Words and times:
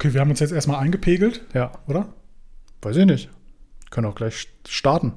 Okay, 0.00 0.14
wir 0.14 0.22
haben 0.22 0.30
uns 0.30 0.40
jetzt 0.40 0.52
erstmal 0.52 0.80
eingepegelt, 0.82 1.42
Ja. 1.52 1.72
oder? 1.86 2.08
Weiß 2.80 2.96
ich 2.96 3.04
nicht. 3.04 3.28
Können 3.90 4.06
auch 4.06 4.14
gleich 4.14 4.48
starten. 4.66 5.12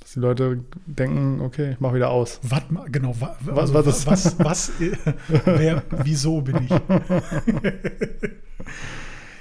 Dass 0.00 0.14
die 0.14 0.18
Leute 0.18 0.64
denken, 0.86 1.40
okay, 1.40 1.70
ich 1.74 1.78
mach 1.78 1.94
wieder 1.94 2.10
aus. 2.10 2.40
Was, 2.42 2.62
genau, 2.90 3.14
wa, 3.20 3.36
Was- 3.42 3.70
also, 3.70 3.74
was 3.74 3.86
ist- 3.86 4.06
was, 4.08 4.38
was, 4.40 4.72
wer, 5.44 5.84
wieso 6.02 6.40
bin 6.40 6.64
ich? 6.64 6.70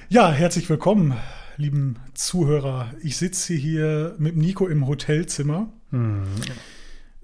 ja, 0.09 0.31
herzlich 0.31 0.69
willkommen, 0.69 1.15
lieben 1.57 1.95
Zuhörer. 2.13 2.93
Ich 3.01 3.17
sitze 3.17 3.55
hier 3.55 4.13
mit 4.19 4.37
Nico 4.37 4.67
im 4.67 4.85
Hotelzimmer. 4.85 5.69
Hm. 5.89 6.21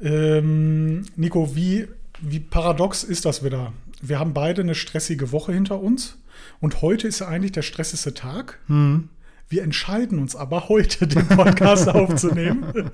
Ähm, 0.01 1.03
Nico, 1.15 1.55
wie, 1.55 1.87
wie 2.19 2.39
paradox 2.39 3.03
ist 3.03 3.25
das 3.25 3.43
wieder? 3.43 3.73
Wir 4.01 4.17
haben 4.17 4.33
beide 4.33 4.61
eine 4.63 4.73
stressige 4.73 5.31
Woche 5.31 5.53
hinter 5.53 5.79
uns 5.79 6.17
und 6.59 6.81
heute 6.81 7.07
ist 7.07 7.19
ja 7.19 7.27
eigentlich 7.27 7.51
der 7.51 7.61
stressigste 7.61 8.13
Tag. 8.13 8.59
Hm. 8.67 9.09
Wir 9.49 9.63
entscheiden 9.63 10.19
uns 10.19 10.35
aber 10.35 10.69
heute, 10.69 11.07
den 11.07 11.27
Podcast 11.27 11.89
aufzunehmen. 11.93 12.91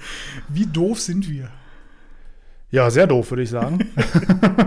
Wie 0.50 0.66
doof 0.66 1.00
sind 1.00 1.30
wir? 1.30 1.50
Ja, 2.70 2.90
sehr 2.90 3.08
doof, 3.08 3.32
würde 3.32 3.44
ich 3.44 3.50
sagen. 3.50 3.80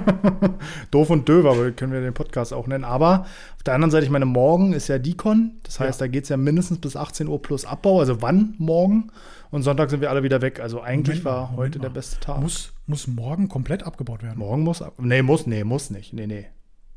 doof 0.91 1.11
und 1.11 1.29
döver 1.29 1.51
aber 1.51 1.71
können 1.73 1.93
wir 1.93 2.01
den 2.01 2.15
Podcast 2.15 2.52
auch 2.55 2.66
nennen. 2.66 2.85
Aber 2.85 3.27
auf 3.57 3.62
der 3.65 3.74
anderen 3.74 3.91
Seite, 3.91 4.05
ich 4.07 4.11
meine, 4.11 4.24
morgen 4.24 4.73
ist 4.73 4.88
ja 4.88 4.99
Dicon. 4.99 5.52
Das 5.65 5.80
heißt, 5.80 6.01
Ja. 6.01 6.07
da 6.07 6.10
geht 6.10 6.23
es 6.24 6.30
ja 6.30 6.37
mindestens 6.37 6.79
bis 6.79 6.97
18 6.97 7.29
Uhr 7.29 7.43
plus 7.43 7.65
Abbau. 7.66 8.01
Also 8.01 8.23
wann 8.23 8.55
morgen? 8.59 9.10
Und 9.51 9.62
Sonntag 9.65 9.91
sind 9.91 10.01
wir 10.01 10.10
alle 10.10 10.23
wieder 10.23 10.41
weg. 10.41 10.60
Also 10.60 10.80
eigentlich 10.80 11.24
Moment 11.24 11.24
war 11.24 11.41
Moment 11.51 11.59
heute 11.59 11.79
mal. 11.79 11.83
der 11.83 11.91
beste 11.91 12.21
Tag. 12.21 12.41
Muss, 12.41 12.73
muss 12.87 13.07
morgen 13.07 13.49
komplett 13.49 13.83
abgebaut 13.83 14.23
werden. 14.23 14.38
morgen 14.38 14.62
muss 14.62 14.80
ab. 14.80 14.95
Nee, 14.99 15.23
muss, 15.23 15.47
nee, 15.47 15.65
muss 15.65 15.91
nicht. 15.91 16.12
Nee, 16.15 16.27
nee. 16.27 16.47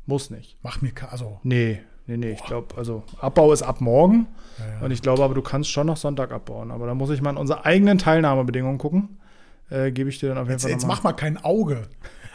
Muss 0.06 0.30
nicht. 0.30 0.56
Macht 0.62 0.82
mir 0.82 0.92
also 1.10 1.40
Nee, 1.42 1.80
nee, 2.06 2.16
nee. 2.16 2.32
Ich 2.32 2.44
glaube, 2.44 2.76
also 2.76 3.02
Abbau 3.20 3.52
ist 3.52 3.62
ab 3.62 3.80
morgen. 3.80 4.26
Ja, 4.58 4.64
ja. 4.66 4.80
Und 4.84 4.90
ich 4.90 5.02
glaube 5.02 5.22
aber, 5.24 5.34
du 5.34 5.42
kannst 5.42 5.70
schon 5.70 5.86
noch 5.86 5.96
Sonntag 5.96 6.32
abbauen. 6.32 6.70
Aber 6.70 6.86
da 6.86 6.94
muss 6.94 7.10
ich 7.10 7.22
mal 7.22 7.30
in 7.30 7.36
unsere 7.36 7.64
eigenen 7.64 7.98
Teilnahmebedingungen 7.98 8.78
gucken. 8.78 9.18
Äh, 9.70 9.92
Gebe 9.92 10.10
ich 10.10 10.18
dir 10.18 10.28
dann 10.28 10.38
auf 10.38 10.44
jeden 10.44 10.52
jetzt, 10.52 10.62
Fall 10.62 10.70
jetzt 10.72 10.86
mach 10.86 11.02
mal 11.02 11.12
kein 11.14 11.42
Auge. 11.42 11.88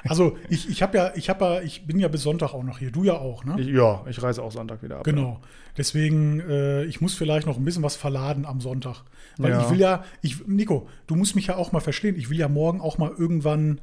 Also 0.07 0.37
ich, 0.49 0.69
ich 0.69 0.81
habe 0.81 0.97
ja, 0.97 1.11
ich 1.15 1.29
habe 1.29 1.45
ja, 1.45 1.61
ich 1.61 1.85
bin 1.85 1.99
ja 1.99 2.07
bis 2.07 2.23
Sonntag 2.23 2.53
auch 2.53 2.63
noch 2.63 2.79
hier. 2.79 2.91
Du 2.91 3.03
ja 3.03 3.13
auch, 3.13 3.43
ne? 3.43 3.55
Ich, 3.59 3.67
ja, 3.67 4.01
ich 4.09 4.21
reise 4.23 4.41
auch 4.41 4.51
Sonntag 4.51 4.81
wieder 4.81 4.97
ab. 4.97 5.03
Genau. 5.03 5.41
Deswegen, 5.77 6.39
äh, 6.39 6.83
ich 6.85 7.01
muss 7.01 7.13
vielleicht 7.15 7.45
noch 7.45 7.57
ein 7.57 7.65
bisschen 7.65 7.83
was 7.83 7.95
verladen 7.95 8.45
am 8.45 8.61
Sonntag. 8.61 9.03
Weil 9.37 9.51
Ja. 9.51 9.61
ich 9.61 9.69
will 9.69 9.79
ja, 9.79 10.03
ich, 10.21 10.47
Nico, 10.47 10.87
du 11.07 11.15
musst 11.15 11.35
mich 11.35 11.47
ja 11.47 11.57
auch 11.57 11.71
mal 11.71 11.79
verstehen. 11.81 12.15
Ich 12.17 12.29
will 12.29 12.37
ja 12.39 12.47
morgen 12.47 12.81
auch 12.81 12.97
mal 12.97 13.11
irgendwann. 13.17 13.81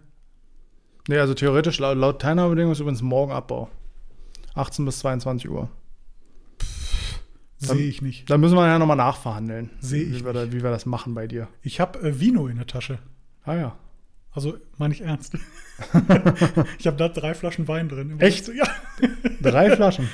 Nee, 1.08 1.18
also 1.18 1.34
theoretisch 1.34 1.78
laut, 1.78 1.96
laut 1.96 2.20
Teilnahmebedingungen 2.20 2.72
ist 2.72 2.80
übrigens 2.80 3.02
morgen 3.02 3.32
Abbau. 3.32 3.68
18 4.56 4.84
bis 4.84 4.98
22 5.00 5.48
Uhr. 5.50 5.68
Dann- 7.60 7.76
Sehe 7.78 7.88
ich 7.88 8.02
nicht. 8.02 8.28
Da 8.28 8.36
müssen 8.36 8.54
wir 8.56 8.66
ja 8.66 8.78
nochmal 8.78 8.96
nachverhandeln. 8.96 9.70
Seh 9.80 10.02
ich 10.02 10.20
wie 10.20 10.24
wir, 10.24 10.32
da, 10.32 10.52
wie 10.52 10.62
wir 10.62 10.70
das 10.70 10.84
machen 10.86 11.14
bei 11.14 11.26
dir. 11.26 11.48
Ich 11.62 11.80
habe 11.80 11.98
äh, 12.00 12.20
Vino 12.20 12.48
in 12.48 12.56
der 12.56 12.66
Tasche. 12.66 12.98
Ah 13.44 13.54
ja. 13.54 13.76
Also 14.32 14.58
meine 14.76 14.92
ich 14.92 15.00
ernst. 15.00 15.34
ich 16.78 16.86
habe 16.86 16.96
da 16.98 17.08
drei 17.08 17.32
Flaschen 17.34 17.66
Wein 17.68 17.88
drin. 17.88 18.20
Echt? 18.20 18.48
Ja. 18.54 18.66
Drei 19.40 19.74
Flaschen. 19.74 20.08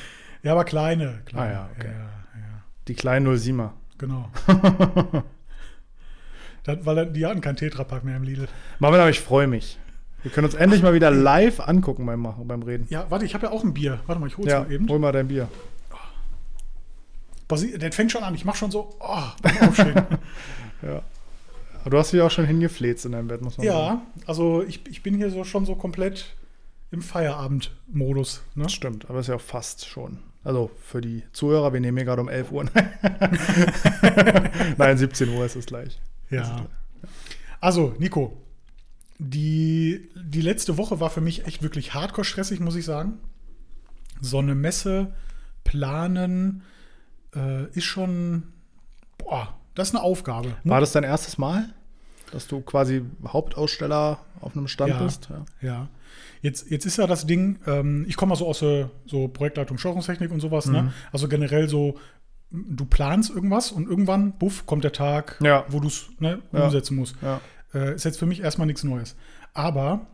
Ja, 0.45 0.53
aber 0.53 0.65
kleine. 0.65 1.23
kleine. 1.25 1.49
Ah 1.49 1.53
ja, 1.53 1.71
okay. 1.77 1.89
ja, 1.93 1.99
ja. 2.41 2.63
Die 2.89 2.95
kleinen 2.95 3.27
07er. 3.27 3.71
Genau. 3.99 4.31
das, 6.65 6.79
weil 6.87 7.13
die 7.13 7.27
hatten 7.27 7.41
kein 7.41 7.57
Tetrapack 7.57 8.05
mehr 8.05 8.17
im 8.17 8.23
Lidl. 8.25 8.49
Marvin, 8.79 9.01
aber 9.01 9.11
ich 9.11 9.21
freue 9.21 9.47
mich. 9.49 9.79
Wir 10.23 10.31
können 10.31 10.45
uns 10.47 10.55
endlich 10.55 10.83
mal 10.83 10.95
wieder 10.95 11.11
live 11.11 11.61
angucken 11.61 12.07
beim, 12.07 12.21
Machen- 12.21 12.47
beim 12.47 12.63
Reden. 12.63 12.87
Ja, 12.91 13.07
warte, 13.11 13.25
ich 13.25 13.35
habe 13.35 13.47
ja 13.47 13.53
auch 13.53 13.65
ein 13.65 13.75
Bier. 13.75 14.01
Warte 14.07 14.21
mal, 14.21 14.27
ich 14.29 14.37
hol's 14.39 14.49
Ja, 14.49 14.61
mal 14.61 14.73
eben. 14.73 14.89
hol 14.89 14.99
mal 14.99 15.13
dein 15.13 15.29
Bier. 15.29 15.49
Basi- 17.49 17.77
Der 17.77 17.93
fängt 17.93 18.13
schon 18.13 18.23
an. 18.23 18.35
Ich 18.35 18.45
mache 18.45 18.57
schon 18.57 18.71
so, 18.71 18.95
oh. 19.01 19.23
Ja. 20.83 21.03
Aber 21.81 21.91
du 21.91 21.99
hast 21.99 22.13
dich 22.13 22.21
auch 22.21 22.31
schon 22.31 22.47
hingefläzt 22.47 23.05
in 23.07 23.13
deinem 23.13 23.29
Bett, 23.29 23.43
muss 23.43 23.59
man 23.59 23.67
sagen. 23.67 23.79
ja, 23.79 24.03
also 24.27 24.63
ich, 24.63 24.87
ich 24.89 25.03
bin 25.03 25.17
hier 25.17 25.31
so 25.31 25.43
schon 25.45 25.67
so 25.67 25.75
komplett 25.75 26.35
im 26.93 27.03
Feierabend-Modus. 27.03 28.43
Ne? 28.55 28.69
Stimmt, 28.69 29.09
aber 29.11 29.19
ist 29.21 29.27
ja 29.29 29.35
auch 29.37 29.41
fast 29.41 29.87
schon. 29.89 30.19
Also 30.45 30.71
für 30.85 31.01
die 31.01 31.23
Zuhörer, 31.33 31.73
wir 31.73 31.81
nehmen 31.81 31.97
hier 31.99 32.05
gerade 32.05 32.23
um 32.23 32.29
11 32.29 32.53
Uhr. 32.53 32.65
Nein, 34.77 34.99
17 34.99 35.29
Uhr 35.31 35.45
ist 35.45 35.57
es 35.57 35.67
gleich. 35.67 36.01
Ja. 36.31 36.67
Also, 37.61 37.95
Nico, 37.99 38.37
die, 39.29 40.11
die 40.17 40.41
letzte 40.41 40.77
Woche 40.79 41.01
war 41.01 41.11
für 41.11 41.21
mich 41.21 41.47
echt 41.47 41.63
wirklich 41.63 41.95
hardcore 41.95 42.25
stressig, 42.25 42.61
muss 42.61 42.75
ich 42.77 42.85
sagen. 42.85 43.19
So 44.21 44.39
eine 44.39 44.55
Messe 44.55 45.13
planen 45.65 46.63
äh, 47.35 47.67
ist 47.73 47.85
schon, 47.85 48.45
boah, 49.19 49.55
das 49.75 49.89
ist 49.89 49.95
eine 49.95 50.05
Aufgabe. 50.05 50.55
War 50.65 50.81
das 50.81 50.93
dein 50.93 51.05
erstes 51.05 51.39
Mal, 51.39 51.67
dass 52.33 52.47
du 52.49 52.61
quasi 52.61 53.03
Hauptaussteller 53.27 54.19
auf 54.41 54.57
einem 54.57 54.69
Stand 54.69 54.91
Ja. 54.95 55.03
bist? 55.03 55.29
Ja. 55.31 55.45
Ja. 55.69 55.89
Jetzt, 56.43 56.71
jetzt 56.71 56.85
ist 56.85 56.99
ja 56.99 57.07
das 57.07 57.27
Ding, 57.27 57.61
ähm, 57.67 58.05
ich 58.09 58.17
komme 58.17 58.31
mal 58.31 58.37
so 58.37 58.47
aus 58.49 58.59
der 58.59 58.91
so 59.07 59.29
Projektleitung 59.29 59.79
Steuerungstechnik 59.79 60.31
und 60.33 60.41
sowas, 60.41 60.67
Mhm. 60.67 60.73
ne? 60.73 60.93
Also 61.13 61.29
generell 61.29 61.69
so, 61.69 61.99
du 62.51 62.85
planst 62.85 63.31
irgendwas 63.31 63.71
und 63.73 63.89
irgendwann, 63.89 64.33
buff, 64.39 64.67
kommt 64.67 64.83
der 64.85 64.93
Tag, 64.93 65.39
Ja. 65.43 65.65
wo 65.69 65.79
du 65.81 65.87
es 65.89 66.09
ne, 66.19 66.41
Ja. 66.53 66.65
umsetzen 66.65 66.97
musst. 66.97 67.15
Ja. 67.23 67.41
Äh, 67.75 67.95
ist 67.95 68.05
jetzt 68.05 68.19
für 68.19 68.27
mich 68.27 68.41
erstmal 68.41 68.67
nichts 68.67 68.85
Neues. 68.85 69.17
Aber 69.55 70.07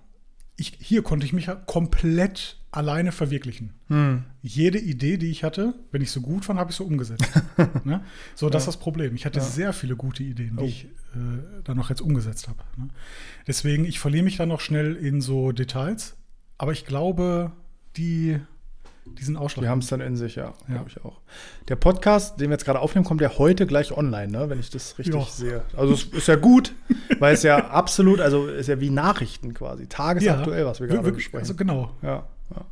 ich, 0.57 0.77
hier 0.81 1.03
konnte 1.03 1.25
ich 1.27 1.33
mich 1.33 1.47
ja 1.47 1.55
komplett 1.55 2.57
alleine 2.71 3.13
verwirklichen. 3.13 3.75
Hm. 3.89 4.25
Jede 4.43 4.79
Idee, 4.79 5.17
die 5.17 5.31
ich 5.31 5.43
hatte, 5.45 5.75
wenn 5.91 6.03
ich 6.03 6.11
so 6.11 6.21
gut 6.21 6.45
fand, 6.45 6.59
habe 6.59 6.71
ich 6.71 6.77
so 6.77 6.85
umgesetzt. 6.85 7.25
ne? 7.85 8.03
So, 8.35 8.51
das 8.51 8.63
ist 8.63 8.67
das 8.67 8.77
Problem. 8.77 9.15
Ich 9.15 9.25
hatte 9.25 9.39
Ja. 9.39 9.45
sehr 9.45 9.73
viele 9.73 9.97
gute 9.97 10.23
Ideen, 10.23 10.57
die 10.57 10.63
Oh. 10.63 10.67
ich 10.67 10.85
äh, 11.15 11.63
dann 11.65 11.77
noch 11.77 11.89
jetzt 11.91 12.03
umgesetzt 12.03 12.49
habe. 12.49 12.59
Ne? 12.77 12.89
Deswegen, 13.47 13.85
ich 13.85 13.99
verliere 14.01 14.25
mich 14.25 14.37
dann 14.37 14.49
noch 14.51 14.61
schnell 14.61 14.95
in 14.97 15.21
so 15.21 15.53
Details. 15.53 16.17
Aber 16.59 16.73
ich 16.73 16.85
glaube, 16.85 17.53
die, 17.97 18.39
die 19.19 19.25
sind 19.25 19.39
Die 19.61 19.69
haben 19.69 19.79
es 19.81 19.87
dann 19.89 20.01
in 20.01 20.17
sich, 20.17 20.37
ja, 20.37 20.55
Ja. 20.69 20.75
glaube 20.75 20.89
ich 20.89 21.05
auch. 21.05 21.21
Der 21.69 21.77
Podcast, 21.77 22.41
den 22.41 22.49
wir 22.51 22.55
jetzt 22.55 22.65
gerade 22.65 22.81
aufnehmen, 22.81 23.05
kommt 23.05 23.21
ja 23.21 23.39
heute 23.39 23.67
gleich 23.67 23.93
online, 23.97 24.29
ne? 24.33 24.51
wenn 24.51 24.59
ich 24.61 24.71
das 24.71 24.99
richtig 24.99 25.15
Ja. 25.15 25.25
sehe. 25.25 25.63
Also 25.77 25.95
es 25.95 26.05
ist 26.05 26.29
ja 26.29 26.37
gut, 26.37 26.75
weil 27.19 27.35
es 27.35 27.43
ja 27.43 27.69
absolut, 27.71 28.21
also 28.21 28.47
ist 28.49 28.69
ja 28.69 28.81
wie 28.81 28.91
Nachrichten 28.91 29.55
quasi, 29.55 29.87
tagesaktuell, 29.87 30.67
was 30.67 30.81
wir 30.81 30.87
gerade 30.89 31.05
wir, 31.05 31.13
besprechen. 31.13 31.41
also 31.41 31.55
genau. 31.55 31.91
Ja, 32.03 32.27
ja. 32.55 32.65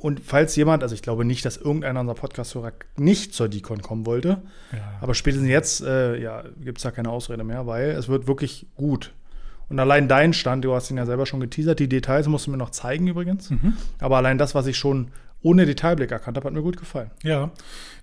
Und 0.00 0.20
falls 0.20 0.56
jemand, 0.56 0.82
also 0.82 0.94
ich 0.94 1.02
glaube 1.02 1.24
nicht, 1.24 1.44
dass 1.44 1.56
irgendeiner 1.56 2.00
unserer 2.00 2.16
Podcast-Hörer 2.16 2.72
nicht 2.96 3.34
zur 3.34 3.48
Decon 3.48 3.82
kommen 3.82 4.04
wollte, 4.06 4.42
Ja. 4.72 4.78
aber 5.00 5.14
spätestens 5.14 5.48
jetzt 5.48 5.80
äh, 5.82 6.16
ja, 6.20 6.42
gibt 6.60 6.78
es 6.78 6.82
da 6.82 6.90
keine 6.90 7.10
Ausrede 7.10 7.44
mehr, 7.44 7.66
weil 7.66 7.90
es 7.90 8.08
wird 8.08 8.26
wirklich 8.26 8.66
gut. 8.74 9.12
Und 9.70 9.78
allein 9.80 10.08
dein 10.08 10.34
Stand, 10.34 10.62
du 10.64 10.74
hast 10.74 10.90
ihn 10.90 10.98
ja 10.98 11.06
selber 11.06 11.24
schon 11.24 11.40
geteasert, 11.40 11.78
die 11.78 11.88
Details 11.88 12.26
musst 12.28 12.46
du 12.46 12.50
mir 12.50 12.58
noch 12.58 12.68
zeigen 12.70 13.06
übrigens. 13.06 13.48
Mhm. 13.50 13.72
Aber 13.98 14.18
allein 14.18 14.36
das, 14.36 14.54
was 14.54 14.66
ich 14.66 14.76
schon 14.76 15.08
ohne 15.44 15.64
Detailblick 15.66 16.10
erkannt 16.10 16.36
habe, 16.36 16.46
hat 16.48 16.54
mir 16.54 16.62
gut 16.62 16.76
gefallen. 16.76 17.10
Ja, 17.22 17.50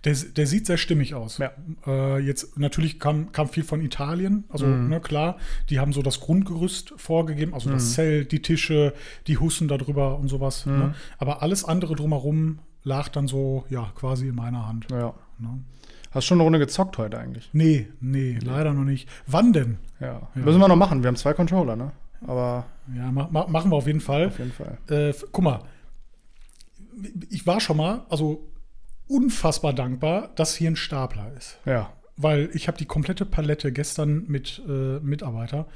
der, 0.06 0.16
der 0.16 0.48
sieht 0.48 0.66
sehr 0.68 0.78
stimmig 0.78 1.14
aus. 1.16 1.40
Ja. 1.40 1.52
Äh, 1.86 2.20
jetzt 2.20 2.58
natürlich 2.58 3.00
kam, 3.00 3.32
kam 3.34 3.50
viel 3.50 3.64
von 3.64 3.82
Italien. 3.82 4.46
Also, 4.50 4.66
Mhm. 4.66 4.88
ne, 4.90 5.02
klar, 5.02 5.36
die 5.70 5.80
haben 5.80 5.92
so 5.92 6.02
das 6.02 6.22
Grundgerüst 6.22 6.94
vorgegeben, 6.96 7.54
also 7.54 7.68
Mhm. 7.70 7.74
das 7.74 7.94
Zelt, 7.94 8.32
die 8.32 8.42
Tische, 8.42 8.94
die 9.28 9.38
Hussen 9.38 9.68
da 9.68 9.78
drüber 9.78 10.18
und 10.20 10.30
sowas. 10.30 10.66
Mhm. 10.66 10.78
Ne? 10.80 10.94
Aber 11.18 11.42
alles 11.42 11.66
andere 11.66 11.96
drumherum 11.96 12.60
lag 12.84 13.10
dann 13.10 13.28
so, 13.28 13.66
ja, 13.70 13.92
quasi 13.96 14.28
in 14.30 14.36
meiner 14.36 14.68
Hand. 14.68 14.88
Ja. 14.92 15.14
Ne? 15.38 15.60
Hast 16.12 16.26
schon 16.26 16.38
eine 16.38 16.44
Runde 16.44 16.60
gezockt 16.60 16.98
heute 16.98 17.18
eigentlich? 17.20 17.50
Nee, 17.54 17.88
nee, 18.02 18.38
leider 18.44 18.74
noch 18.74 18.84
nicht. 18.84 19.08
Wann 19.28 19.52
denn? 19.54 19.78
Ja. 20.00 20.30
Ja. 20.36 20.42
Müssen 20.46 20.60
wir 20.60 20.68
noch 20.68 20.76
machen. 20.76 21.02
Wir 21.04 21.08
haben 21.08 21.16
zwei 21.16 21.34
Controller, 21.34 21.76
ne? 21.76 21.92
Aber 22.28 22.66
Ja, 22.96 23.12
ma 23.12 23.28
ma 23.32 23.48
machen 23.48 23.72
wir 23.72 23.78
auf 23.78 23.88
jeden 23.88 24.02
Fall. 24.02 24.28
auf 24.28 24.38
jeden 24.40 24.52
Fall. 24.52 24.78
Äh, 24.90 25.14
guck 25.32 25.44
mal, 25.44 25.62
ich 27.30 27.48
war 27.48 27.60
schon 27.60 27.78
mal, 27.78 28.06
also 28.10 28.52
unfassbar 29.08 29.74
dankbar, 29.74 30.32
dass 30.36 30.56
hier 30.56 30.72
ein 30.72 30.76
Stapler 30.76 31.32
ist. 31.38 31.58
Ja. 31.66 31.94
weil 32.18 32.50
ich 32.54 32.68
habe 32.68 32.78
die 32.78 32.86
komplette 32.86 33.26
Palette 33.26 33.72
gestern 33.72 34.26
mit 34.28 34.62
äh, 34.68 35.00
Mitarbeiter 35.00 35.68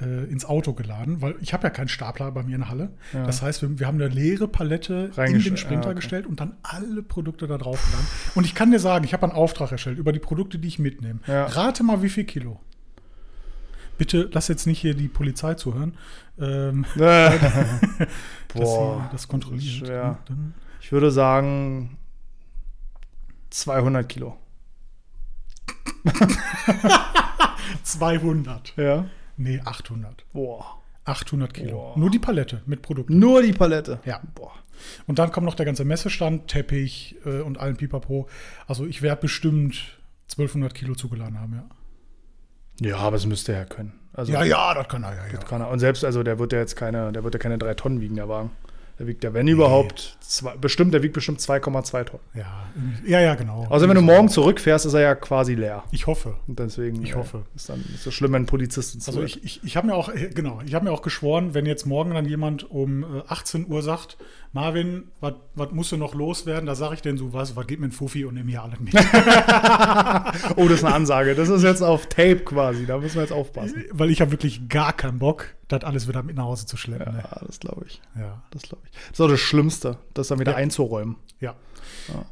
äh, 0.00 0.24
ins 0.24 0.44
Auto 0.44 0.72
geladen, 0.72 1.22
weil 1.22 1.36
ich 1.40 1.52
habe 1.52 1.64
ja 1.64 1.70
keinen 1.70 1.88
Stapler 1.88 2.32
bei 2.32 2.42
mir 2.42 2.56
in 2.56 2.62
der 2.62 2.70
Halle. 2.70 2.90
Ja. 3.12 3.24
Das 3.24 3.42
heißt, 3.42 3.62
wir, 3.62 3.78
wir 3.78 3.86
haben 3.86 4.00
eine 4.00 4.08
leere 4.08 4.48
Palette 4.48 5.12
in 5.16 5.40
den 5.40 5.56
Sprinter 5.56 5.84
ja, 5.84 5.90
okay. 5.90 5.94
gestellt 5.96 6.26
und 6.26 6.40
dann 6.40 6.56
alle 6.62 7.02
Produkte 7.02 7.46
da 7.46 7.58
drauf 7.58 7.80
geladen. 7.84 8.06
Und 8.34 8.44
ich 8.44 8.54
kann 8.54 8.70
dir 8.70 8.80
sagen, 8.80 9.04
ich 9.04 9.12
habe 9.12 9.24
einen 9.24 9.32
Auftrag 9.32 9.70
erstellt 9.70 9.98
über 9.98 10.12
die 10.12 10.18
Produkte, 10.18 10.58
die 10.58 10.68
ich 10.68 10.78
mitnehme. 10.78 11.20
Ja. 11.26 11.46
Rate 11.46 11.84
mal, 11.84 12.02
wie 12.02 12.08
viel 12.08 12.24
Kilo. 12.24 12.60
Bitte 13.96 14.28
lass 14.32 14.48
jetzt 14.48 14.66
nicht 14.66 14.80
hier 14.80 14.94
die 14.94 15.06
Polizei 15.06 15.54
zuhören. 15.54 15.94
Ähm, 16.40 16.84
dass 18.54 18.70
sie 18.70 18.76
Boah, 18.76 19.08
das 19.12 19.28
kontrolliert. 19.28 19.86
schwer. 19.86 20.18
Dann- 20.26 20.54
Ich 20.80 20.92
würde 20.92 21.10
sagen 21.10 21.96
200 23.50 24.08
Kilo. 24.08 24.36
200. 27.82 28.74
Ja. 28.76 29.06
Nee, 29.36 29.60
800. 29.64 30.24
Boah. 30.32 30.80
800 31.04 31.52
Kilo. 31.52 31.72
Boah. 31.76 31.98
Nur 31.98 32.10
die 32.10 32.18
Palette 32.18 32.62
mit 32.66 32.82
Produkten. 32.82 33.18
Nur 33.18 33.42
die 33.42 33.52
Palette. 33.52 34.00
Ja. 34.04 34.20
Boah. 34.34 34.52
Und 35.06 35.18
dann 35.18 35.30
kommt 35.32 35.44
noch 35.46 35.54
der 35.54 35.66
ganze 35.66 35.84
Messestand, 35.84 36.48
Teppich 36.48 37.16
äh, 37.24 37.40
und 37.40 37.58
allen 37.58 37.76
Pipapo. 37.76 38.28
Also 38.66 38.86
ich 38.86 39.02
werde 39.02 39.22
bestimmt 39.22 39.98
1200 40.30 40.74
Kilo 40.74 40.94
zugeladen 40.94 41.38
haben, 41.38 41.54
ja. 41.54 41.64
Ja, 42.88 42.96
aber 42.98 43.12
das 43.16 43.26
müsste 43.26 43.52
er 43.52 43.58
ja 43.60 43.64
können. 43.66 43.92
Also, 44.14 44.32
Ja, 44.32 44.44
ja, 44.44 44.74
das 44.74 44.88
kann 44.88 45.02
er, 45.02 45.14
ja, 45.14 45.22
ja. 45.32 45.38
Kann 45.40 45.60
er. 45.60 45.68
Und 45.70 45.80
selbst, 45.80 46.04
also 46.04 46.22
der 46.22 46.38
wird 46.38 46.52
ja 46.52 46.60
jetzt 46.60 46.76
keine, 46.76 47.12
der 47.12 47.24
wird 47.24 47.34
ja 47.34 47.40
keine 47.40 47.58
drei 47.58 47.74
Tonnen 47.74 48.00
wiegen, 48.00 48.14
der 48.16 48.28
Wagen. 48.28 48.50
Der 48.98 49.08
wiegt 49.08 49.24
ja, 49.24 49.34
wenn 49.34 49.48
überhaupt, 49.48 50.18
zwei, 50.20 50.56
bestimmt, 50.56 50.94
der 50.94 51.02
wiegt 51.02 51.14
bestimmt 51.14 51.40
2,2 51.40 52.04
Tonnen. 52.04 52.22
Ja, 52.34 52.66
ja, 53.04 53.20
ja, 53.20 53.34
genau. 53.34 53.66
Also 53.68 53.88
wenn 53.88 53.96
du 53.96 54.02
morgen 54.02 54.28
zurückfährst, 54.28 54.86
ist 54.86 54.94
er 54.94 55.00
ja 55.00 55.14
quasi 55.16 55.54
leer. 55.54 55.82
Ich 55.90 56.06
hoffe. 56.06 56.36
Und 56.46 56.60
deswegen 56.60 57.02
Ich 57.02 57.10
äh, 57.10 57.14
hoffe. 57.14 57.42
ist 57.56 57.68
dann 57.68 57.84
ist 57.92 58.06
es 58.06 58.14
schlimm, 58.14 58.32
wenn 58.32 58.42
ein 58.42 58.46
Polizist 58.46 58.94
uns 58.94 59.08
Also 59.08 59.22
ich, 59.24 59.42
ich, 59.42 59.64
ich 59.64 59.76
habe 59.76 59.88
mir 59.88 59.94
auch, 59.94 60.10
äh, 60.10 60.30
genau, 60.32 60.60
ich 60.64 60.74
habe 60.74 60.84
mir 60.84 60.92
auch 60.92 61.02
geschworen, 61.02 61.54
wenn 61.54 61.66
jetzt 61.66 61.86
morgen 61.86 62.14
dann 62.14 62.24
jemand 62.26 62.70
um 62.70 63.02
äh, 63.02 63.22
18 63.26 63.66
Uhr 63.68 63.82
sagt, 63.82 64.16
Marvin, 64.52 65.08
was 65.20 65.72
musst 65.72 65.90
du 65.90 65.96
noch 65.96 66.14
loswerden? 66.14 66.66
Da 66.66 66.76
sage 66.76 66.94
ich 66.94 67.02
denn 67.02 67.16
so, 67.16 67.32
was, 67.32 67.56
was 67.56 67.66
geht 67.66 67.80
mir 67.80 67.86
ein 67.88 67.92
Fuffi 67.92 68.24
und 68.24 68.34
nimm 68.34 68.46
hier 68.46 68.62
alles 68.62 68.78
mit. 68.80 68.94
Oh, 70.56 70.68
das 70.68 70.78
ist 70.78 70.84
eine 70.84 70.94
Ansage. 70.94 71.34
Das 71.34 71.48
ist 71.48 71.64
jetzt 71.64 71.82
auf 71.82 72.06
Tape 72.06 72.36
quasi. 72.36 72.86
Da 72.86 72.98
müssen 72.98 73.16
wir 73.16 73.22
jetzt 73.22 73.32
aufpassen. 73.32 73.84
Weil 73.90 74.10
ich 74.10 74.20
habe 74.20 74.30
wirklich 74.30 74.68
gar 74.68 74.92
keinen 74.92 75.18
Bock, 75.18 75.48
das 75.68 75.82
alles 75.84 76.08
wieder 76.08 76.22
mit 76.22 76.36
nach 76.36 76.44
Hause 76.44 76.66
zu 76.66 76.76
schleppen. 76.76 77.16
Ja, 77.16 77.40
das 77.46 77.58
glaube 77.60 77.84
ich. 77.86 78.00
Ne? 78.14 78.22
Ja. 78.22 78.42
Das 78.50 78.62
glaube 78.62 78.82
ich. 78.86 78.92
Das 79.08 79.12
ist 79.12 79.20
auch 79.20 79.28
das 79.28 79.40
Schlimmste, 79.40 79.98
das 80.14 80.28
dann 80.28 80.38
wieder 80.38 80.52
Ja. 80.52 80.58
einzuräumen. 80.58 81.16
Ja. 81.40 81.54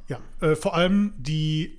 Ja. 0.08 0.19
Äh, 0.40 0.55
vor 0.56 0.75
allem 0.75 1.14
die, 1.17 1.79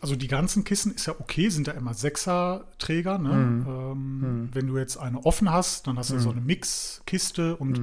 also 0.00 0.16
die 0.16 0.28
ganzen 0.28 0.64
Kissen 0.64 0.94
ist 0.94 1.06
ja 1.06 1.14
okay, 1.18 1.48
sind 1.48 1.66
ja 1.66 1.72
immer 1.72 1.94
Sechser-Träger. 1.94 3.18
Ne? 3.18 3.30
Ähm, 3.66 4.48
Wenn 4.52 4.66
du 4.66 4.76
jetzt 4.78 4.96
eine 4.98 5.24
offen 5.24 5.50
hast, 5.50 5.86
dann 5.86 5.98
hast 5.98 6.10
du 6.10 6.18
so 6.18 6.30
eine 6.30 6.40
Mix-Kiste 6.42 7.56
und 7.56 7.78
äh, 7.78 7.80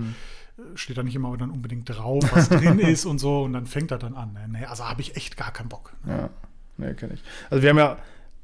steht 0.75 0.97
da 0.97 1.03
nicht 1.03 1.15
immer 1.15 1.35
dann 1.37 1.49
unbedingt 1.49 1.89
drauf, 1.89 2.23
was 2.31 2.49
drin 2.49 2.77
ist 2.79 3.05
und 3.05 3.17
so. 3.19 3.41
Und 3.43 3.53
dann 3.53 3.65
fängt 3.65 3.89
das 3.91 3.99
dann 3.99 4.15
an. 4.15 4.33
Ne? 4.49 4.69
Also 4.69 4.87
habe 4.87 5.01
ich 5.01 5.15
echt 5.15 5.35
gar 5.37 5.51
keinen 5.51 5.69
Bock. 5.69 5.93
Ja, 6.07 6.29
nee, 6.77 6.93
kenne 6.93 7.15
ich. 7.15 7.23
Also 7.49 7.63
wir 7.63 7.69
haben 7.71 7.77
ja 7.79 7.97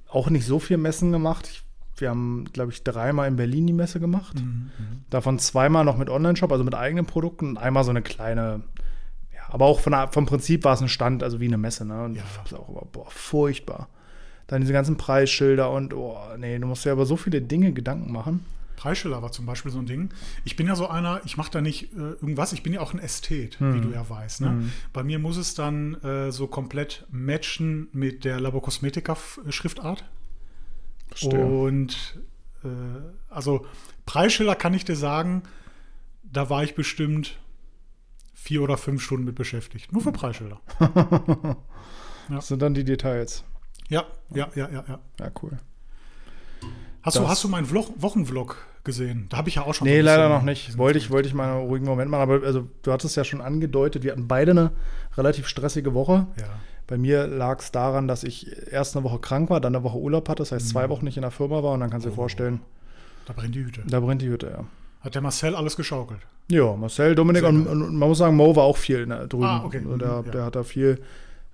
auch 0.10 0.30
nicht 0.30 0.46
so 0.46 0.58
viel 0.60 0.78
Messen 0.78 1.12
gemacht. 1.12 1.48
Ich, 1.52 1.64
wir 2.02 2.10
haben, 2.10 2.46
glaube 2.54 2.72
ich, 2.72 2.84
dreimal 2.84 3.28
in 3.28 3.36
Berlin 3.36 3.68
die 3.68 3.74
Messe 3.74 4.00
gemacht. 4.00 4.44
Davon 5.10 5.40
zweimal 5.40 5.86
noch 5.86 5.98
mit 5.98 6.10
Online-Shop, 6.10 6.52
also 6.52 6.64
mit 6.64 6.76
eigenen 6.76 7.06
Produkten 7.06 7.50
und 7.50 7.58
einmal 7.58 7.84
so 7.84 7.90
eine 7.92 8.02
kleine, 8.02 8.62
ja, 9.34 9.42
aber 9.50 9.66
auch 9.66 9.80
von 9.80 9.94
vom 10.12 10.26
Prinzip 10.26 10.64
war 10.64 10.74
es 10.74 10.82
ein 10.82 10.90
Stand, 10.90 11.24
also 11.24 11.40
wie 11.40 11.46
eine 11.48 11.58
Messe, 11.58 11.86
ne? 11.86 12.04
Und 12.04 12.16
Ja. 12.16 12.24
ich 12.30 12.38
hab's 12.38 12.54
auch 12.54 12.70
immer, 12.70 12.84
boah, 12.92 13.10
furchtbar. 13.10 13.90
Dann 14.48 14.62
diese 14.62 14.74
ganzen 14.74 14.96
Preisschilder 14.98 15.70
und, 15.72 15.94
oh, 15.94 16.18
nee, 16.38 16.58
du 16.58 16.68
musst 16.68 16.86
ja 16.86 16.94
über 16.94 17.06
so 17.06 17.18
viele 17.18 17.42
Dinge 17.42 17.74
Gedanken 17.74 18.12
machen. 18.12 18.46
Preisschiller 18.78 19.22
war 19.24 19.32
zum 19.32 19.46
Beispiel 19.48 19.72
so 19.72 19.80
ein 19.80 19.88
Ding. 19.88 20.10
Ich 20.46 20.56
bin 20.56 20.68
ja 20.68 20.76
so 20.76 20.88
einer, 20.88 21.20
ich 21.26 21.36
mache 21.36 21.50
da 21.52 21.62
nicht 21.62 21.94
äh, 21.94 21.98
irgendwas, 21.98 22.54
ich 22.54 22.62
bin 22.62 22.74
ja 22.74 22.80
auch 22.80 22.94
ein 22.94 23.00
Ästhet, 23.00 23.58
wie 23.60 23.82
du 23.82 23.90
ja 23.90 24.08
weißt. 24.08 24.42
Ne? 24.42 24.66
Bei 24.94 25.04
mir 25.04 25.18
muss 25.18 25.36
es 25.36 25.56
dann 25.56 25.96
äh, 26.04 26.32
so 26.32 26.46
komplett 26.46 27.04
matchen 27.10 27.88
mit 27.92 28.24
der 28.24 28.40
Labor 28.40 28.62
Cosmetica 28.62 29.14
F- 29.14 29.40
Schriftart. 29.50 30.06
Verstehe. 31.18 31.46
Und 31.46 32.20
äh, 32.64 32.68
also 33.30 33.66
Preisschiller 34.06 34.56
kann 34.56 34.74
ich 34.74 34.86
dir 34.86 34.96
sagen, 34.96 35.44
da 36.24 36.50
war 36.50 36.64
ich 36.64 36.76
bestimmt 36.76 37.40
vier 38.34 38.62
oder 38.62 38.78
fünf 38.78 39.02
Stunden 39.02 39.26
mit 39.26 39.36
beschäftigt. 39.36 39.92
Nur 39.92 40.02
für 40.02 40.12
Preisschilder. 40.12 40.60
Das 42.30 42.48
sind 42.48 42.62
dann 42.62 42.74
die 42.74 42.84
Details. 42.84 43.46
Ja, 43.90 44.06
ja, 44.34 44.50
ja, 44.56 44.70
ja, 44.70 44.84
ja. 44.88 45.00
Ja, 45.20 45.32
cool. 45.42 45.60
Hast, 47.02 47.18
du, 47.18 47.28
hast 47.28 47.44
du 47.44 47.48
meinen 47.48 47.66
Vlog, 47.66 47.90
Wochenvlog 48.02 48.58
gesehen? 48.84 49.28
Da 49.30 49.38
habe 49.38 49.48
ich 49.48 49.56
ja 49.56 49.62
auch 49.62 49.74
schon. 49.74 49.88
Nee, 49.88 50.02
leider 50.02 50.28
noch 50.28 50.42
nicht. 50.42 50.78
Wollte 50.78 51.00
ich, 51.00 51.10
wollte 51.10 51.30
ich 51.30 51.34
mal 51.34 51.50
einen 51.50 51.68
ruhigen 51.68 51.86
Moment 51.86 52.12
machen, 52.12 52.24
aber 52.24 52.46
also, 52.46 52.68
du 52.82 52.92
hattest 52.92 53.16
ja 53.16 53.24
schon 53.24 53.40
angedeutet, 53.40 54.04
wir 54.04 54.12
hatten 54.12 54.28
beide 54.28 54.52
eine 54.52 54.72
relativ 55.16 55.48
stressige 55.48 55.94
Woche. 55.94 56.28
Ja. 56.38 56.48
Bei 56.88 56.98
mir 56.98 57.28
lag 57.28 57.60
es 57.60 57.72
daran, 57.72 58.08
dass 58.08 58.24
ich 58.24 58.72
erst 58.72 58.96
eine 58.96 59.04
Woche 59.04 59.20
krank 59.20 59.50
war, 59.50 59.60
dann 59.62 59.76
eine 59.76 59.84
Woche 59.84 59.98
Urlaub 59.98 60.30
hatte, 60.30 60.42
das 60.42 60.52
heißt 60.52 60.66
Mhm. 60.68 60.72
zwei 60.72 60.90
Wochen 60.90 61.06
nicht 61.06 61.18
in 61.18 61.22
der 61.22 61.32
Firma 61.32 61.62
war 61.62 61.74
und 61.74 61.82
dann 61.82 61.90
kannst 61.90 62.06
du 62.06 62.10
dir 62.10 62.16
vorstellen, 62.16 62.62
Da 63.26 63.34
brennt 63.34 63.54
die 63.56 63.64
Hüte. 63.66 63.82
da 63.86 64.00
brennt 64.00 64.22
die 64.22 64.30
Hütte, 64.30 64.48
ja. 64.48 64.64
Hat 65.02 65.14
der 65.16 65.22
Marcel 65.22 65.54
alles 65.56 65.76
geschaukelt? 65.76 66.20
Ja, 66.50 66.76
Marcel, 66.76 67.14
Dominik 67.14 67.44
und, 67.44 67.68
und 67.68 67.96
man 67.96 68.08
muss 68.10 68.18
sagen, 68.20 68.36
Mo 68.38 68.56
war 68.56 68.64
auch 68.64 68.78
viel 68.78 69.06
ne, 69.06 69.28
drüben. 69.28 69.44
Ah, 69.46 69.64
okay. 69.66 69.82
Der, 69.86 69.96
Mhm, 69.96 70.02
ja. 70.02 70.22
der 70.32 70.46
hat 70.46 70.56
da 70.56 70.64
viel 70.64 71.00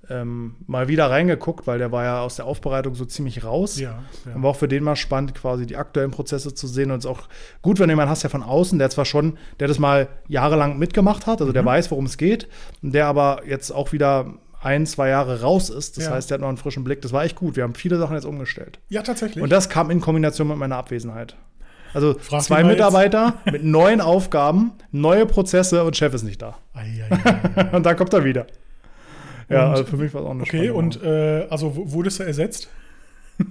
ähm, 0.10 0.56
mal 0.68 0.90
wieder 0.90 1.10
reingeguckt, 1.10 1.66
weil 1.66 1.80
der 1.80 1.92
war 1.94 2.04
ja 2.04 2.22
aus 2.22 2.36
der 2.36 2.46
Aufbereitung 2.46 2.94
so 2.94 3.06
ziemlich 3.06 3.44
raus. 3.46 3.80
Ja. 3.80 4.04
ja. 4.26 4.42
War 4.44 4.52
auch 4.52 4.56
für 4.58 4.68
den 4.68 4.84
mal 4.84 4.98
spannend, 4.98 5.34
quasi 5.34 5.66
die 5.66 5.78
aktuellen 5.78 6.12
Prozesse 6.12 6.54
zu 6.54 6.68
sehen. 6.68 6.92
Und 6.92 6.98
es 7.00 7.06
ist 7.06 7.10
auch 7.12 7.22
gut, 7.62 7.80
wenn 7.80 7.88
du 7.88 7.94
jemanden 7.94 8.12
hast, 8.12 8.22
der 8.24 8.30
von 8.30 8.44
außen, 8.44 8.78
der 8.80 8.90
zwar 8.90 9.06
schon, 9.06 9.38
der 9.62 9.70
das 9.70 9.80
mal 9.80 10.10
jahrelang 10.28 10.78
mitgemacht 10.78 11.26
hat, 11.26 11.40
also 11.40 11.52
Mhm. 11.52 11.54
der 11.54 11.66
weiß, 11.66 11.90
worum 11.90 12.06
es 12.06 12.18
geht, 12.18 12.50
der 12.82 13.08
aber 13.08 13.44
jetzt 13.48 13.72
auch 13.72 13.94
wieder 13.94 14.34
ein, 14.64 14.86
zwei 14.86 15.10
Jahre 15.10 15.42
raus 15.42 15.70
ist. 15.70 15.98
Das 15.98 16.06
Ja. 16.06 16.12
heißt, 16.12 16.30
der 16.30 16.36
hat 16.36 16.42
noch 16.42 16.48
einen 16.48 16.58
frischen 16.58 16.84
Blick. 16.84 17.02
Das 17.02 17.12
war 17.14 17.24
echt 17.24 17.36
gut. 17.36 17.56
Wir 17.56 17.64
haben 17.64 17.76
viele 17.76 17.98
Sachen 17.98 18.16
jetzt 18.16 18.26
umgestellt. 18.26 18.80
ja, 18.90 19.02
tatsächlich. 19.02 19.44
Und 19.44 19.52
das 19.52 19.70
kam 19.70 19.90
in 19.92 20.00
Kombination 20.02 20.48
mit 20.48 20.58
meiner 20.58 20.78
Abwesenheit. 20.78 21.36
Also 21.94 22.16
Frag 22.18 22.42
zwei 22.42 22.64
Mitarbeiter 22.64 23.36
mit 23.46 23.64
neuen 23.64 24.02
Aufgaben, 24.02 24.72
neue 24.92 25.26
Prozesse 25.28 25.84
und 25.84 25.96
Chef 25.96 26.14
ist 26.14 26.24
nicht 26.24 26.42
da. 26.42 26.58
Ei, 26.74 27.04
ei, 27.10 27.18
ei. 27.56 27.70
Und 27.76 27.86
dann 27.86 27.96
kommt 27.96 28.14
er 28.14 28.24
wieder. 28.24 28.48
Ja, 29.50 29.66
Und- 29.66 29.72
also 29.72 29.84
für 29.86 29.98
mich 29.98 30.12
war 30.14 30.22
es 30.22 30.28
auch 30.28 30.32
eine 30.32 30.42
okay, 30.42 30.70
und 30.72 31.04
äh, 31.04 31.46
also 31.52 31.72
wurdest 31.76 32.20
du 32.20 32.24
ersetzt? 32.24 32.70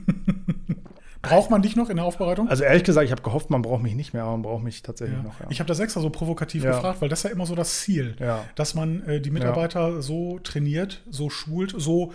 Braucht 1.23 1.51
man 1.51 1.63
dich 1.63 1.77
noch 1.77 1.89
in 1.89 1.97
der 1.97 2.05
Aufbereitung? 2.05 2.49
Also 2.49 2.65
ehrlich 2.65 2.83
gesagt, 2.85 3.05
ich 3.07 3.13
habe 3.13 3.23
gehofft, 3.23 3.49
man 3.49 3.63
braucht 3.63 3.83
mich 3.83 3.95
nicht 3.95 4.13
mehr, 4.13 4.25
aber 4.25 4.33
man 4.33 4.43
braucht 4.43 4.63
mich 4.65 4.83
tatsächlich 4.83 5.17
ja. 5.19 5.23
noch. 5.23 5.39
Ja. 5.41 5.47
Ich 5.51 5.61
habe 5.61 5.69
das 5.69 5.79
extra 5.79 6.01
so 6.01 6.11
provokativ 6.11 6.65
Ja. 6.65 6.73
gefragt, 6.73 7.01
weil 7.01 7.09
das 7.09 7.21
ist 7.21 7.25
ja 7.25 7.31
immer 7.31 7.47
so 7.47 7.55
das 7.55 7.81
Ziel, 7.81 8.17
dass 8.57 8.75
man 8.75 9.03
äh, 9.07 9.21
die 9.21 9.31
Mitarbeiter 9.31 10.03
so 10.03 10.41
trainiert, 10.41 11.03
so 11.09 11.31
schult, 11.31 11.75
so 11.77 12.13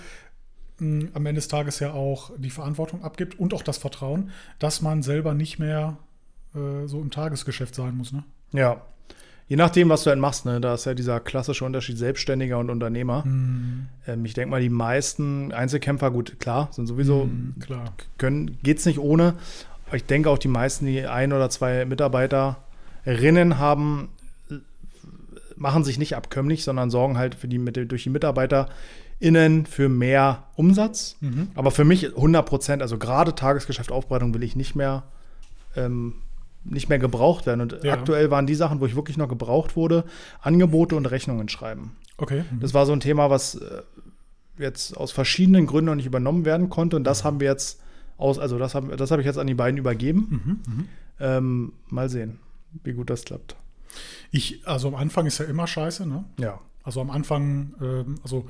mh, 0.79 1.07
am 1.13 1.25
Ende 1.25 1.39
des 1.39 1.47
Tages 1.47 1.79
ja 1.79 1.93
auch 1.93 2.31
die 2.37 2.49
Verantwortung 2.49 3.03
abgibt 3.03 3.39
und 3.39 3.53
auch 3.53 3.63
das 3.63 3.77
Vertrauen, 3.77 4.31
dass 4.59 4.81
man 4.81 5.01
selber 5.03 5.33
nicht 5.33 5.57
mehr 5.57 5.97
äh, 6.53 6.85
so 6.87 6.99
im 7.01 7.09
Tagesgeschäft 7.09 7.75
sein 7.75 7.95
muss. 7.95 8.11
Ne? 8.11 8.23
ja. 8.51 8.81
Je 9.47 9.55
nachdem, 9.55 9.87
was 9.89 10.03
du 10.03 10.09
halt 10.09 10.19
machst, 10.19 10.45
ne, 10.45 10.59
da 10.59 10.73
ist 10.73 10.85
ja 10.85 10.93
dieser 10.93 11.19
klassische 11.21 11.63
Unterschied 11.63 11.97
Selbstständiger 11.97 12.59
und 12.59 12.69
Unternehmer. 12.69 13.23
Mhm. 13.25 13.87
Ähm, 14.05 14.25
ich 14.25 14.33
denke 14.33 14.51
mal, 14.51 14.61
die 14.61 14.69
meisten 14.69 15.53
Einzelkämpfer, 15.53 16.11
gut, 16.11 16.37
klar, 16.39 16.67
sind 16.71 16.85
sowieso, 16.87 17.25
Mhm, 17.25 17.55
klar. 17.59 17.93
können, 18.17 18.57
geht's 18.63 18.85
nicht 18.85 18.99
ohne. 18.99 19.35
Aber 19.87 19.95
ich 19.95 20.03
denke 20.03 20.29
auch, 20.29 20.37
die 20.37 20.49
meisten, 20.49 20.85
die 20.85 21.05
ein 21.05 21.31
oder 21.31 21.49
zwei 21.49 21.85
Mitarbeiterinnen 21.85 23.57
haben, 23.57 24.09
machen 25.55 25.83
sich 25.83 25.97
nicht 25.97 26.15
abkömmlich, 26.15 26.63
sondern 26.63 26.89
sorgen 26.91 27.17
halt 27.17 27.33
für 27.35 27.47
die, 27.47 27.57
mit, 27.57 27.77
durch 27.89 28.03
die 28.03 28.09
MitarbeiterInnen 28.09 29.65
für 29.65 29.89
mehr 29.89 30.43
Umsatz. 30.55 31.15
Mhm. 31.21 31.47
Aber 31.55 31.71
für 31.71 31.85
mich 31.85 32.15
100 32.15 32.45
Prozent, 32.45 32.81
also 32.81 32.97
gerade 32.97 33.33
Tagesgeschäft 33.33 33.91
Aufbereitung 33.91 34.33
will 34.33 34.43
ich 34.43 34.55
nicht 34.55 34.75
mehr, 34.75 35.03
ähm, 35.75 36.15
nicht 36.69 36.89
mehr 36.89 36.99
gebraucht 36.99 37.45
werden. 37.45 37.61
Und 37.61 37.83
Ja. 37.83 37.93
aktuell 37.93 38.31
waren 38.31 38.45
die 38.47 38.55
Sachen, 38.55 38.79
wo 38.79 38.85
ich 38.85 38.95
wirklich 38.95 39.17
noch 39.17 39.29
gebraucht 39.29 39.75
wurde, 39.75 40.03
Angebote 40.41 40.95
und 40.95 41.05
Rechnungen 41.05 41.49
schreiben. 41.49 41.95
Okay. 42.17 42.43
Mhm. 42.51 42.59
Das 42.59 42.73
war 42.73 42.85
so 42.85 42.93
ein 42.93 42.99
Thema, 42.99 43.29
was 43.29 43.55
äh, 43.55 43.81
jetzt 44.57 44.97
aus 44.97 45.11
verschiedenen 45.11 45.65
Gründen 45.65 45.85
noch 45.87 45.95
nicht 45.95 46.05
übernommen 46.05 46.45
werden 46.45 46.69
konnte. 46.69 46.95
Und 46.95 47.03
das 47.03 47.23
haben 47.23 47.39
wir 47.39 47.47
jetzt 47.47 47.79
aus, 48.17 48.39
also 48.39 48.57
das 48.57 48.73
habe 48.75 48.95
das 48.97 49.11
hab 49.11 49.19
ich 49.19 49.25
jetzt 49.25 49.37
an 49.37 49.47
die 49.47 49.53
beiden 49.53 49.77
übergeben. 49.77 50.61
Mhm, 50.65 50.73
mhm. 50.73 50.87
Ähm, 51.19 51.73
mal 51.89 52.09
sehen, 52.09 52.39
wie 52.83 52.93
gut 52.93 53.09
das 53.09 53.23
klappt. 53.25 53.55
Ich, 54.31 54.67
also 54.67 54.89
am 54.89 54.95
Anfang 54.95 55.25
ist 55.25 55.37
ja 55.37 55.45
immer 55.45 55.67
scheiße, 55.67 56.05
ne? 56.07 56.25
Ja. 56.39 56.59
Also 56.83 57.01
am 57.01 57.09
Anfang, 57.09 57.73
ähm, 57.81 58.15
also 58.23 58.45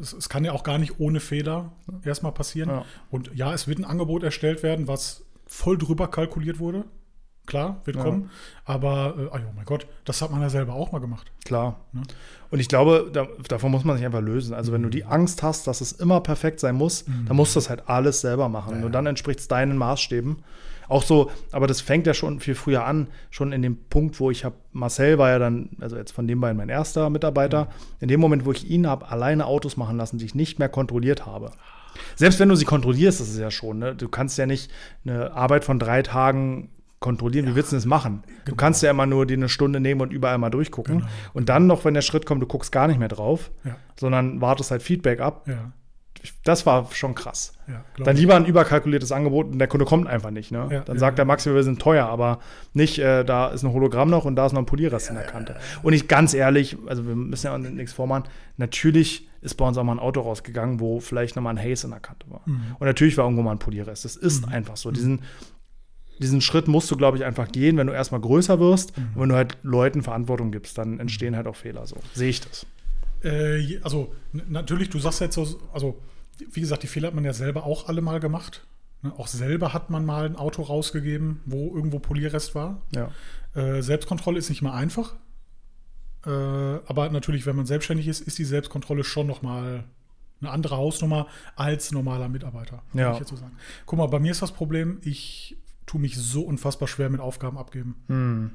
es, 0.00 0.12
es 0.12 0.28
kann 0.28 0.44
ja 0.44 0.52
auch 0.52 0.62
gar 0.64 0.78
nicht 0.78 0.98
ohne 1.00 1.20
Fehler 1.20 1.72
erstmal 2.04 2.32
passieren. 2.32 2.70
Ja. 2.70 2.84
Und 3.10 3.30
ja, 3.34 3.52
es 3.54 3.66
wird 3.68 3.78
ein 3.78 3.84
Angebot 3.84 4.22
erstellt 4.22 4.62
werden, 4.62 4.88
was 4.88 5.24
voll 5.46 5.76
drüber 5.78 6.08
kalkuliert 6.08 6.58
wurde. 6.58 6.84
Klar, 7.46 7.80
wird 7.84 7.96
Ja. 7.98 8.02
kommen. 8.02 8.30
Aber, 8.64 9.14
äh, 9.18 9.36
oh 9.36 9.38
mein 9.54 9.64
Gott, 9.66 9.86
das 10.04 10.22
hat 10.22 10.30
man 10.30 10.40
ja 10.40 10.48
selber 10.48 10.72
auch 10.74 10.92
mal 10.92 11.00
gemacht. 11.00 11.30
Klar. 11.44 11.80
Ne? 11.92 12.02
Und 12.50 12.60
ich 12.60 12.68
glaube, 12.68 13.10
da, 13.12 13.26
davon 13.48 13.70
muss 13.70 13.84
man 13.84 13.96
sich 13.96 14.06
einfach 14.06 14.22
lösen. 14.22 14.54
Also, 14.54 14.72
wenn 14.72 14.82
du 14.82 14.88
die 14.88 15.04
Angst 15.04 15.42
hast, 15.42 15.66
dass 15.66 15.80
es 15.80 15.92
immer 15.92 16.20
perfekt 16.20 16.60
sein 16.60 16.74
muss, 16.74 17.04
dann 17.26 17.36
musst 17.36 17.54
du 17.54 17.58
das 17.58 17.68
halt 17.68 17.88
alles 17.88 18.20
selber 18.22 18.48
machen. 18.48 18.80
Ja, 18.80 18.86
Und 18.86 18.92
dann 18.92 19.06
entspricht 19.06 19.40
es 19.40 19.48
deinen 19.48 19.76
Maßstäben. 19.76 20.36
Auch 20.88 21.02
so, 21.02 21.30
aber 21.50 21.66
das 21.66 21.80
fängt 21.80 22.06
ja 22.06 22.14
schon 22.14 22.40
viel 22.40 22.54
früher 22.54 22.84
an, 22.84 23.08
schon 23.30 23.52
in 23.52 23.62
dem 23.62 23.76
Punkt, 23.88 24.20
wo 24.20 24.30
ich 24.30 24.44
habe, 24.44 24.54
Marcel 24.72 25.16
war 25.18 25.30
ja 25.30 25.38
dann, 25.38 25.70
also 25.80 25.96
jetzt 25.96 26.12
von 26.12 26.26
den 26.26 26.40
beiden 26.40 26.56
mein 26.58 26.68
erster 26.68 27.08
Mitarbeiter, 27.08 27.68
in 28.00 28.08
dem 28.08 28.20
Moment, 28.20 28.44
wo 28.44 28.52
ich 28.52 28.70
ihn 28.70 28.86
habe, 28.86 29.08
alleine 29.08 29.46
Autos 29.46 29.76
machen 29.78 29.96
lassen, 29.96 30.18
die 30.18 30.26
ich 30.26 30.34
nicht 30.34 30.58
mehr 30.58 30.68
kontrolliert 30.68 31.24
habe. 31.24 31.52
Selbst 32.16 32.38
wenn 32.38 32.48
du 32.48 32.54
sie 32.56 32.64
kontrollierst, 32.66 33.20
das 33.20 33.28
ist 33.30 33.38
ja 33.38 33.50
schon, 33.50 33.78
ne? 33.78 33.94
du 33.94 34.08
kannst 34.08 34.36
ja 34.36 34.46
nicht 34.46 34.70
eine 35.06 35.32
Arbeit 35.32 35.64
von 35.64 35.78
drei 35.78 36.02
Tagen 36.02 36.68
kontrollieren. 37.04 37.46
Wie 37.46 37.54
willst 37.54 37.70
du 37.72 37.76
das 37.76 37.84
machen? 37.84 38.22
Du 38.46 38.54
kannst 38.56 38.82
ja 38.82 38.90
immer 38.90 39.04
nur 39.04 39.26
dir 39.26 39.36
eine 39.36 39.50
Stunde 39.50 39.78
nehmen 39.78 40.00
und 40.00 40.10
überall 40.12 40.38
mal 40.38 40.48
durchgucken. 40.50 40.98
Genau. 41.00 41.10
Und 41.34 41.50
dann 41.50 41.66
noch, 41.66 41.84
wenn 41.84 41.92
der 41.94 42.00
Schritt 42.02 42.24
kommt, 42.24 42.40
du 42.42 42.46
guckst 42.46 42.72
gar 42.72 42.88
nicht 42.88 42.98
mehr 42.98 43.08
drauf, 43.08 43.50
Ja. 43.64 43.76
sondern 44.00 44.40
wartest 44.40 44.70
halt 44.70 44.82
Feedback 44.82 45.20
ab. 45.20 45.46
Ja. 45.46 45.72
das 46.44 46.64
war 46.64 46.88
schon 46.92 47.14
krass. 47.14 47.52
Ja, 47.68 47.84
Dann 48.02 48.16
lieber 48.16 48.34
ein 48.34 48.46
überkalkuliertes 48.46 49.12
Angebot 49.12 49.48
und 49.48 49.58
der 49.58 49.68
Kunde 49.68 49.84
kommt 49.84 50.06
einfach 50.08 50.30
nicht. 50.30 50.50
Ne? 50.50 50.68
Ja, 50.70 50.80
Dann 50.80 50.96
ja, 50.96 51.00
sagt 51.00 51.14
ja. 51.14 51.16
der 51.16 51.24
Maxi, 51.26 51.52
wir 51.52 51.62
sind 51.62 51.82
teuer, 51.82 52.06
aber 52.06 52.38
nicht, 52.72 52.98
äh, 52.98 53.24
da 53.24 53.48
ist 53.48 53.62
ein 53.62 53.72
Hologramm 53.74 54.08
noch 54.08 54.24
und 54.24 54.34
da 54.36 54.46
ist 54.46 54.52
noch 54.52 54.62
ein 54.62 54.66
Polierrest 54.66 55.10
in 55.10 55.16
der 55.16 55.24
Kante. 55.24 55.56
Und 55.82 55.92
ich 55.92 56.08
ganz 56.08 56.32
ehrlich, 56.32 56.78
also 56.86 57.06
wir 57.06 57.14
müssen 57.14 57.46
ja 57.46 57.54
auch 57.54 57.58
nichts 57.58 57.92
vormachen, 57.92 58.24
natürlich 58.56 59.28
ist 59.42 59.56
bei 59.56 59.66
uns 59.68 59.76
auch 59.76 59.84
mal 59.84 59.92
ein 59.92 59.98
Auto 59.98 60.22
rausgegangen, 60.22 60.80
wo 60.80 61.00
vielleicht 61.00 61.36
nochmal 61.36 61.54
ein 61.58 61.62
Haze 61.62 61.86
in 61.86 61.90
der 61.90 62.00
Kante 62.00 62.24
war. 62.30 62.40
Mhm. 62.46 62.76
Und 62.78 62.86
natürlich 62.86 63.18
war 63.18 63.26
irgendwo 63.26 63.42
mal 63.42 63.52
ein 63.52 63.58
Polierrest. 63.58 64.06
Das 64.06 64.16
ist 64.16 64.48
einfach 64.48 64.78
so. 64.78 64.90
Diesen, 64.90 65.20
diesen 66.18 66.40
Schritt 66.40 66.68
musst 66.68 66.90
du, 66.90 66.96
glaube 66.96 67.16
ich, 67.16 67.24
einfach 67.24 67.48
gehen, 67.50 67.76
wenn 67.76 67.86
du 67.86 67.92
erstmal 67.92 68.20
größer 68.20 68.60
wirst 68.60 68.96
Mhm. 68.96 69.04
und 69.14 69.20
wenn 69.22 69.28
du 69.30 69.34
halt 69.34 69.58
Leuten 69.62 70.02
Verantwortung 70.02 70.52
gibst, 70.52 70.78
dann 70.78 71.00
entstehen 71.00 71.36
halt 71.36 71.46
auch 71.46 71.56
Fehler. 71.56 71.86
So 71.86 71.96
sehe 72.14 72.28
ich 72.30 72.40
das. 72.40 72.66
Äh, 73.22 73.78
also 73.82 74.12
natürlich, 74.48 74.90
du 74.90 74.98
sagst 74.98 75.20
jetzt 75.20 75.34
so, 75.34 75.60
also 75.72 76.00
wie 76.52 76.60
gesagt, 76.60 76.82
die 76.82 76.86
Fehler 76.88 77.08
hat 77.08 77.14
man 77.14 77.24
ja 77.24 77.32
selber 77.32 77.64
auch 77.64 77.88
alle 77.88 78.00
mal 78.00 78.20
gemacht. 78.20 78.66
Ne, 79.02 79.12
Auch 79.16 79.28
selber 79.28 79.72
hat 79.72 79.90
man 79.90 80.04
mal 80.04 80.24
ein 80.26 80.36
Auto 80.36 80.62
rausgegeben, 80.62 81.40
wo 81.46 81.74
irgendwo 81.74 81.98
Polierrest 81.98 82.54
war. 82.54 82.82
Ja. 82.94 83.10
Äh, 83.54 83.82
Selbstkontrolle 83.82 84.38
ist 84.38 84.48
nicht 84.50 84.62
mal 84.62 84.72
einfach. 84.72 85.14
Äh, 86.26 86.30
aber 86.30 87.10
natürlich, 87.10 87.46
wenn 87.46 87.56
man 87.56 87.66
selbstständig 87.66 88.08
ist, 88.08 88.20
ist 88.20 88.38
die 88.38 88.44
Selbstkontrolle 88.44 89.04
schon 89.04 89.26
noch 89.26 89.42
mal 89.42 89.84
eine 90.40 90.50
andere 90.50 90.76
Hausnummer 90.76 91.26
als 91.56 91.92
normaler 91.92 92.28
Mitarbeiter. 92.28 92.82
Ja. 92.94 93.12
Ich 93.12 93.18
jetzt 93.20 93.28
so 93.28 93.36
sagen. 93.36 93.56
Guck 93.86 93.98
mal, 93.98 94.06
bei 94.06 94.18
mir 94.18 94.30
ist 94.32 94.42
das 94.42 94.52
Problem, 94.52 94.98
ich 95.02 95.56
tue 95.86 96.00
mich 96.00 96.16
so 96.16 96.42
unfassbar 96.42 96.88
schwer 96.88 97.10
mit 97.10 97.20
Aufgaben 97.20 97.58
abgeben. 97.58 97.96
Hm. 98.08 98.50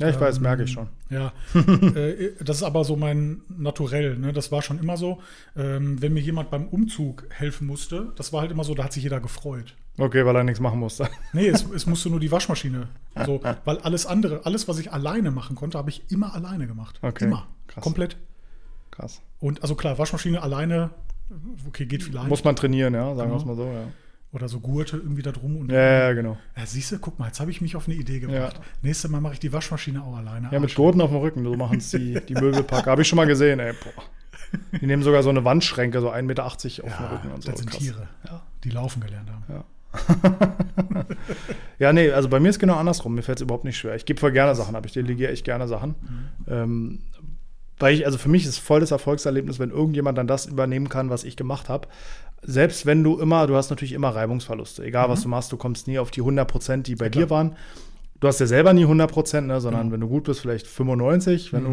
Ja, 0.00 0.08
ich 0.10 0.20
weiß, 0.20 0.36
Ähm, 0.36 0.42
merke 0.44 0.62
ich 0.62 0.70
schon. 0.70 0.86
Ja, 1.10 1.32
äh, 1.54 2.30
das 2.44 2.58
ist 2.58 2.62
aber 2.62 2.84
so 2.84 2.94
mein 2.94 3.40
Naturell. 3.48 4.16
Ne? 4.16 4.32
Das 4.32 4.52
war 4.52 4.62
schon 4.62 4.78
immer 4.78 4.96
so. 4.96 5.20
Ähm, 5.56 6.00
wenn 6.00 6.12
mir 6.12 6.20
jemand 6.20 6.50
beim 6.50 6.68
Umzug 6.68 7.26
helfen 7.30 7.66
musste, 7.66 8.12
das 8.14 8.32
war 8.32 8.42
halt 8.42 8.52
immer 8.52 8.62
so, 8.62 8.74
da 8.76 8.84
hat 8.84 8.92
sich 8.92 9.02
jeder 9.02 9.18
gefreut. 9.20 9.74
Okay, 9.98 10.24
weil 10.24 10.36
er 10.36 10.44
nichts 10.44 10.60
machen 10.60 10.78
musste. 10.78 11.08
Nee, 11.32 11.48
es, 11.48 11.68
es 11.74 11.86
musste 11.86 12.10
nur 12.10 12.20
die 12.20 12.30
Waschmaschine. 12.30 12.86
So, 13.26 13.40
weil 13.64 13.78
alles 13.78 14.06
andere, 14.06 14.46
alles, 14.46 14.68
was 14.68 14.78
ich 14.78 14.92
alleine 14.92 15.32
machen 15.32 15.56
konnte, 15.56 15.76
habe 15.76 15.90
ich 15.90 16.04
immer 16.12 16.32
alleine 16.32 16.68
gemacht. 16.68 17.00
Okay, 17.02 17.24
Immer. 17.24 17.48
krass. 17.66 17.82
Komplett. 17.82 18.16
Krass. 18.92 19.20
Und 19.40 19.62
also 19.62 19.74
klar, 19.74 19.98
Waschmaschine 19.98 20.40
alleine, 20.42 20.90
okay, 21.66 21.86
geht 21.86 22.04
vielleicht. 22.04 22.28
Muss 22.28 22.44
man 22.44 22.54
trainieren, 22.54 22.94
ja, 22.94 23.16
sagen 23.16 23.30
wir 23.32 23.36
es 23.36 23.42
Genau. 23.42 23.56
mal 23.56 23.62
so, 23.64 23.72
ja. 23.72 23.84
Oder 24.30 24.48
so 24.48 24.60
Gurte 24.60 24.98
irgendwie 24.98 25.22
da 25.22 25.32
drum. 25.32 25.56
Und 25.56 25.72
Ja, 25.72 25.80
ja, 26.08 26.12
genau. 26.12 26.36
Ja, 26.56 26.66
siehst 26.66 26.92
du, 26.92 26.98
guck 26.98 27.18
mal, 27.18 27.26
jetzt 27.28 27.40
habe 27.40 27.50
ich 27.50 27.60
mich 27.62 27.76
auf 27.76 27.86
eine 27.88 27.94
Idee 27.96 28.20
gebracht. 28.20 28.56
Ja. 28.56 28.62
Nächstes 28.82 29.10
Mal 29.10 29.20
mache 29.22 29.32
ich 29.34 29.40
die 29.40 29.52
Waschmaschine 29.52 30.02
auch 30.02 30.16
alleine. 30.16 30.48
Ja, 30.52 30.60
mit. 30.60 30.74
Gurten 30.74 31.00
auf 31.00 31.08
dem 31.10 31.18
Rücken, 31.20 31.44
so 31.44 31.54
machen 31.54 31.78
es 31.78 31.90
die, 31.90 32.20
die 32.28 32.34
Möbelpacker. 32.34 32.90
Habe 32.90 33.02
ich 33.02 33.08
schon 33.08 33.16
mal 33.16 33.26
gesehen, 33.26 33.58
ey. 33.58 33.72
Boah. 33.72 34.02
Die 34.80 34.86
nehmen 34.86 35.02
sogar 35.02 35.22
so 35.22 35.30
eine 35.30 35.44
Wandschränke, 35.44 36.00
so 36.00 36.10
1,80 36.10 36.22
Meter 36.22 36.44
auf 36.46 36.56
dem 36.56 36.70
Ja, 36.86 37.08
Rücken 37.10 37.32
und 37.32 37.42
so. 37.42 37.50
das 37.50 37.60
sind 37.60 37.70
Krass. 37.70 37.80
Tiere, 37.82 38.08
Ja. 38.26 38.42
die 38.64 38.70
laufen 38.70 39.00
gelernt 39.00 39.30
haben. 39.30 39.44
Ja. 39.48 39.64
ja, 41.78 41.92
nee, 41.92 42.10
also 42.10 42.28
bei 42.28 42.40
mir 42.40 42.48
ist 42.50 42.58
genau 42.58 42.76
andersrum. 42.76 43.14
Mir 43.14 43.22
fällt 43.22 43.38
es 43.38 43.42
überhaupt 43.42 43.64
nicht 43.64 43.76
schwer. 43.78 43.94
Ich 43.94 44.04
gebe 44.04 44.20
voll 44.20 44.32
gerne 44.32 44.54
Sachen 44.54 44.74
ab. 44.76 44.84
Ich 44.86 44.92
delegiere 44.92 45.32
echt 45.32 45.44
gerne 45.44 45.68
Sachen. 45.68 45.94
Ähm, 46.46 47.00
weil 47.78 47.94
ich, 47.94 48.06
also 48.06 48.18
für 48.18 48.28
mich 48.28 48.42
ist 48.44 48.50
es 48.50 48.58
voll 48.58 48.80
das 48.80 48.90
Erfolgserlebnis, 48.90 49.58
wenn 49.58 49.70
irgendjemand 49.70 50.18
dann 50.18 50.26
das 50.26 50.46
übernehmen 50.46 50.88
kann, 50.88 51.10
was 51.10 51.24
ich 51.24 51.36
gemacht 51.36 51.68
habe. 51.68 51.88
Selbst 52.42 52.86
wenn 52.86 53.02
du 53.02 53.18
immer, 53.18 53.46
du 53.46 53.56
hast 53.56 53.70
natürlich 53.70 53.92
immer 53.92 54.10
Reibungsverluste. 54.10 54.84
Egal, 54.84 55.08
was 55.08 55.22
du 55.22 55.28
machst, 55.28 55.50
du 55.52 55.56
kommst 55.56 55.86
nie 55.88 55.98
auf 55.98 56.10
die 56.10 56.20
100 56.20 56.46
Prozent, 56.48 56.86
die 56.86 56.94
bei 56.94 57.08
klar. 57.08 57.24
dir 57.26 57.30
waren. 57.30 57.56
Du 58.20 58.26
hast 58.26 58.40
ja 58.40 58.46
selber 58.46 58.72
nie 58.72 58.82
100 58.84 59.10
Prozent, 59.10 59.46
ne, 59.46 59.60
sondern 59.60 59.82
Genau. 59.82 59.92
wenn 59.94 60.00
du 60.00 60.08
gut 60.08 60.24
bist, 60.24 60.40
vielleicht 60.40 60.66
95. 60.66 61.52
Wenn 61.52 61.62
Mhm. 61.64 61.66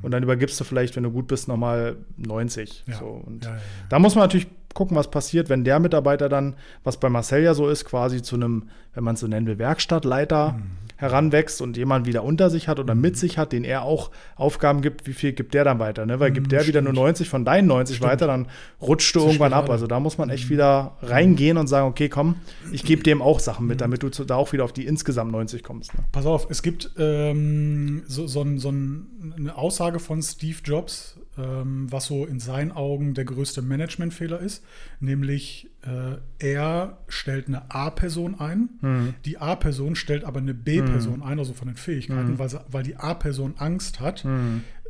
du, 0.00 0.06
und 0.06 0.10
dann 0.10 0.22
übergibst 0.22 0.58
du 0.60 0.64
vielleicht, 0.64 0.96
wenn 0.96 1.02
du 1.02 1.10
gut 1.10 1.26
bist, 1.28 1.48
nochmal 1.48 1.96
90. 2.18 2.84
Ja. 2.86 2.98
So, 2.98 3.06
und 3.06 3.44
Ja, 3.44 3.50
ja, 3.52 3.56
ja. 3.56 3.62
da 3.88 3.98
muss 3.98 4.14
man 4.14 4.24
natürlich 4.24 4.48
gucken, 4.74 4.96
was 4.96 5.10
passiert, 5.10 5.48
wenn 5.48 5.64
der 5.64 5.78
Mitarbeiter 5.80 6.28
dann, 6.28 6.56
was 6.84 6.98
bei 6.98 7.08
Marcel 7.10 7.42
ja 7.42 7.54
so 7.54 7.68
ist, 7.68 7.84
quasi 7.84 8.20
zu 8.22 8.36
einem, 8.36 8.68
wenn 8.94 9.04
man 9.04 9.14
es 9.14 9.20
so 9.20 9.26
nennen 9.28 9.46
will, 9.46 9.58
Werkstattleiter 9.58 10.52
Mhm. 10.52 10.62
Heranwächst 11.02 11.60
und 11.60 11.76
jemand 11.76 12.06
wieder 12.06 12.22
unter 12.24 12.48
sich 12.48 12.68
hat 12.68 12.78
oder 12.78 12.94
mit 12.94 13.16
sich 13.16 13.36
hat, 13.36 13.52
den 13.52 13.64
er 13.64 13.82
auch 13.82 14.10
Aufgaben 14.36 14.80
gibt, 14.80 15.06
wie 15.06 15.12
viel 15.12 15.32
gibt 15.32 15.52
der 15.52 15.64
dann 15.64 15.78
weiter? 15.80 16.06
Ne? 16.06 16.20
Weil 16.20 16.30
Mhm, 16.30 16.34
gibt 16.34 16.52
der 16.52 16.66
wieder 16.66 16.80
nur 16.80 16.92
stimmt. 16.92 17.04
90 17.06 17.28
von 17.28 17.44
deinen 17.44 17.66
90 17.66 17.96
Stimmt. 17.96 18.10
weiter, 18.10 18.26
dann 18.28 18.46
rutscht 18.80 19.14
du 19.14 19.20
Zur 19.20 19.28
irgendwann 19.28 19.52
ab. 19.52 19.68
Also 19.68 19.86
da 19.86 20.00
muss 20.00 20.16
man 20.16 20.28
Mhm. 20.28 20.34
echt 20.34 20.48
wieder 20.48 20.96
reingehen 21.02 21.58
und 21.58 21.66
sagen, 21.66 21.88
okay, 21.88 22.08
komm, 22.08 22.36
ich 22.70 22.84
gebe 22.84 23.02
dem 23.04 23.20
auch 23.20 23.40
Sachen 23.40 23.66
mit, 23.66 23.80
damit 23.80 24.02
du 24.02 24.08
da 24.10 24.36
auch 24.36 24.52
wieder 24.52 24.64
auf 24.64 24.72
die 24.72 24.86
insgesamt 24.86 25.32
90 25.32 25.62
kommst. 25.64 25.92
Ne? 25.94 26.04
Pass 26.12 26.24
auf, 26.24 26.46
es 26.48 26.62
gibt 26.62 26.92
ähm, 26.98 28.02
so, 28.06 28.26
so, 28.26 28.46
so 28.56 28.70
ein, 28.70 29.34
eine 29.36 29.56
Aussage 29.58 29.98
von 29.98 30.22
Steve 30.22 30.58
Jobs, 30.64 31.18
was 31.36 32.06
so 32.06 32.26
in 32.26 32.40
seinen 32.40 32.72
Augen 32.72 33.14
der 33.14 33.24
größte 33.24 33.62
Managementfehler 33.62 34.38
ist, 34.40 34.62
nämlich 35.00 35.70
äh, 35.82 36.16
er 36.38 36.98
stellt 37.08 37.48
eine 37.48 37.70
A-Person 37.74 38.38
ein, 38.38 38.68
Mhm. 38.82 39.14
die 39.24 39.38
A-Person 39.38 39.96
stellt 39.96 40.24
aber 40.24 40.40
eine 40.40 40.52
B-Person 40.54 41.22
ein, 41.22 41.38
also 41.38 41.54
von 41.54 41.68
den 41.68 41.76
Fähigkeiten, 41.76 42.38
weil, 42.38 42.48
sie, 42.50 42.60
weil 42.70 42.82
die 42.82 42.96
A-Person 42.96 43.54
Angst 43.56 43.98
hat, 44.00 44.26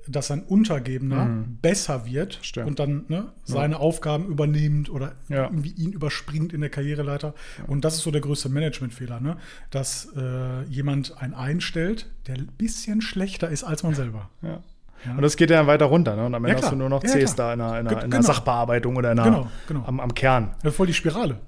dass 0.08 0.32
ein 0.32 0.42
Untergebener 0.42 1.44
besser 1.62 2.06
wird 2.06 2.40
Stimmt. 2.42 2.66
und 2.66 2.78
dann 2.80 3.04
ne, 3.06 3.28
seine 3.44 3.78
Aufgaben 3.78 4.26
übernimmt 4.26 4.90
oder 4.90 5.14
Ja. 5.28 5.44
irgendwie 5.44 5.70
ihn 5.70 5.92
überspringt 5.92 6.52
in 6.52 6.60
der 6.60 6.70
Karriereleiter. 6.70 7.34
Und 7.68 7.84
das 7.84 7.94
ist 7.94 8.02
so 8.02 8.10
der 8.10 8.20
größte 8.20 8.48
Managementfehler, 8.48 9.20
ne? 9.20 9.36
dass 9.70 10.08
äh, 10.16 10.64
jemand 10.64 11.16
einen 11.22 11.34
einstellt, 11.34 12.10
der 12.26 12.34
ein 12.34 12.48
bisschen 12.58 13.00
schlechter 13.00 13.48
ist 13.48 13.62
als 13.62 13.84
man 13.84 13.94
selber. 13.94 14.28
Ja. 14.42 14.60
Ja. 15.06 15.12
Und 15.16 15.22
das 15.22 15.36
geht 15.36 15.50
ja 15.50 15.56
dann 15.56 15.66
weiter 15.66 15.86
runter. 15.86 16.16
Ne? 16.16 16.26
Und 16.26 16.34
am 16.34 16.44
Ende 16.44 16.56
klar. 16.56 16.62
hast 16.64 16.72
du 16.72 16.76
nur 16.76 16.88
noch 16.88 17.02
Ja, 17.02 17.10
Cs 17.10 17.34
da 17.34 17.52
in 17.52 17.60
einer, 17.60 17.80
in 17.80 17.86
einer, 17.86 17.90
in 17.90 17.98
einer 17.98 18.08
genau. 18.08 18.22
Sachbearbeitung 18.22 18.96
oder 18.96 19.12
in 19.12 19.18
einer, 19.18 19.30
Genau, 19.30 19.46
genau. 19.66 19.84
Am, 19.86 20.00
am 20.00 20.14
Kern. 20.14 20.54
Voll 20.70 20.86
die 20.86 20.94
Spirale. 20.94 21.40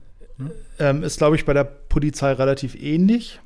Ähm, 0.78 1.02
ist, 1.02 1.18
glaube 1.18 1.36
ich, 1.36 1.44
bei 1.44 1.52
der 1.52 1.64
Polizei 1.64 2.32
relativ 2.32 2.74
ähnlich. 2.74 3.40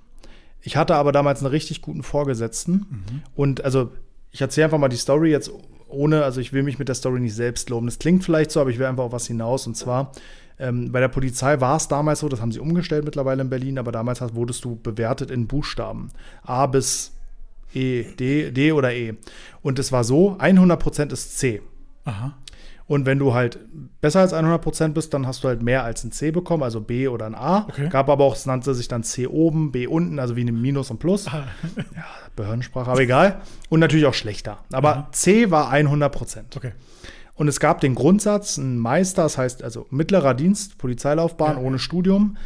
Ich 0.63 0.77
hatte 0.77 0.95
aber 0.97 1.13
damals 1.13 1.41
einen 1.41 1.51
richtig 1.51 1.83
guten 1.83 2.03
Vorgesetzten. 2.03 3.23
Und 3.35 3.65
also, 3.65 3.93
ich 4.31 4.41
erzähle 4.41 4.65
einfach 4.67 4.79
mal 4.79 4.89
die 4.89 4.97
Story 4.97 5.31
jetzt 5.31 5.51
ohne, 5.89 6.23
also 6.25 6.41
ich 6.41 6.53
will 6.53 6.63
mich 6.63 6.79
mit 6.79 6.89
der 6.89 6.95
Story 6.95 7.21
nicht 7.21 7.35
selbst 7.35 7.71
loben. 7.71 7.87
Das 7.87 7.99
klingt 7.99 8.25
vielleicht 8.25 8.51
so, 8.51 8.61
aber 8.61 8.71
ich 8.71 8.79
will 8.79 8.87
einfach 8.87 9.05
auf 9.05 9.13
was 9.13 9.27
hinaus. 9.27 9.67
Und 9.67 9.77
zwar, 9.77 10.13
ähm, 10.59 10.93
bei 10.93 11.01
der 11.01 11.09
Polizei 11.09 11.61
war 11.61 11.77
es 11.77 11.89
damals 11.89 12.21
so, 12.21 12.29
das 12.29 12.41
haben 12.41 12.53
sie 12.53 12.61
umgestellt 12.61 13.05
mittlerweile 13.05 13.43
in 13.43 13.51
Berlin, 13.51 13.79
aber 13.79 13.93
damals 13.93 14.21
hast, 14.21 14.35
wurdest 14.35 14.65
du 14.65 14.77
bewertet 14.77 15.31
in 15.31 15.47
Buchstaben. 15.47 16.11
A 16.43 16.67
bis 16.67 17.13
E, 17.75 18.03
D, 18.19 18.51
D 18.51 18.73
oder 18.73 18.93
E. 18.95 19.15
Und 19.63 19.79
es 19.79 19.93
war 19.93 20.05
so, 20.05 20.37
100% 20.39 21.13
ist 21.13 21.39
C. 21.39 21.63
Aha. 22.05 22.35
Und 22.87 23.05
wenn 23.05 23.19
du 23.19 23.35
halt 23.35 23.59
besser 24.01 24.21
als 24.21 24.33
100% 24.33 24.89
bist, 24.95 25.13
dann 25.13 25.27
hast 25.27 25.45
du 25.45 25.49
halt 25.49 25.63
mehr 25.63 25.85
als 25.85 26.05
ein 26.05 26.11
C 26.13 26.31
bekommen, 26.31 26.63
also 26.63 26.81
B 26.81 27.07
oder 27.09 27.27
ein 27.27 27.35
A. 27.35 27.67
Okay. 27.69 27.91
Gab 27.91 28.09
aber 28.09 28.25
auch, 28.25 28.35
es 28.35 28.47
nannte 28.47 28.73
sich 28.75 28.89
dann 28.89 29.03
C 29.03 29.27
oben, 29.27 29.73
B 29.73 29.87
unten, 29.87 30.19
also 30.19 30.37
wie 30.37 30.45
ein 30.45 30.59
Minus 30.59 30.91
und 30.91 30.99
Plus. 30.99 31.27
Ah, 31.29 31.45
Ja, 31.95 32.05
Behördensprache, 32.35 32.91
aber 32.91 33.01
egal. 33.01 33.43
Und 33.69 33.81
natürlich 33.81 34.07
auch 34.07 34.15
schlechter. 34.15 34.65
Aber 34.73 34.91
Aha. 34.97 35.09
C 35.13 35.51
war 35.51 35.71
100%. 35.71 36.57
Okay. 36.57 36.73
Und 37.35 37.47
es 37.49 37.61
gab 37.61 37.83
den 37.83 37.95
Grundsatz, 37.95 38.57
ein 38.57 38.79
Meister, 38.79 39.23
das 39.25 39.37
heißt 39.37 39.63
also 39.63 39.87
mittlerer 39.91 40.33
Dienst, 40.33 40.79
Polizeilaufbahn 40.79 41.57
Ja. 41.59 41.63
ohne 41.63 41.79
Studium, 41.79 42.39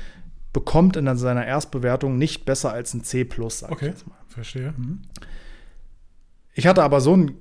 bekommt 0.52 0.96
in 0.96 1.16
seiner 1.16 1.46
Erstbewertung 1.46 2.18
nicht 2.18 2.44
besser 2.44 2.72
als 2.72 2.92
ein 2.94 3.04
C 3.04 3.24
plus, 3.24 3.60
sag 3.60 3.70
ich 3.70 3.76
Okay. 3.76 3.86
jetzt 3.86 4.06
mal. 4.08 4.16
Verstehe. 4.32 4.74
Mhm. 4.76 5.00
Ich 6.54 6.66
hatte 6.66 6.82
aber 6.82 7.00
so 7.00 7.12
einen 7.14 7.32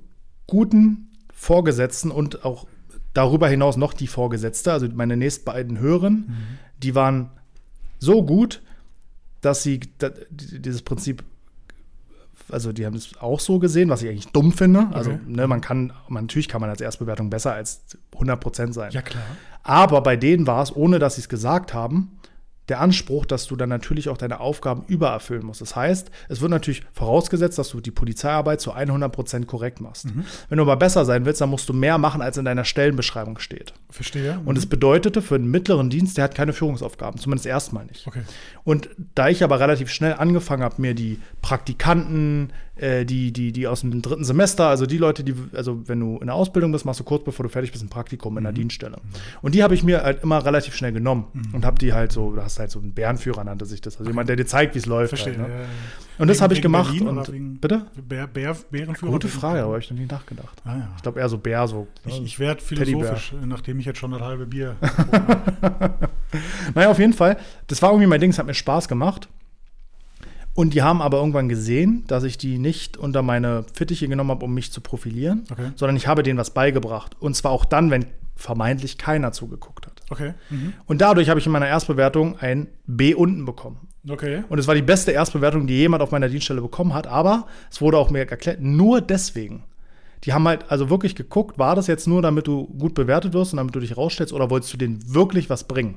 guten 0.48 1.10
Vorgesetzten 1.34 2.12
und 2.12 2.46
auch 2.46 2.68
darüber 3.14 3.48
hinaus 3.50 3.76
noch 3.78 3.94
die 3.94 4.08
Vorgesetzte, 4.08 4.72
also 4.72 4.88
meine 4.94 5.18
nächst 5.18 5.44
beiden 5.44 5.80
Höheren, 5.80 6.34
die 6.82 6.96
waren 6.96 7.30
so 8.00 8.24
gut, 8.24 8.62
dass 9.42 9.64
sie 9.64 9.80
dieses 10.30 10.82
Prinzip, 10.82 11.24
also 12.50 12.72
die 12.72 12.86
haben 12.86 12.96
es 12.96 13.18
auch 13.20 13.40
so 13.40 13.60
gesehen, 13.60 13.90
was 13.90 14.02
ich 14.02 14.10
eigentlich 14.10 14.32
dumm 14.32 14.54
finde. 14.54 14.88
Also 14.92 15.12
Okay. 15.12 15.22
ne, 15.26 15.48
man 15.48 15.62
kann, 15.62 15.92
man, 16.08 16.26
natürlich 16.26 16.48
kann 16.48 16.62
man 16.62 16.70
als 16.70 16.80
Erstbewertung 16.80 17.30
besser 17.30 17.54
als 17.54 17.82
100% 18.14 18.72
sein. 18.74 18.92
Ja, 18.92 19.02
klar. 19.02 19.24
Aber 19.64 20.02
bei 20.02 20.16
denen 20.16 20.48
war 20.48 20.64
es, 20.64 20.74
ohne 20.76 21.00
dass 21.00 21.16
sie 21.16 21.22
es 21.22 21.30
gesagt 21.30 21.74
haben, 21.74 22.18
der 22.72 22.80
Anspruch, 22.80 23.26
dass 23.26 23.46
du 23.48 23.56
dann 23.56 23.70
natürlich 23.70 24.10
auch 24.10 24.18
deine 24.18 24.40
Aufgaben 24.40 24.84
übererfüllen 24.88 25.46
musst. 25.46 25.62
Das 25.62 25.76
heißt, 25.76 26.10
es 26.30 26.42
wird 26.42 26.50
natürlich 26.50 26.84
vorausgesetzt, 26.94 27.60
dass 27.60 27.70
du 27.70 27.82
die 27.82 27.92
Polizeiarbeit 27.92 28.62
zu 28.62 28.74
100% 28.74 29.46
korrekt 29.46 29.82
machst. 29.82 30.08
Wenn 30.50 30.58
du 30.58 30.64
aber 30.64 30.78
besser 30.78 31.06
sein 31.06 31.26
willst, 31.26 31.42
dann 31.42 31.50
musst 31.50 31.68
du 31.68 31.74
mehr 31.74 31.98
machen, 31.98 32.22
als 32.22 32.38
in 32.38 32.46
deiner 32.46 32.64
Stellenbeschreibung 32.64 33.40
steht. 33.40 33.74
Verstehe. 33.90 34.40
Und 34.46 34.58
es 34.58 34.66
bedeutete 34.66 35.22
für 35.22 35.36
einen 35.36 35.52
mittleren 35.52 35.90
Dienst, 35.90 36.18
der 36.18 36.24
hat 36.24 36.34
keine 36.34 36.54
Führungsaufgaben, 36.54 37.20
zumindest 37.20 37.46
erstmal 37.46 37.86
nicht. 37.86 38.08
Okay. 38.08 38.22
Und 38.64 38.90
da 39.16 39.28
ich 39.28 39.44
aber 39.44 39.60
relativ 39.60 39.90
schnell 39.90 40.14
angefangen 40.14 40.64
habe, 40.64 40.82
mir 40.82 40.96
die 40.96 41.20
Praktikanten, 41.42 42.54
äh, 42.82 43.06
die, 43.06 43.32
die, 43.32 43.52
die 43.52 43.68
aus 43.68 43.82
dem 43.82 44.02
dritten 44.02 44.24
Semester, 44.24 44.68
also 44.68 44.86
die 44.86 44.98
Leute, 44.98 45.24
die, 45.24 45.36
also 45.54 45.88
wenn 45.88 46.00
du 46.00 46.18
in 46.18 46.28
der 46.28 46.36
Ausbildung 46.36 46.72
bist, 46.72 46.84
machst 46.86 47.00
du 47.00 47.04
kurz 47.04 47.24
bevor 47.24 47.44
du 47.44 47.50
fertig 47.50 47.72
bist 47.72 47.84
ein 47.84 47.90
Praktikum 47.90 48.38
in 48.38 48.44
der 48.44 48.54
Dienststelle. 48.54 48.98
Und 49.42 49.56
die 49.56 49.64
habe 49.64 49.76
ich 49.76 49.84
mir 49.84 50.04
halt 50.04 50.24
immer 50.24 50.44
relativ 50.44 50.76
schnell 50.76 50.92
genommen 50.92 51.28
und 51.54 51.66
habe 51.66 51.78
die 51.78 51.94
halt 51.94 52.12
so, 52.12 52.32
du 52.32 52.42
hast 52.42 52.60
halt 52.60 52.72
so 52.72 52.80
einen 52.80 52.94
Bärenführer, 52.94 53.44
nannte 53.44 53.66
sich 53.66 53.82
das. 53.82 53.98
Also 53.98 54.10
jemand, 54.10 54.30
der 54.30 54.36
dir 54.36 54.46
zeigt, 54.46 54.74
wie 54.76 54.80
es 54.80 54.86
läuft. 54.86 55.10
Verstehe. 55.10 55.38
Halt, 55.38 55.48
ne? 55.48 55.54
ja, 55.54 55.62
ja. 55.62 55.68
Und 56.18 56.28
das 56.28 56.42
habe 56.42 56.54
ich 56.54 56.62
gemacht. 56.62 56.92
Berlin 56.92 57.08
Und, 57.08 57.62
bitte? 57.62 57.86
Bär, 58.08 58.28
Bär, 58.28 58.56
Bärenführer? 58.70 59.12
Gute 59.12 59.28
Frage, 59.28 59.62
habe 59.62 59.80
ich 59.80 59.90
noch 59.90 59.98
nie 59.98 60.06
nachgedacht. 60.06 60.62
Ah, 60.66 60.78
ja. 60.78 60.90
Ich 60.96 61.04
glaube 61.04 61.20
eher 61.20 61.30
so 61.30 61.38
Bär, 61.38 61.68
so. 61.68 61.88
ne? 62.06 62.12
Ich, 62.12 62.24
ich 62.24 62.40
werde 62.40 62.62
philosophisch, 62.62 63.34
nachdem 63.46 63.80
ich 63.80 63.86
jetzt 63.86 64.00
schon 64.00 64.12
das 64.12 64.22
halbe 64.22 64.46
Bier 64.46 64.76
habe. 64.82 66.10
Naja, 66.76 66.90
auf 66.92 67.00
jeden 67.00 67.14
Fall. 67.14 67.38
Das 67.68 67.82
war 67.82 67.92
irgendwie 67.92 68.08
mein 68.08 68.22
Ding, 68.22 68.32
es 68.32 68.40
hat 68.40 68.46
mir 68.46 68.54
Spaß 68.54 68.88
gemacht. 68.88 69.30
Und 70.54 70.74
die 70.74 70.82
haben 70.82 71.02
aber 71.02 71.18
irgendwann 71.18 71.48
gesehen, 71.48 72.04
dass 72.08 72.24
ich 72.24 72.38
die 72.38 72.58
nicht 72.58 72.98
unter 72.98 73.22
meine 73.22 73.66
Fittiche 73.74 74.08
genommen 74.08 74.32
habe, 74.32 74.46
um 74.46 74.54
mich 74.54 74.72
zu 74.72 74.82
profilieren, 74.82 75.46
Okay. 75.52 75.72
sondern 75.76 75.96
ich 75.96 76.08
habe 76.08 76.24
denen 76.24 76.38
was 76.38 76.50
beigebracht. 76.50 77.16
Und 77.20 77.36
zwar 77.36 77.52
auch 77.52 77.64
dann, 77.66 77.90
wenn 77.90 78.06
vermeintlich 78.36 78.98
keiner 78.98 79.32
zugeguckt 79.32 79.86
hat. 79.86 80.02
Okay. 80.10 80.34
Mhm. 80.50 80.74
Und 80.88 81.00
dadurch 81.00 81.30
habe 81.30 81.40
ich 81.40 81.46
in 81.46 81.52
meiner 81.52 81.68
Erstbewertung 81.68 82.38
ein 82.40 82.68
B 82.86 83.14
unten 83.14 83.46
bekommen. 83.46 83.88
Okay. 84.10 84.44
Und 84.50 84.58
es 84.58 84.68
war 84.68 84.76
die 84.76 84.82
beste 84.82 85.12
Erstbewertung, 85.12 85.68
die 85.68 85.76
jemand 85.76 86.02
auf 86.02 86.12
meiner 86.12 86.28
Dienststelle 86.28 86.62
bekommen 86.62 86.94
hat. 86.94 87.08
Aber 87.08 87.48
es 87.70 87.82
wurde 87.82 87.98
auch 87.98 88.10
mir 88.10 88.20
erklärt, 88.28 88.60
nur 88.60 89.00
deswegen. 89.00 89.64
Die 90.24 90.34
haben 90.34 90.48
halt 90.48 90.70
also 90.70 90.90
wirklich 90.90 91.16
geguckt, 91.16 91.58
war 91.58 91.76
das 91.76 91.88
jetzt 91.88 92.08
nur, 92.08 92.22
damit 92.22 92.46
du 92.46 92.68
gut 92.68 92.94
bewertet 92.94 93.34
wirst 93.34 93.54
und 93.54 93.58
damit 93.58 93.74
du 93.74 93.80
dich 93.80 93.98
rausstellst, 93.98 94.34
oder 94.34 94.50
wolltest 94.50 94.74
du 94.74 94.78
denen 94.78 95.00
wirklich 95.14 95.50
was 95.50 95.64
bringen? 95.64 95.96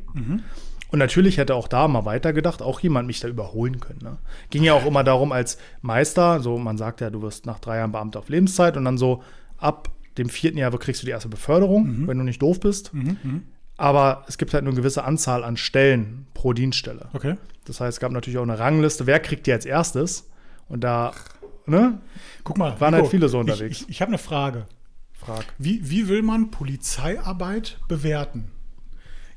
Und 0.95 1.01
natürlich 1.01 1.39
hätte 1.39 1.57
auch 1.57 1.67
da 1.67 1.89
mal 1.89 2.05
weitergedacht, 2.05 2.63
auch 2.63 2.79
jemand 2.79 3.09
mich 3.09 3.19
da 3.19 3.27
überholen 3.27 3.81
können. 3.81 3.99
Ne? 4.01 4.19
Ging 4.51 4.63
ja 4.63 4.75
auch 4.75 4.87
immer 4.87 5.03
darum, 5.03 5.33
als 5.33 5.59
Meister, 5.83 6.39
so 6.39 6.57
man 6.57 6.79
sagt 6.79 7.01
ja, 7.01 7.11
du 7.11 7.21
wirst 7.21 7.47
nach 7.47 7.59
drei 7.59 7.79
Jahren 7.79 7.91
Beamter 7.91 8.21
auf 8.21 8.29
Lebenszeit 8.29 8.77
und 8.77 8.85
dann 8.85 8.97
so 8.97 9.21
ab 9.59 9.91
dem 10.19 10.29
vierten 10.29 10.57
Jahr 10.57 10.71
kriegst 10.79 11.03
du 11.03 11.07
die 11.07 11.11
erste 11.11 11.29
Beförderung, 11.29 12.07
wenn 12.07 12.17
du 12.17 12.23
nicht 12.23 12.41
doof 12.41 12.61
bist. 12.61 12.93
Aber 13.77 14.23
es 14.29 14.39
gibt 14.39 14.55
halt 14.55 14.63
nur 14.63 14.71
eine 14.73 14.81
gewisse 14.81 15.03
Anzahl 15.03 15.43
an 15.43 15.57
Stellen 15.57 16.29
pro 16.33 16.53
Dienststelle. 16.53 17.09
Okay. 17.13 17.39
Das 17.65 17.81
heißt, 17.81 17.97
es 17.97 18.01
gab 18.01 18.13
natürlich 18.13 18.39
auch 18.39 18.45
eine 18.45 18.61
Rangliste, 18.61 19.09
wer 19.09 19.19
kriegt 19.19 19.49
die 19.49 19.53
als 19.53 19.67
erstes? 19.67 20.31
Und 20.69 20.85
da, 20.85 21.11
ne? 21.67 21.99
Guck 22.45 22.57
mal. 22.57 22.81
Waren 22.81 22.95
halt 22.95 23.09
viele 23.09 23.29
so 23.29 23.39
ich- 23.39 23.51
unterwegs. 23.51 23.81
Ich, 23.81 23.89
ich, 23.89 24.01
habe 24.01 24.11
eine 24.11 24.19
Frage. 24.19 24.67
Frag. 25.13 25.45
Wie, 25.59 25.91
wie 25.91 26.07
will 26.07 26.23
man 26.23 26.53
Polizeiarbeit 26.53 27.81
bewerten? 27.89 28.53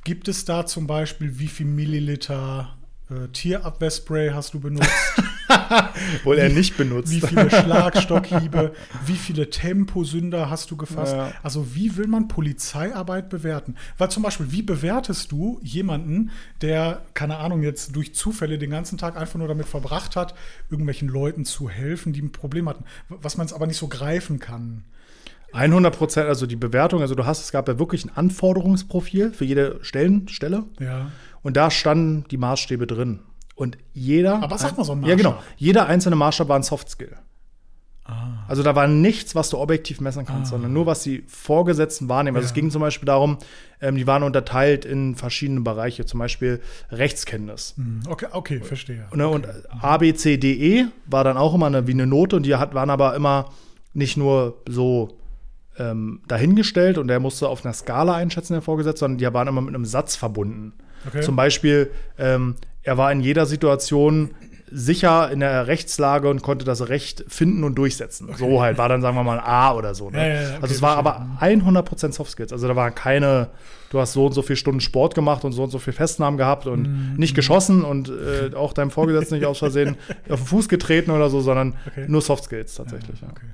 Gibt 0.07 0.29
es 0.29 0.45
da 0.45 0.65
zum 0.65 0.87
Beispiel, 0.87 1.37
wie 1.37 1.47
viel 1.47 1.65
Milliliter 1.65 2.77
äh, 3.09 3.27
Tierabwehrspray 3.27 4.29
hast 4.29 4.53
du 4.53 4.61
benutzt? 4.61 4.89
Wohl 6.23 6.37
er 6.37 6.47
nicht 6.47 6.77
benutzt. 6.77 7.11
wie 7.11 7.19
viele 7.19 7.49
Schlagstockhiebe? 7.49 8.73
wie 9.05 9.17
viele 9.17 9.49
Temposünder 9.49 10.49
hast 10.49 10.71
du 10.71 10.77
gefasst? 10.77 11.13
Ja. 11.13 11.33
Also 11.43 11.75
wie 11.75 11.97
will 11.97 12.07
man 12.07 12.29
Polizeiarbeit 12.29 13.27
bewerten? 13.27 13.75
Weil 13.97 14.09
zum 14.09 14.23
Beispiel, 14.23 14.49
wie 14.49 14.61
bewertest 14.61 15.33
du 15.33 15.59
jemanden, 15.61 16.31
der, 16.61 17.01
keine 17.13 17.35
Ahnung, 17.39 17.61
jetzt 17.61 17.93
durch 17.93 18.15
Zufälle 18.15 18.57
den 18.57 18.69
ganzen 18.69 18.97
Tag 18.97 19.17
einfach 19.17 19.37
nur 19.37 19.49
damit 19.49 19.65
verbracht 19.65 20.15
hat, 20.15 20.35
irgendwelchen 20.69 21.09
Leuten 21.09 21.43
zu 21.43 21.69
helfen, 21.69 22.13
die 22.13 22.21
ein 22.21 22.31
Problem 22.31 22.69
hatten, 22.69 22.85
was 23.09 23.35
man 23.35 23.45
es 23.45 23.51
aber 23.51 23.67
nicht 23.67 23.75
so 23.75 23.89
greifen 23.89 24.39
kann? 24.39 24.85
100 25.53 25.95
Prozent, 25.97 26.27
also 26.27 26.45
die 26.45 26.55
Bewertung, 26.55 27.01
also 27.01 27.15
du 27.15 27.25
hast, 27.25 27.41
es 27.41 27.51
gab 27.51 27.67
ja 27.67 27.79
wirklich 27.79 28.05
ein 28.05 28.11
Anforderungsprofil 28.15 29.31
für 29.31 29.45
jede 29.45 29.79
Stellen, 29.81 30.27
Stelle 30.27 30.63
Ja. 30.79 31.11
und 31.41 31.57
da 31.57 31.71
standen 31.71 32.25
die 32.29 32.37
Maßstäbe 32.37 32.85
drin. 32.87 33.19
Und 33.55 33.77
jeder. 33.93 34.43
Aber 34.43 34.57
sag 34.59 34.77
mal 34.77 34.83
so 34.83 34.91
einen 34.91 35.03
Ja, 35.05 35.15
genau. 35.15 35.31
Maßstab. 35.31 35.53
Jeder 35.57 35.85
einzelne 35.87 36.15
Maßstab 36.15 36.47
war 36.49 36.57
ein 36.57 36.63
Softskill. 36.63 37.15
Ah. 38.05 38.45
Also 38.47 38.61
da 38.63 38.75
war 38.75 38.87
nichts, 38.87 39.33
was 39.35 39.49
du 39.49 39.57
objektiv 39.57 39.99
messen 39.99 40.25
kannst, 40.25 40.51
sondern 40.51 40.71
nur, 40.71 40.85
was 40.85 41.01
die 41.03 41.23
Vorgesetzten 41.27 42.07
wahrnehmen. 42.07 42.37
Also 42.37 42.45
Ja. 42.45 42.49
es 42.49 42.53
ging 42.53 42.69
zum 42.71 42.81
Beispiel 42.81 43.05
darum, 43.07 43.37
ähm, 43.81 43.95
die 43.97 44.05
waren 44.07 44.23
unterteilt 44.23 44.85
in 44.85 45.15
verschiedene 45.15 45.61
Bereiche, 45.61 46.05
zum 46.05 46.19
Beispiel 46.19 46.61
Rechtskenntnis. 46.91 47.73
Hm, 47.77 48.01
Okay, 48.07 48.27
okay, 48.31 48.59
verstehe. 48.61 49.07
Ne, 49.13 49.27
und 49.27 49.47
A, 49.81 49.97
B, 49.97 50.13
C, 50.13 50.37
D, 50.37 50.53
E 50.53 50.85
war 51.07 51.23
dann 51.23 51.35
auch 51.35 51.53
immer 51.55 51.65
eine, 51.65 51.87
wie 51.87 51.91
eine 51.93 52.05
Note 52.07 52.35
und 52.37 52.43
die 52.45 52.55
hat, 52.55 52.73
waren 52.75 52.89
aber 52.91 53.15
immer 53.15 53.49
nicht 53.93 54.15
nur 54.17 54.61
so 54.69 55.17
ähm, 55.79 56.21
dahingestellt 56.27 56.97
und 56.97 57.07
der 57.07 57.19
musste 57.19 57.47
auf 57.49 57.63
einer 57.65 57.73
Skala 57.73 58.15
einschätzen, 58.15 58.53
der 58.53 58.61
Vorgesetzte, 58.61 58.99
sondern 59.01 59.17
die 59.17 59.33
waren 59.33 59.47
immer 59.47 59.61
mit 59.61 59.73
einem 59.75 59.85
Satz 59.85 60.15
verbunden. 60.15 60.73
Okay. 61.07 61.21
Zum 61.21 61.35
Beispiel, 61.35 61.91
ähm, 62.17 62.55
er 62.83 62.97
war 62.97 63.11
in 63.11 63.21
jeder 63.21 63.45
Situation 63.45 64.31
sicher 64.69 65.31
in 65.31 65.39
der 65.39 65.67
Rechtslage 65.67 66.29
und 66.29 66.41
konnte 66.41 66.65
das 66.65 66.89
Recht 66.89 67.23
finden 67.29 67.63
und 67.63 67.75
durchsetzen. 67.75 68.27
So 68.37 68.61
halt, 68.61 68.77
war 68.77 68.89
dann, 68.89 69.01
sagen 69.01 69.15
wir 69.15 69.23
mal, 69.23 69.39
ein 69.39 69.45
A 69.45 69.73
oder 69.73 69.95
so. 69.95 70.09
Ne? 70.09 70.17
Ja, 70.17 70.27
ja, 70.27 70.41
okay, 70.55 70.57
also 70.61 70.73
es 70.75 70.81
war 70.81 70.97
aber 70.97 71.25
100% 71.39 72.11
Soft 72.11 72.31
Skills. 72.31 72.51
Also 72.51 72.67
da 72.67 72.75
war 72.75 72.91
keine, 72.91 73.47
du 73.91 73.99
hast 74.01 74.11
so 74.11 74.25
und 74.25 74.33
so 74.33 74.41
viele 74.41 74.57
Stunden 74.57 74.81
Sport 74.81 75.15
gemacht 75.15 75.45
und 75.45 75.53
so 75.53 75.63
und 75.63 75.69
so 75.69 75.79
viel 75.79 75.93
Festnahmen 75.93 76.37
gehabt 76.37 76.67
und 76.67 76.81
Mhm. 76.87 77.13
nicht 77.15 77.33
geschossen 77.33 77.85
und 77.85 78.09
äh, 78.09 78.53
auch 78.55 78.73
deinem 78.73 78.91
Vorgesetzten 78.91 79.35
nicht 79.35 79.45
aus 79.45 79.59
Versehen 79.59 79.95
auf 80.29 80.39
den 80.41 80.47
Fuß 80.47 80.67
getreten 80.67 81.11
oder 81.11 81.29
so, 81.29 81.39
sondern 81.39 81.75
Okay. 81.87 82.05
nur 82.09 82.21
Soft 82.21 82.43
Skills 82.45 82.75
tatsächlich. 82.75 83.21
Ja, 83.21 83.29
Okay. 83.29 83.45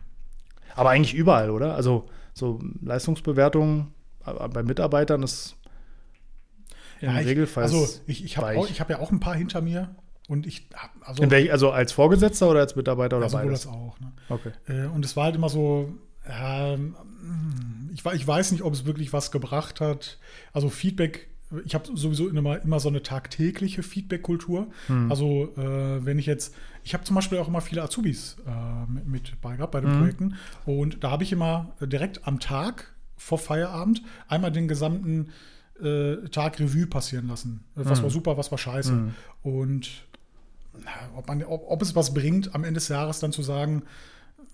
Aber 0.75 0.89
eigentlich 0.89 1.13
überall, 1.13 1.49
oder? 1.49 1.75
Also 1.75 2.09
so 2.33 2.59
Leistungsbewertungen 2.81 3.93
äh, 4.25 4.47
bei 4.47 4.63
Mitarbeitern 4.63 5.23
ist 5.23 5.55
im 6.99 7.09
Ja, 7.09 7.19
ich, 7.19 7.27
Regelfall 7.27 7.63
also 7.63 7.87
ich, 8.07 8.23
ich 8.23 8.37
habe 8.37 8.55
hab 8.55 8.89
ja 8.89 8.99
auch 8.99 9.11
ein 9.11 9.19
paar 9.19 9.35
hinter 9.35 9.61
mir 9.61 9.95
und 10.27 10.47
ich 10.47 10.67
also 11.01 11.29
welch, 11.29 11.51
also 11.51 11.71
als 11.71 11.91
Vorgesetzter 11.91 12.49
oder 12.49 12.61
als 12.61 12.75
Mitarbeiter 12.75 13.17
oder 13.17 13.25
ja, 13.25 13.29
sowohl 13.29 13.45
beides? 13.45 13.63
das 13.63 13.71
auch. 13.71 13.99
Ne? 13.99 14.11
Okay. 14.29 14.51
Äh, 14.67 14.87
und 14.87 15.03
es 15.03 15.15
war 15.15 15.25
halt 15.25 15.35
immer 15.35 15.49
so, 15.49 15.93
ähm, 16.27 16.95
ich, 17.93 18.05
ich 18.05 18.27
weiß 18.27 18.51
nicht, 18.53 18.63
ob 18.63 18.73
es 18.73 18.85
wirklich 18.85 19.13
was 19.13 19.31
gebracht 19.31 19.81
hat. 19.81 20.17
Also 20.53 20.69
Feedback, 20.69 21.27
ich 21.65 21.75
habe 21.75 21.85
sowieso 21.95 22.29
immer, 22.29 22.61
immer 22.61 22.79
so 22.79 22.89
eine 22.89 23.03
tagtägliche 23.03 23.83
Feedback-Kultur. 23.83 24.67
Hm. 24.87 25.11
Also 25.11 25.53
äh, 25.57 26.05
wenn 26.05 26.17
ich 26.17 26.25
jetzt, 26.25 26.55
ich 26.83 26.93
habe 26.93 27.03
zum 27.03 27.15
Beispiel 27.15 27.37
auch 27.37 27.47
immer 27.47 27.61
viele 27.61 27.81
Azubis 27.81 28.37
äh, 28.45 28.91
mit, 28.91 29.07
mit 29.07 29.41
bei 29.41 29.55
gehabt 29.55 29.71
bei 29.71 29.81
den 29.81 29.97
Projekten 29.99 30.35
und 30.65 31.03
da 31.03 31.11
habe 31.11 31.23
ich 31.23 31.31
immer 31.31 31.73
direkt 31.81 32.27
am 32.27 32.39
Tag 32.39 32.93
vor 33.17 33.37
Feierabend 33.37 34.01
einmal 34.27 34.51
den 34.51 34.67
gesamten 34.67 35.29
äh, 35.81 36.15
Tag 36.29 36.59
Revue 36.59 36.87
passieren 36.87 37.27
lassen. 37.27 37.63
Äh. 37.75 37.81
Was 37.85 38.03
war 38.03 38.09
super, 38.09 38.37
was 38.37 38.51
war 38.51 38.57
scheiße. 38.57 39.11
Und 39.43 39.89
na, 40.83 40.91
ob, 41.15 41.27
man, 41.27 41.43
ob, 41.43 41.63
ob 41.67 41.81
es 41.81 41.95
was 41.95 42.13
bringt, 42.13 42.53
am 42.55 42.63
Ende 42.63 42.79
des 42.79 42.87
Jahres 42.87 43.19
dann 43.19 43.31
zu 43.31 43.43
sagen, 43.43 43.83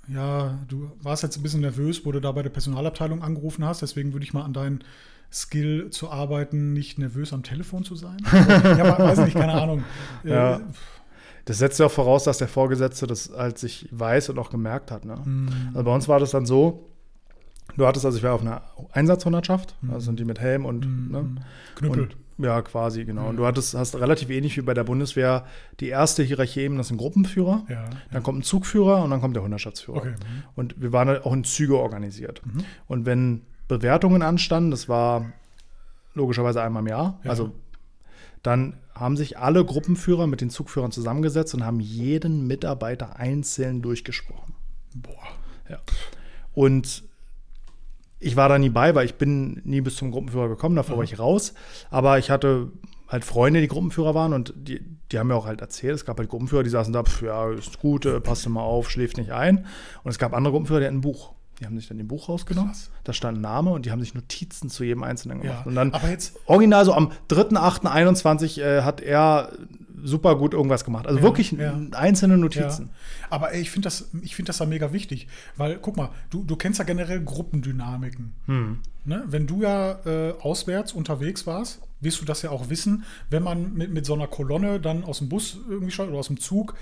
ja, 0.07 0.57
du 0.67 0.91
warst 1.01 1.23
jetzt 1.23 1.37
ein 1.37 1.43
bisschen 1.43 1.61
nervös, 1.61 2.05
wo 2.05 2.11
du 2.11 2.19
da 2.19 2.31
bei 2.31 2.41
der 2.41 2.49
Personalabteilung 2.49 3.21
angerufen 3.21 3.63
hast, 3.63 3.81
deswegen 3.81 4.13
würde 4.13 4.23
ich 4.23 4.33
mal 4.33 4.43
an 4.43 4.53
deinen 4.53 4.83
Skill 5.31 5.91
zu 5.91 6.09
arbeiten, 6.09 6.73
nicht 6.73 6.97
nervös 6.97 7.33
am 7.33 7.43
Telefon 7.43 7.83
zu 7.83 7.95
sein. 7.95 8.17
Ja, 8.31 8.97
weiß 8.97 9.19
nicht, 9.19 9.35
keine 9.35 9.53
Ahnung. 9.53 9.83
Ja. 10.23 10.61
Das 11.49 11.57
setzt 11.57 11.79
ja 11.79 11.87
auch 11.87 11.91
voraus, 11.91 12.25
dass 12.25 12.37
der 12.37 12.47
Vorgesetzte 12.47 13.07
das 13.07 13.31
halt 13.35 13.57
sich 13.57 13.87
weiß 13.91 14.29
und 14.29 14.37
auch 14.37 14.51
gemerkt 14.51 14.91
hat. 14.91 15.03
Ne? 15.03 15.15
Also 15.73 15.83
bei 15.83 15.93
uns 15.95 16.07
war 16.07 16.19
das 16.19 16.29
dann 16.29 16.45
so, 16.45 16.87
du 17.75 17.87
hattest, 17.87 18.05
also 18.05 18.17
ich 18.19 18.23
war 18.23 18.33
auf 18.33 18.41
einer 18.41 18.61
Einsatzhundertschaft, 18.91 19.75
also 19.87 19.99
sind 20.01 20.19
die 20.19 20.25
mit 20.25 20.39
Helm 20.39 20.65
und, 20.65 21.09
ne? 21.11 21.25
Knüppel. 21.75 22.03
und 22.03 22.45
ja, 22.45 22.61
quasi, 22.61 23.03
genau. 23.03 23.27
Und 23.29 23.37
du 23.37 23.47
hattest, 23.47 23.73
hast 23.73 23.95
relativ 23.95 24.29
ähnlich 24.29 24.55
wie 24.57 24.61
bei 24.61 24.75
der 24.75 24.83
Bundeswehr 24.83 25.45
die 25.79 25.87
erste 25.89 26.21
Hierarchie 26.21 26.61
eben, 26.61 26.77
das 26.77 26.85
ist 26.87 26.91
ein 26.91 26.97
Gruppenführer. 26.97 27.63
ja. 27.67 27.83
Dann 28.11 28.21
kommt 28.21 28.39
ein 28.39 28.43
Zugführer 28.43 29.03
und 29.03 29.09
dann 29.09 29.19
kommt 29.19 29.35
der 29.35 29.41
Hundertschaftsführer. 29.43 29.97
Okay. 29.97 30.09
Mhm. 30.11 30.43
Und 30.55 30.79
wir 30.79 30.93
waren 30.93 31.07
halt 31.07 31.25
auch 31.25 31.33
in 31.33 31.43
Züge 31.43 31.77
organisiert. 31.79 32.43
Und 32.87 33.05
wenn 33.07 33.41
Bewertungen 33.67 34.21
anstanden, 34.21 34.71
das 34.71 34.87
war 34.87 35.25
logischerweise 36.13 36.61
einmal 36.61 36.83
im 36.83 36.87
Jahr, 36.89 37.19
Ja. 37.23 37.31
also 37.31 37.51
dann 38.43 38.77
haben 38.93 39.17
sich 39.17 39.37
alle 39.37 39.63
Gruppenführer 39.63 40.27
mit 40.27 40.41
den 40.41 40.49
Zugführern 40.49 40.91
zusammengesetzt 40.91 41.53
und 41.53 41.65
haben 41.65 41.79
jeden 41.79 42.47
Mitarbeiter 42.47 43.17
einzeln 43.17 43.81
durchgesprochen. 43.81 44.55
Boah. 44.95 45.27
Ja. 45.69 45.79
Und 46.53 47.03
ich 48.19 48.35
war 48.35 48.49
da 48.49 48.59
nie 48.59 48.69
bei, 48.69 48.95
weil 48.95 49.05
ich 49.05 49.15
bin 49.15 49.61
nie 49.63 49.81
bis 49.81 49.95
zum 49.95 50.11
Gruppenführer 50.11 50.49
gekommen, 50.49 50.75
davor 50.75 50.97
war 50.97 51.03
ich 51.03 51.19
raus. 51.19 51.53
Aber 51.89 52.19
ich 52.19 52.29
hatte 52.29 52.71
halt 53.07 53.23
Freunde, 53.23 53.61
die 53.61 53.67
Gruppenführer 53.67 54.13
waren 54.13 54.33
und 54.33 54.53
die, 54.55 54.81
die 55.11 55.19
haben 55.19 55.27
mir 55.27 55.35
auch 55.35 55.45
halt 55.45 55.61
erzählt, 55.61 55.95
es 55.95 56.05
gab 56.05 56.19
halt 56.19 56.29
Gruppenführer, 56.29 56.63
die 56.63 56.69
saßen 56.69 56.93
da, 56.93 57.03
pf, 57.03 57.23
ja, 57.23 57.51
ist 57.51 57.79
gut, 57.79 58.05
äh, 58.05 58.19
passt 58.19 58.47
mal 58.49 58.61
auf, 58.61 58.91
schläft 58.91 59.17
nicht 59.17 59.31
ein. 59.31 59.65
Und 60.03 60.11
es 60.11 60.19
gab 60.19 60.33
andere 60.33 60.51
Gruppenführer, 60.51 60.81
die 60.81 60.85
hatten 60.85 60.97
ein 60.97 61.01
Buch. 61.01 61.33
Die 61.59 61.65
haben 61.65 61.77
sich 61.77 61.87
dann 61.89 61.97
den 61.97 62.07
Buch 62.07 62.29
rausgenommen, 62.29 62.71
Krass. 62.71 62.89
da 63.03 63.11
stand 63.13 63.37
ein 63.37 63.41
Name 63.41 63.71
und 63.71 63.85
die 63.85 63.91
haben 63.91 63.99
sich 63.99 64.13
Notizen 64.13 64.69
zu 64.69 64.83
jedem 64.85 65.03
Einzelnen 65.03 65.41
gemacht. 65.41 65.59
Ja, 65.65 65.65
Und 65.67 65.75
dann 65.75 65.91
aber 65.93 66.09
jetzt- 66.09 66.37
original 66.45 66.85
so 66.85 66.93
am 66.93 67.11
3.8.21 67.29 68.61
äh, 68.61 68.81
hat 68.83 69.01
er 69.01 69.51
super 70.01 70.37
gut 70.37 70.53
irgendwas 70.53 70.85
gemacht. 70.85 71.05
Also 71.07 71.19
Ja, 71.19 71.23
wirklich 71.25 71.51
ja. 71.51 71.77
einzelne. 71.91 72.37
Notizen. 72.37 72.89
Aber 73.29 73.51
ey, 73.53 73.59
ich 73.61 73.69
finde 73.71 73.87
das, 73.87 74.09
ich 74.21 74.35
find 74.35 74.47
das 74.47 74.59
ja 74.59 74.65
mega 74.65 74.93
wichtig, 74.93 75.27
weil 75.57 75.77
guck 75.77 75.97
mal, 75.97 76.09
du, 76.29 76.43
du 76.45 76.55
kennst 76.55 76.79
ja 76.79 76.85
generell 76.85 77.21
Gruppendynamiken. 77.21 78.33
Ne? 79.05 79.23
Wenn 79.27 79.45
du 79.47 79.61
ja 79.61 79.99
äh, 80.05 80.33
auswärts 80.41 80.93
unterwegs 80.93 81.45
warst, 81.47 81.81
wirst 81.99 82.21
du 82.21 82.25
das 82.25 82.41
ja 82.43 82.49
auch 82.51 82.69
wissen, 82.69 83.03
wenn 83.29 83.43
man 83.43 83.73
mit, 83.73 83.91
mit 83.91 84.05
so 84.05 84.13
einer 84.13 84.27
Kolonne 84.27 84.79
dann 84.79 85.03
aus 85.03 85.17
dem 85.19 85.27
Bus 85.27 85.57
irgendwie 85.69 85.91
schaut 85.91 86.07
oder 86.07 86.17
aus 86.19 86.27
dem 86.27 86.39
Zug, 86.39 86.75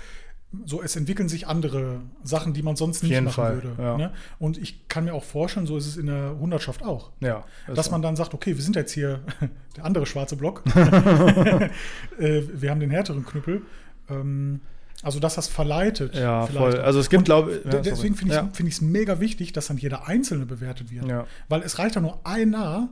so 0.64 0.82
es 0.82 0.96
entwickeln 0.96 1.28
sich 1.28 1.46
andere 1.46 2.00
Sachen, 2.24 2.54
die 2.54 2.62
man 2.62 2.74
sonst 2.74 3.02
nicht 3.02 3.20
machen 3.20 3.32
Fall, 3.32 3.62
würde. 3.62 3.82
ja. 3.82 3.96
Ne? 3.98 4.12
Und 4.38 4.56
ich 4.56 4.88
kann 4.88 5.04
mir 5.04 5.12
auch 5.12 5.24
vorstellen, 5.24 5.66
so 5.66 5.76
ist 5.76 5.86
es 5.86 5.96
in 5.98 6.06
der 6.06 6.38
Hundertschaft 6.38 6.82
auch. 6.82 7.10
Ja. 7.20 7.44
Dass 7.66 7.86
ist 7.86 7.90
man 7.92 8.00
dann 8.00 8.16
sagt, 8.16 8.32
okay, 8.32 8.56
wir 8.56 8.62
sind 8.62 8.74
jetzt 8.74 8.92
hier 8.92 9.20
der 9.76 9.84
andere 9.84 10.06
schwarze 10.06 10.36
Block. 10.36 10.62
äh, 12.18 12.42
wir 12.52 12.70
haben 12.70 12.80
den 12.80 12.90
härteren 12.90 13.24
Knüppel. 13.24 13.62
Ähm, 14.08 14.60
also, 15.02 15.20
dass 15.20 15.36
das 15.36 15.46
verleitet. 15.48 16.14
so. 16.14 16.20
ja, 16.20 16.46
vielleicht 16.46 16.74
voll. 16.74 16.80
Also 16.80 16.98
es 16.98 17.08
gibt, 17.08 17.24
glaube 17.26 17.52
ich. 17.56 17.70
de- 17.70 17.82
deswegen 17.82 18.16
finde 18.16 18.34
ich 18.34 18.40
ja. 18.40 18.68
es 18.68 18.80
mega 18.80 19.20
wichtig, 19.20 19.52
dass 19.52 19.68
dann 19.68 19.76
jeder 19.76 20.08
Einzelne 20.08 20.44
bewertet 20.46 20.90
wird. 20.90 21.06
Ja. 21.06 21.26
Weil 21.48 21.62
es 21.62 21.78
reicht 21.78 21.94
ja 21.94 22.00
nur 22.00 22.26
einer, 22.26 22.88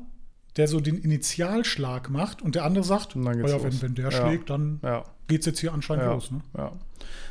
der 0.57 0.69
so 0.69 0.79
den 0.81 0.99
Initialschlag 0.99 2.09
macht 2.11 2.43
und 2.43 2.55
der 2.55 2.65
andere 2.65 2.85
sagt, 2.85 3.17
oh 3.17 3.21
ja, 3.21 3.63
wenn, 3.63 3.83
wenn 3.83 3.95
der 3.95 4.11
Ja. 4.11 4.13
schlägt, 4.13 4.51
dann 4.51 4.79
ja. 4.83 5.05
Geht 5.29 5.41
es 5.41 5.47
jetzt 5.47 5.59
hier 5.61 5.73
anscheinend 5.73 6.05
Ja, 6.05 6.13
los. 6.13 6.31
Ne? 6.31 6.41
ja. 6.57 6.73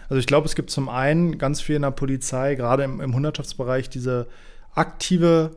Also 0.09 0.19
ich 0.19 0.27
glaube, 0.27 0.47
es 0.47 0.55
gibt 0.55 0.69
zum 0.69 0.87
einen 0.89 1.37
ganz 1.37 1.61
viel 1.61 1.75
in 1.75 1.81
der 1.81 1.91
Polizei, 1.91 2.55
gerade 2.55 2.83
im, 2.83 3.01
im 3.01 3.13
Hundertschaftsbereich, 3.15 3.89
diese 3.89 4.27
aktive 4.75 5.51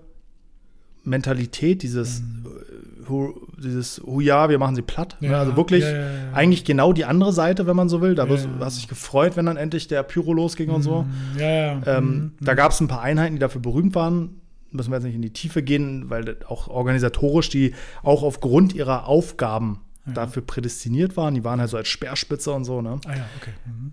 Mentalität, 1.05 1.83
dieses, 1.83 2.21
äh, 2.21 3.09
hu, 3.09 3.33
dieses, 3.63 4.03
oh 4.05 4.21
ja, 4.21 4.49
wir 4.51 4.59
machen 4.59 4.75
sie 4.75 4.83
platt. 4.83 5.17
ne? 5.21 5.29
Ja, 5.31 5.41
Also 5.41 5.57
wirklich 5.57 5.85
ja, 5.85 6.33
eigentlich 6.35 6.65
genau 6.65 6.93
die 6.93 7.05
andere 7.05 7.33
Seite, 7.33 7.67
wenn 7.67 7.77
man 7.77 7.89
so 7.89 8.01
will. 8.03 8.15
Da 8.15 8.25
Ja, 8.25 8.31
wirst- 8.31 8.49
hast 8.61 8.77
du 8.77 8.81
dich 8.81 8.89
gefreut, 8.89 9.37
wenn 9.37 9.47
dann 9.47 9.57
endlich 9.57 9.89
der 9.89 10.03
Pyro 10.03 10.33
losging 10.35 10.71
und 10.71 10.83
so. 10.83 11.07
Ja. 11.39 11.81
Ähm, 11.87 12.05
Mhm. 12.09 12.33
Da 12.41 12.55
gab 12.55 12.73
es 12.73 12.81
ein 12.81 12.89
paar 12.89 13.01
Einheiten, 13.01 13.35
die 13.37 13.41
dafür 13.41 13.61
berühmt 13.63 13.95
waren. 13.95 14.41
Müssen 14.71 14.91
wir 14.91 14.97
jetzt 14.97 15.05
nicht 15.05 15.15
in 15.15 15.23
die 15.23 15.33
Tiefe 15.33 15.63
gehen, 15.63 16.11
weil 16.11 16.37
auch 16.47 16.69
organisatorisch 16.69 17.49
die 17.49 17.75
auch 18.03 18.23
aufgrund 18.23 18.75
ihrer 18.75 19.07
Aufgaben 19.07 19.81
dafür 20.15 20.43
prädestiniert 20.43 21.17
waren. 21.17 21.35
Die 21.35 21.45
waren 21.45 21.61
halt 21.61 21.71
so 21.71 21.77
als 21.77 21.89
Speerspitze 21.89 22.53
und 22.53 22.65
so. 22.65 22.83
Ne? 22.83 23.01
Ah 23.07 23.17
ja, 23.17 23.27
okay. 23.41 23.53
Mhm. 23.67 23.93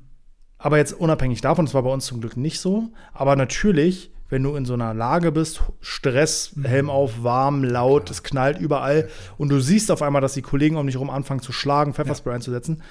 Aber 0.57 0.77
jetzt 0.77 0.93
unabhängig 0.93 1.41
davon, 1.41 1.65
das 1.65 1.73
war 1.73 1.83
bei 1.83 1.91
uns 1.91 2.05
zum 2.05 2.21
Glück 2.21 2.37
nicht 2.37 2.59
so. 2.59 2.89
Aber 3.13 3.35
natürlich, 3.35 4.11
wenn 4.29 4.41
du 4.41 4.55
in 4.55 4.65
so 4.65 4.73
einer 4.73 4.93
Lage 4.93 5.31
bist, 5.31 5.61
Stress, 5.81 6.55
Mhm. 6.55 6.65
Helm 6.65 6.89
auf, 6.89 7.23
warm, 7.23 7.63
laut, 7.63 8.09
es 8.09 8.23
knallt 8.23 8.59
überall 8.59 9.07
und 9.37 9.49
du 9.49 9.59
siehst 9.59 9.91
auf 9.91 10.01
einmal, 10.01 10.21
dass 10.21 10.33
die 10.33 10.41
Kollegen 10.41 10.77
um 10.77 10.87
dich 10.87 10.95
herum 10.95 11.09
anfangen 11.09 11.41
zu 11.41 11.51
schlagen, 11.51 11.93
Pfefferspray 11.93 12.33
einzusetzen. 12.33 12.81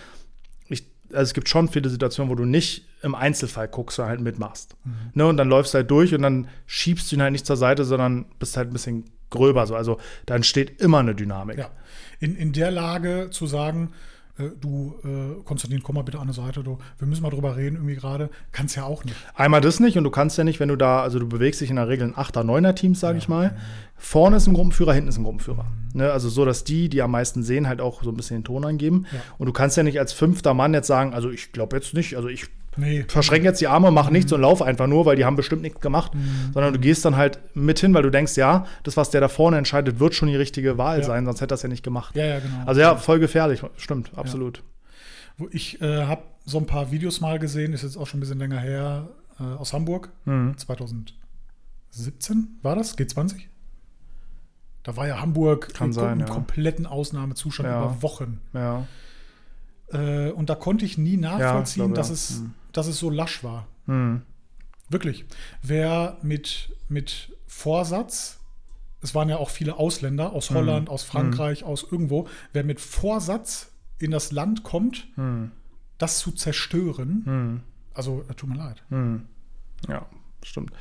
Ich, 0.68 0.86
also 1.10 1.22
es 1.22 1.34
gibt 1.34 1.48
schon 1.48 1.68
viele 1.68 1.88
Situationen, 1.88 2.30
wo 2.30 2.34
du 2.36 2.44
nicht 2.44 2.86
im 3.02 3.14
Einzelfall 3.14 3.68
guckst, 3.68 3.96
sondern 3.96 4.10
halt 4.10 4.20
mitmachst. 4.20 4.76
Mhm. 4.84 4.92
Ne, 5.14 5.26
und 5.26 5.36
dann 5.36 5.48
läufst 5.48 5.74
du 5.74 5.78
halt 5.78 5.90
durch 5.90 6.14
und 6.14 6.22
dann 6.22 6.48
schiebst 6.66 7.10
du 7.10 7.16
ihn 7.16 7.22
halt 7.22 7.32
nicht 7.32 7.46
zur 7.46 7.56
Seite, 7.56 7.84
sondern 7.84 8.26
bist 8.38 8.56
halt 8.56 8.70
ein 8.70 8.72
bisschen 8.72 9.04
gröber. 9.30 9.66
So. 9.66 9.74
Also 9.74 9.98
da 10.26 10.36
entsteht 10.36 10.80
immer 10.80 10.98
eine 10.98 11.14
Dynamik. 11.14 11.58
Ja. 11.58 11.70
In, 12.24 12.36
in 12.36 12.52
der 12.52 12.70
Lage 12.70 13.28
zu 13.30 13.46
sagen, 13.46 13.90
äh, 14.38 14.44
du, 14.58 14.94
äh, 15.04 15.42
Konstantin, 15.44 15.82
komm 15.82 15.96
mal 15.96 16.02
bitte 16.02 16.18
an 16.18 16.26
die 16.26 16.32
Seite, 16.32 16.64
du, 16.64 16.78
wir 16.98 17.06
müssen 17.06 17.22
mal 17.22 17.28
drüber 17.28 17.54
reden, 17.56 17.76
irgendwie 17.76 17.96
gerade, 17.96 18.30
kannst 18.50 18.76
ja 18.76 18.84
auch 18.84 19.04
nicht. 19.04 19.14
Einmal 19.34 19.60
das 19.60 19.78
nicht 19.78 19.98
und 19.98 20.04
du 20.04 20.10
kannst 20.10 20.38
ja 20.38 20.44
nicht, 20.44 20.58
wenn 20.58 20.70
du 20.70 20.76
da, 20.76 21.02
also 21.02 21.18
du 21.18 21.28
bewegst 21.28 21.60
dich 21.60 21.68
in 21.68 21.76
der 21.76 21.88
Regel 21.88 22.08
in 22.08 22.14
8er, 22.14 22.42
9er 22.42 22.74
Teams, 22.74 22.98
sage 22.98 23.18
ich 23.18 23.28
mal. 23.28 23.56
Vorne 23.96 24.36
ist 24.36 24.46
ein 24.46 24.54
Gruppenführer, 24.54 24.94
hinten 24.94 25.10
ist 25.10 25.18
ein 25.18 25.24
Gruppenführer. 25.24 25.66
Ne, 25.92 26.10
also 26.10 26.30
so, 26.30 26.46
dass 26.46 26.64
die, 26.64 26.88
die 26.88 27.02
am 27.02 27.10
meisten 27.10 27.42
sehen, 27.42 27.68
halt 27.68 27.82
auch 27.82 28.02
so 28.02 28.10
ein 28.10 28.16
bisschen 28.16 28.38
den 28.38 28.44
Ton 28.44 28.64
angeben. 28.64 29.06
Ja. 29.12 29.20
Und 29.36 29.46
du 29.46 29.52
kannst 29.52 29.76
ja 29.76 29.82
nicht 29.82 30.00
als 30.00 30.14
fünfter 30.14 30.54
Mann 30.54 30.72
jetzt 30.72 30.86
sagen, 30.86 31.12
also 31.12 31.30
ich 31.30 31.52
glaube 31.52 31.76
jetzt 31.76 31.92
nicht, 31.92 32.16
also 32.16 32.28
ich 32.28 32.46
Nee. 32.76 33.04
verschränke 33.08 33.48
jetzt 33.48 33.60
die 33.60 33.68
Arme, 33.68 33.90
mache 33.90 34.12
nichts 34.12 34.32
und 34.32 34.40
lauf 34.40 34.62
einfach 34.62 34.86
nur, 34.86 35.06
weil 35.06 35.16
die 35.16 35.24
haben 35.24 35.36
bestimmt 35.36 35.62
nichts 35.62 35.80
gemacht. 35.80 36.12
Sondern 36.52 36.72
du 36.72 36.78
gehst 36.80 37.04
dann 37.04 37.16
halt 37.16 37.38
mit 37.54 37.78
hin, 37.78 37.94
weil 37.94 38.02
du 38.02 38.10
denkst, 38.10 38.36
ja, 38.36 38.66
das, 38.82 38.96
was 38.96 39.10
der 39.10 39.20
da 39.20 39.28
vorne 39.28 39.58
entscheidet, 39.58 40.00
wird 40.00 40.14
schon 40.14 40.28
die 40.28 40.36
richtige 40.36 40.76
Wahl 40.78 40.98
Ja. 40.98 41.04
sein, 41.04 41.24
sonst 41.24 41.40
hätte 41.40 41.54
er 41.54 41.56
es 41.56 41.62
ja 41.62 41.68
nicht 41.68 41.84
gemacht. 41.84 42.14
Ja, 42.16 42.26
ja, 42.26 42.38
genau. 42.40 42.64
Also 42.66 42.80
ja, 42.80 42.96
voll 42.96 43.18
gefährlich, 43.20 43.62
stimmt, 43.76 44.10
absolut. 44.16 44.62
Wo 45.38 45.48
Ich 45.50 45.80
äh, 45.82 46.04
habe 46.04 46.22
so 46.44 46.58
ein 46.58 46.66
paar 46.66 46.90
Videos 46.90 47.20
mal 47.20 47.38
gesehen, 47.38 47.72
ist 47.72 47.82
jetzt 47.82 47.96
auch 47.96 48.06
schon 48.06 48.18
ein 48.18 48.20
bisschen 48.20 48.38
länger 48.38 48.60
her, 48.60 49.08
äh, 49.40 49.42
aus 49.42 49.72
Hamburg. 49.72 50.10
Mhm. 50.26 50.56
2017 50.56 52.58
war 52.62 52.76
das? 52.76 52.96
G20? 52.98 53.36
Da 54.82 54.96
war 54.96 55.06
ja 55.08 55.20
Hamburg 55.20 55.72
Kann 55.74 55.88
im, 55.88 55.92
sein, 55.92 56.12
im 56.20 56.20
ja. 56.20 56.26
kompletten 56.26 56.86
Ausnahmezustand 56.86 57.68
Ja. 57.68 57.82
über 57.84 58.02
Wochen. 58.02 58.40
Ja. 58.52 58.86
Äh, 59.92 60.30
und 60.30 60.50
da 60.50 60.54
konnte 60.54 60.84
ich 60.84 60.98
nie 60.98 61.16
nachvollziehen, 61.16 61.84
glaub, 61.86 61.90
ja. 61.90 61.96
dass, 61.96 62.10
es, 62.10 62.40
Mhm. 62.40 62.52
Dass 62.76 62.86
es 62.86 62.98
so 62.98 63.08
lasch 63.10 63.42
war. 63.42 63.66
Hm. 63.86 64.22
Wirklich. 64.90 65.24
Wer 65.62 66.18
mit, 66.22 66.76
mit 66.88 67.32
Vorsatz, 67.46 68.38
es 69.00 69.14
waren 69.14 69.28
ja 69.28 69.36
auch 69.38 69.50
viele 69.50 69.76
Ausländer 69.78 70.32
aus 70.32 70.50
Mhm. 70.50 70.54
Holland, 70.56 70.88
aus 70.90 71.02
Frankreich, 71.04 71.64
aus 71.64 71.86
irgendwo, 71.90 72.28
wer 72.52 72.64
mit 72.64 72.80
Vorsatz 72.80 73.70
in 73.98 74.10
das 74.10 74.32
Land 74.32 74.62
kommt, 74.62 75.06
Hm. 75.14 75.52
das 75.98 76.18
zu 76.18 76.32
zerstören, 76.32 77.22
Hm. 77.24 77.60
also 77.94 78.24
äh, 78.28 78.34
tut 78.34 78.50
mir 78.50 78.56
leid. 78.56 78.82
Hm. 78.90 79.26
Ja, 79.88 80.06
stimmt. 80.42 80.72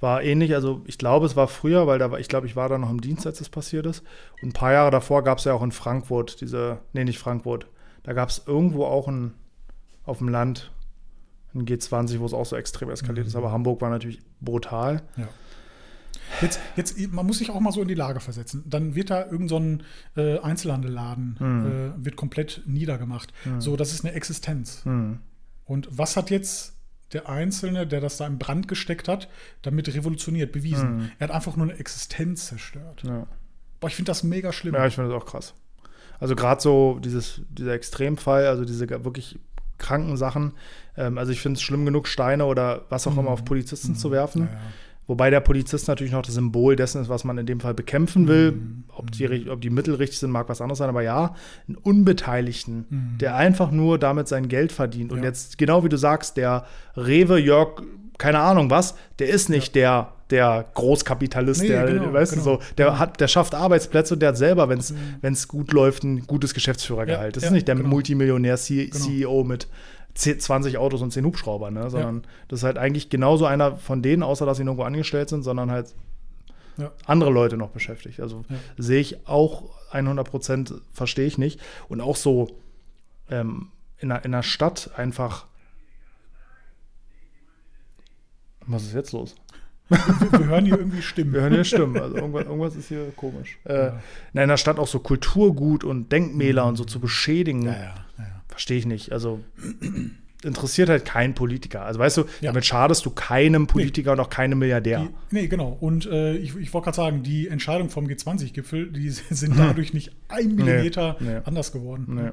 War 0.00 0.22
ähnlich, 0.22 0.54
also 0.54 0.80
ich 0.86 0.96
glaube, 0.96 1.26
es 1.26 1.36
war 1.36 1.46
früher, 1.48 1.86
weil 1.86 1.98
da 1.98 2.10
war, 2.10 2.18
ich 2.20 2.28
glaube, 2.28 2.46
ich 2.46 2.56
war 2.56 2.70
da 2.70 2.78
noch 2.78 2.88
im 2.90 3.02
Dienst, 3.02 3.26
als 3.26 3.38
das 3.38 3.50
passiert 3.50 3.84
ist. 3.84 4.02
Und 4.40 4.48
ein 4.50 4.52
paar 4.54 4.72
Jahre 4.72 4.90
davor 4.90 5.22
gab 5.22 5.36
es 5.38 5.44
ja 5.44 5.52
auch 5.52 5.62
in 5.62 5.72
Frankfurt 5.72 6.40
diese, 6.40 6.78
nee, 6.94 7.04
nicht 7.04 7.18
Frankfurt, 7.18 7.66
da 8.02 8.14
gab 8.14 8.30
es 8.30 8.42
irgendwo 8.46 8.86
auch 8.86 9.08
ein, 9.08 9.34
auf 10.04 10.18
dem 10.18 10.28
Land 10.30 10.70
ein 11.54 11.64
G20, 11.64 12.20
wo 12.20 12.26
es 12.26 12.32
auch 12.32 12.46
so 12.46 12.56
extrem 12.56 12.90
eskaliert 12.90 13.26
ist. 13.26 13.36
Aber 13.36 13.52
Hamburg 13.52 13.80
war 13.80 13.90
natürlich 13.90 14.20
brutal. 14.40 15.02
Ja. 15.16 15.28
Jetzt, 16.40 16.60
jetzt, 16.76 16.98
man 17.12 17.26
muss 17.26 17.38
sich 17.38 17.50
auch 17.50 17.58
mal 17.60 17.72
so 17.72 17.82
in 17.82 17.88
die 17.88 17.94
Lage 17.94 18.20
versetzen. 18.20 18.62
Dann 18.66 18.94
wird 18.94 19.10
da 19.10 19.24
irgendein 19.24 19.48
so 19.48 19.56
ein, 19.58 19.82
äh, 20.16 20.38
Einzelhandelladen 20.38 21.36
Hm. 21.38 21.66
äh, 21.66 22.04
wird 22.04 22.16
komplett 22.16 22.62
niedergemacht. 22.66 23.32
So, 23.58 23.76
das 23.76 23.92
ist 23.92 24.04
eine 24.04 24.14
Existenz. 24.14 24.84
Hm. 24.84 25.18
Und 25.64 25.88
was 25.90 26.16
hat 26.16 26.30
jetzt 26.30 26.74
der 27.12 27.28
Einzelne, 27.28 27.86
der 27.86 28.00
das 28.00 28.16
da 28.16 28.26
in 28.26 28.38
Brand 28.38 28.68
gesteckt 28.68 29.08
hat, 29.08 29.28
damit 29.62 29.92
revolutioniert, 29.94 30.52
bewiesen? 30.52 30.96
Mhm. 30.96 31.10
Er 31.18 31.28
hat 31.28 31.34
einfach 31.34 31.56
nur 31.56 31.68
eine 31.68 31.78
Existenz 31.78 32.46
zerstört. 32.46 33.02
Ja. 33.04 33.26
Boah, 33.80 33.88
ich 33.88 33.96
finde 33.96 34.10
das 34.10 34.22
mega 34.22 34.52
schlimm. 34.52 34.74
Ja, 34.74 34.86
ich 34.86 34.94
finde 34.94 35.10
das 35.10 35.22
auch 35.22 35.26
krass. 35.26 35.54
Also 36.20 36.36
gerade 36.36 36.60
so 36.60 36.98
dieses, 37.02 37.40
dieser 37.48 37.72
Extremfall, 37.72 38.46
also 38.46 38.64
diese 38.64 38.88
wirklich 39.04 39.38
kranken 39.90 40.16
Sachen. 40.16 40.52
Ähm, 40.96 41.18
also 41.18 41.32
ich 41.32 41.40
finde 41.40 41.56
es 41.58 41.62
schlimm 41.62 41.84
genug, 41.84 42.06
Steine 42.06 42.44
oder 42.46 42.82
was 42.88 43.06
auch 43.06 43.16
immer 43.18 43.30
auf 43.30 43.44
Polizisten 43.44 43.94
zu 43.96 44.10
werfen. 44.10 44.42
Ja, 44.42 44.48
ja. 44.52 44.60
Wobei 45.06 45.28
der 45.30 45.40
Polizist 45.40 45.88
natürlich 45.88 46.12
noch 46.12 46.22
das 46.22 46.34
Symbol 46.34 46.76
dessen 46.76 47.02
ist, 47.02 47.08
was 47.08 47.24
man 47.24 47.36
in 47.36 47.44
dem 47.46 47.58
Fall 47.58 47.74
bekämpfen 47.74 48.28
will. 48.28 48.52
Mhm. 48.52 48.84
Ob, 48.96 49.10
die, 49.10 49.50
ob 49.50 49.60
die 49.60 49.70
Mittel 49.70 49.96
richtig 49.96 50.20
sind, 50.20 50.30
mag 50.30 50.48
was 50.48 50.60
anderes 50.60 50.78
sein. 50.78 50.88
Aber 50.88 51.02
ja, 51.02 51.34
einen 51.66 51.76
Unbeteiligten, 51.76 52.86
Mhm. 52.88 53.18
der 53.18 53.34
einfach 53.34 53.72
nur 53.72 53.98
damit 53.98 54.28
sein 54.28 54.46
Geld 54.48 54.70
verdient. 54.70 55.10
Und 55.10 55.18
Ja. 55.18 55.24
jetzt, 55.24 55.58
genau 55.58 55.82
wie 55.84 55.88
du 55.88 55.96
sagst, 55.98 56.36
der 56.36 56.64
Rewe, 56.96 57.38
Jörg, 57.40 57.82
keine 58.20 58.38
Ahnung 58.38 58.70
was, 58.70 58.94
der 59.18 59.28
ist 59.28 59.48
nicht 59.48 59.74
der, 59.74 60.12
der 60.30 60.66
Großkapitalist, 60.74 61.62
Nee, 61.62 61.68
der, 61.68 61.86
genau, 61.86 62.12
weißt 62.12 62.32
genau. 62.34 62.44
du 62.44 62.62
so, 62.62 62.72
der 62.78 62.98
hat, 62.98 63.20
der 63.20 63.26
schafft 63.28 63.54
Arbeitsplätze 63.54 64.14
und 64.14 64.20
der 64.20 64.28
hat 64.30 64.36
selber, 64.36 64.68
wenn 64.68 64.78
es 65.32 65.48
gut 65.48 65.72
läuft, 65.72 66.04
ein 66.04 66.26
gutes 66.26 66.54
Geschäftsführergehalt. 66.54 67.34
das 67.34 67.42
ja, 67.42 67.48
ist 67.48 67.52
nicht 67.54 67.66
der 67.66 67.74
genau. 67.74 67.88
Multimillionär 67.88 68.56
C 68.56 68.86
Genau. 68.86 69.04
CEO 69.04 69.44
mit 69.44 69.66
10, 70.14 70.38
20 70.38 70.76
Autos 70.78 71.02
und 71.02 71.12
10 71.12 71.24
Hubschrauber, 71.24 71.70
ne? 71.70 71.88
sondern 71.90 72.22
das 72.48 72.60
ist 72.60 72.64
halt 72.64 72.78
eigentlich 72.78 73.08
genauso 73.10 73.46
einer 73.46 73.76
von 73.76 74.02
denen, 74.02 74.22
außer 74.22 74.44
dass 74.46 74.58
sie 74.58 74.64
nirgendwo 74.64 74.84
angestellt 74.84 75.28
sind, 75.30 75.42
sondern 75.42 75.70
halt 75.70 75.94
Ja. 76.76 76.90
andere 77.06 77.30
Leute 77.30 77.56
noch 77.56 77.70
beschäftigt. 77.70 78.20
Also 78.20 78.44
Ja. 78.48 78.56
sehe 78.78 79.00
ich 79.00 79.26
auch 79.26 79.70
100 79.92 80.28
Prozent, 80.28 80.74
verstehe 80.92 81.26
ich 81.26 81.38
nicht. 81.38 81.58
Und 81.88 82.00
auch 82.00 82.16
so 82.16 82.48
ähm, 83.30 83.68
in, 83.98 84.12
einer, 84.12 84.24
in 84.24 84.34
einer 84.34 84.42
Stadt 84.42 84.90
einfach. 84.96 85.46
Was 88.70 88.84
ist 88.84 88.94
jetzt 88.94 89.12
los? 89.12 89.34
Wir, 89.88 89.98
wir 90.32 90.46
hören 90.46 90.64
hier 90.64 90.78
irgendwie 90.78 91.02
Stimmen. 91.02 91.32
Wir 91.34 91.40
hören 91.40 91.52
hier 91.52 91.64
Stimmen. 91.64 92.00
Also 92.00 92.16
irgendwas, 92.16 92.44
irgendwas 92.44 92.76
ist 92.76 92.88
hier 92.88 93.10
komisch. 93.16 93.58
Äh, 93.64 93.74
Ja. 93.74 94.00
In 94.32 94.40
einer 94.40 94.56
Stadt 94.56 94.78
auch 94.78 94.86
so 94.86 95.00
Kulturgut 95.00 95.82
und 95.82 96.12
Denkmäler 96.12 96.64
und 96.66 96.76
so 96.76 96.84
zu 96.84 97.00
beschädigen, 97.00 97.62
Ja, 97.62 97.72
ja, 97.72 98.42
verstehe 98.48 98.78
ich 98.78 98.86
nicht. 98.86 99.10
Also 99.10 99.40
interessiert 100.44 100.88
halt 100.88 101.04
kein 101.04 101.34
Politiker. 101.34 101.82
Also 101.82 101.98
weißt 101.98 102.18
du, 102.18 102.24
damit 102.40 102.64
schadest 102.64 103.04
du 103.04 103.10
keinem 103.10 103.66
Politiker 103.66 104.12
und 104.12 104.20
auch 104.20 104.30
keinem 104.30 104.60
Milliardär. 104.60 105.00
Die, 105.00 105.34
nee, 105.34 105.48
genau. 105.48 105.76
Und 105.80 106.06
äh, 106.06 106.36
ich, 106.36 106.56
ich 106.56 106.72
wollte 106.72 106.84
gerade 106.84 106.96
sagen, 106.96 107.22
die 107.22 107.48
Entscheidung 107.48 107.90
vom 107.90 108.06
G20-Gipfel, 108.06 108.92
die 108.92 109.10
sind 109.30 109.58
dadurch 109.58 109.92
nicht 109.92 110.12
ein 110.28 110.54
Millimeter 110.54 111.16
nee. 111.20 111.40
anders 111.44 111.72
geworden. 111.72 112.06
Nee. 112.14 112.30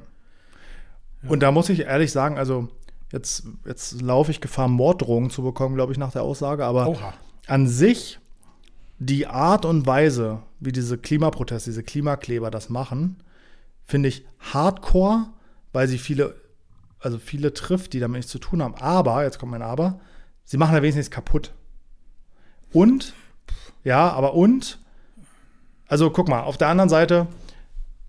Und 1.28 1.42
da 1.42 1.52
muss 1.52 1.70
ich 1.70 1.82
ehrlich 1.82 2.12
sagen, 2.12 2.38
also 2.38 2.70
jetzt, 3.12 3.44
jetzt 3.66 4.02
laufe 4.02 4.32
ich 4.32 4.42
Gefahr, 4.42 4.68
Morddrohungen 4.68 5.30
zu 5.30 5.44
bekommen, 5.44 5.76
glaube 5.76 5.92
ich, 5.92 5.98
nach 5.98 6.12
der 6.12 6.24
Aussage. 6.24 6.66
Aber 6.66 6.90
Oha. 6.90 7.14
an 7.48 7.68
sich 7.68 8.20
die 9.00 9.28
Art 9.28 9.66
und 9.66 9.86
Weise, 9.86 10.42
wie 10.60 10.72
diese 10.72 10.98
Klimaproteste, 10.98 11.70
diese 11.70 11.84
Klimakleber 11.84 12.50
das 12.50 12.70
machen, 12.70 13.18
finde 13.86 14.10
ich 14.10 14.26
hardcore, 14.40 15.28
weil 15.72 15.88
sie 15.88 15.98
viele, 15.98 16.36
also 17.00 17.20
viele 17.20 17.54
trifft, 17.54 17.94
die 17.94 18.00
damit 18.00 18.18
nichts 18.18 18.32
zu 18.32 18.40
tun 18.40 18.62
haben. 18.62 18.76
Aber, 18.76 19.24
jetzt 19.24 19.40
kommt 19.40 19.52
mein 19.52 19.62
Aber, 19.62 20.00
sie 20.44 20.58
machen 20.58 20.74
da 20.74 20.82
wenigstens 20.82 21.06
nichts 21.06 21.16
kaputt. 21.16 21.54
Und, 22.74 23.14
ja, 23.84 24.10
aber 24.10 24.34
und, 24.34 24.80
also 25.88 26.10
guck 26.10 26.28
mal, 26.28 26.42
auf 26.42 26.58
der 26.58 26.68
anderen 26.68 26.90
Seite, 26.90 27.28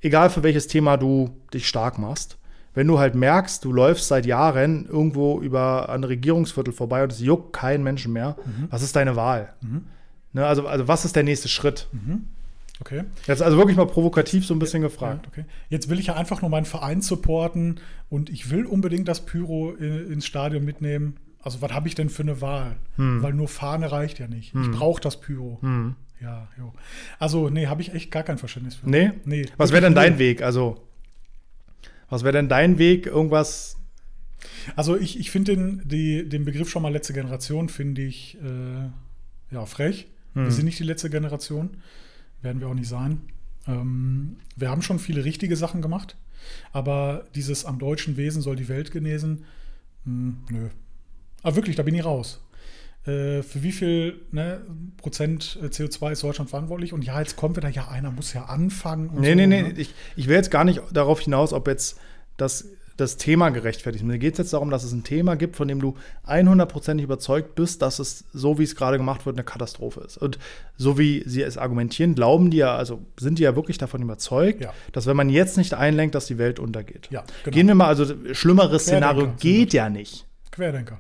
egal 0.01 0.31
für 0.31 0.43
welches 0.43 0.67
Thema 0.67 0.97
du 0.97 1.37
dich 1.53 1.69
stark 1.69 1.99
machst, 1.99 2.39
wenn 2.75 2.87
du 2.87 2.99
halt 2.99 3.15
merkst, 3.15 3.65
du 3.65 3.73
läufst 3.73 4.09
seit 4.09 4.27
Jahren 4.27 4.87
irgendwo 4.87 5.41
über 5.41 5.89
ein 5.89 6.05
Regierungsviertel 6.05 6.73
vorbei 6.73 7.03
und 7.03 7.13
es 7.13 7.21
juckt 7.21 7.53
keinen 7.53 7.83
Menschen 7.83 8.13
mehr, 8.13 8.37
was 8.71 8.83
ist 8.83 8.97
deine 8.97 9.17
Wahl? 9.17 9.55
Ne, 10.33 10.47
also, 10.47 10.67
also 10.67 10.87
was 10.87 11.05
ist 11.05 11.17
der 11.17 11.23
nächste 11.23 11.49
Schritt? 11.49 11.89
Okay. 12.81 13.05
Jetzt 13.27 13.43
also 13.43 13.57
wirklich 13.59 13.77
mal 13.77 13.87
provokativ 13.87 14.47
so 14.47 14.55
ein 14.55 14.61
bisschen 14.61 14.83
gefragt. 14.83 15.27
Ja, 15.27 15.33
okay. 15.33 15.45
Jetzt 15.69 15.89
will 15.89 15.99
ich 15.99 16.07
ja 16.07 16.15
einfach 16.15 16.43
nur 16.43 16.51
meinen 16.51 16.67
Verein 16.67 17.01
supporten 17.01 17.81
und 18.09 18.31
ich 18.31 18.51
will 18.51 18.67
unbedingt 18.67 19.09
das 19.09 19.25
Pyro 19.25 19.73
in, 19.73 20.13
ins 20.13 20.27
Stadion 20.27 20.65
mitnehmen. 20.65 21.17
Also, 21.43 21.61
was 21.63 21.73
habe 21.73 21.89
ich 21.89 21.95
denn 21.95 22.09
für 22.09 22.23
eine 22.23 22.41
Wahl? 22.41 22.77
Weil 22.97 23.33
nur 23.33 23.49
Fahne 23.49 23.91
reicht 23.91 24.19
ja 24.19 24.29
nicht. 24.29 24.55
Ich 24.55 24.71
brauche 24.71 25.01
das 25.01 25.21
Pyro. 25.21 25.59
Ja, 26.21 26.49
jo. 26.59 26.73
Also, 27.19 27.49
nee, 27.49 27.69
habe 27.69 27.81
ich 27.81 27.95
echt 27.95 28.11
gar 28.11 28.25
kein 28.25 28.39
Verständnis 28.39 28.75
für. 28.75 28.91
Nee? 28.91 29.13
Nee. 29.25 29.47
Was 29.57 29.71
wäre 29.71 29.83
denn 29.83 29.95
dein. 29.95 30.19
Weg? 30.19 30.43
Also, 30.43 30.88
was 32.09 32.23
wäre 32.25 32.33
denn 32.33 32.49
dein 32.49 32.79
Weg? 32.79 33.07
Irgendwas. 33.07 33.77
Also, 34.77 34.97
ich, 34.97 35.19
ich 35.19 35.31
finde 35.31 35.55
den, 35.57 35.83
die- 35.89 36.29
den 36.29 36.45
Begriff 36.45 36.69
schon 36.71 36.83
mal 36.83 36.93
letzte 36.93 37.13
Generation, 37.13 37.69
finde 37.69 38.03
ich 38.03 38.37
äh, 38.43 39.55
ja, 39.55 39.67
frech. 39.67 40.07
Hm. 40.35 40.45
Wir 40.45 40.53
sind 40.53 40.65
nicht 40.67 40.79
die 40.79 40.85
letzte 40.85 41.11
Generation. 41.11 41.71
Werden 42.43 42.61
wir 42.61 42.69
auch 42.69 42.75
nicht 42.75 42.89
sein. 42.89 43.21
Ähm, 43.67 44.37
wir 44.57 44.71
haben 44.71 44.83
schon 44.83 44.99
viele 44.99 45.25
richtige 45.25 45.57
Sachen 45.57 45.83
gemacht, 45.83 46.17
aber 46.73 47.27
dieses 47.35 47.65
am 47.65 47.79
deutschen 47.79 48.17
Wesen 48.17 48.43
soll 48.43 48.55
die 48.57 48.69
Welt 48.69 48.93
genesen, 48.93 49.45
hm, 50.05 50.39
nö. 50.51 50.69
Aber 51.43 51.57
wirklich, 51.57 51.77
da 51.77 51.83
bin 51.83 51.95
ich 51.95 52.05
raus. 52.05 52.41
Äh, 53.09 53.43
für 53.43 53.63
wie 53.63 53.73
viel 53.73 54.21
ne, 54.33 54.61
Prozent 54.99 55.59
CO2 55.63 56.13
ist 56.13 56.23
Deutschland 56.23 56.51
verantwortlich? 56.51 56.93
Und 56.93 57.03
ja, 57.03 57.19
jetzt 57.19 57.37
kommt 57.37 57.57
wieder, 57.57 57.71
ja, 57.71 57.89
einer 57.89 58.11
muss 58.11 58.35
ja 58.35 58.45
anfangen. 58.45 59.11
Nee, 59.15 59.31
so, 59.31 59.35
nee, 59.37 59.47
nee. 59.47 59.63
ne? 59.63 59.73
Ich, 59.77 59.95
ich 60.17 60.29
will 60.29 60.37
jetzt 60.37 60.51
gar 60.51 60.65
nicht 60.65 60.83
darauf 60.93 61.21
hinaus, 61.21 61.55
ob 61.55 61.69
jetzt 61.69 61.99
das, 62.37 62.67
das 62.99 63.17
Thema 63.17 63.49
gerechtfertigt 63.49 64.03
ist. 64.05 64.07
Mir 64.07 64.19
geht 64.19 64.35
es 64.35 64.39
jetzt 64.39 64.53
darum, 64.53 64.69
dass 64.69 64.85
es 64.85 64.93
ein 64.93 65.05
Thema 65.05 65.37
gibt, 65.37 65.57
von 65.57 65.69
dem 65.69 65.81
du 65.81 65.97
100%ig 66.27 67.03
überzeugt 67.03 67.55
bist, 67.55 67.81
dass 67.81 67.99
es, 67.99 68.25
so 68.35 68.59
wie 68.59 68.65
es 68.65 68.77
gerade 68.77 68.99
gemacht 68.99 69.25
wird, 69.25 69.37
eine 69.37 69.45
Katastrophe 69.45 70.01
ist. 70.01 70.19
Und 70.19 70.39
so 70.77 70.99
wie 70.99 71.23
sie 71.25 71.43
es 71.43 71.57
argumentieren, 71.57 72.15
glauben 72.15 72.51
die 72.51 72.59
ja, 72.59 72.77
also 72.77 73.01
sind 73.19 73.39
die 73.39 73.45
ja 73.45 73.57
wirklich 73.57 73.79
davon 73.79 74.03
überzeugt, 74.03 74.61
Ja. 74.61 74.75
dass 74.93 75.07
wenn 75.07 75.17
man 75.17 75.31
jetzt 75.31 75.57
nicht 75.57 75.73
einlenkt, 75.73 76.15
dass 76.15 76.27
die 76.27 76.37
Welt 76.37 76.59
untergeht. 76.59 77.09
Ja, 77.11 77.25
genau. 77.45 77.55
Gehen 77.55 77.69
wir 77.69 77.75
mal, 77.75 77.87
also 77.87 78.05
schlimmeres 78.35 78.83
Szenario 78.83 79.33
geht 79.41 79.73
ja 79.73 79.89
nicht. 79.89 80.27
Querdenker. 80.51 80.99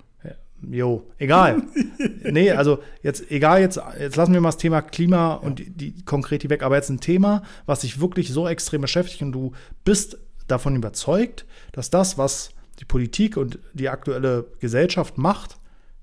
Jo, 0.60 1.06
egal. 1.18 1.62
nee, 2.22 2.50
also 2.50 2.80
jetzt, 3.02 3.30
egal, 3.30 3.60
jetzt, 3.60 3.80
jetzt 3.98 4.16
lassen 4.16 4.32
wir 4.32 4.40
mal 4.40 4.48
das 4.48 4.56
Thema 4.56 4.82
Klima 4.82 5.34
und 5.34 5.60
die, 5.60 5.70
die 5.70 6.04
konkret 6.04 6.42
die 6.42 6.50
weg, 6.50 6.62
aber 6.62 6.76
jetzt 6.76 6.90
ein 6.90 7.00
Thema, 7.00 7.42
was 7.66 7.80
dich 7.80 8.00
wirklich 8.00 8.30
so 8.30 8.48
extrem 8.48 8.80
beschäftigt 8.80 9.22
und 9.22 9.32
du 9.32 9.52
bist 9.84 10.18
davon 10.48 10.74
überzeugt, 10.74 11.46
dass 11.72 11.90
das, 11.90 12.18
was 12.18 12.50
die 12.80 12.84
Politik 12.84 13.36
und 13.36 13.58
die 13.72 13.88
aktuelle 13.88 14.46
Gesellschaft 14.60 15.18
macht, 15.18 15.58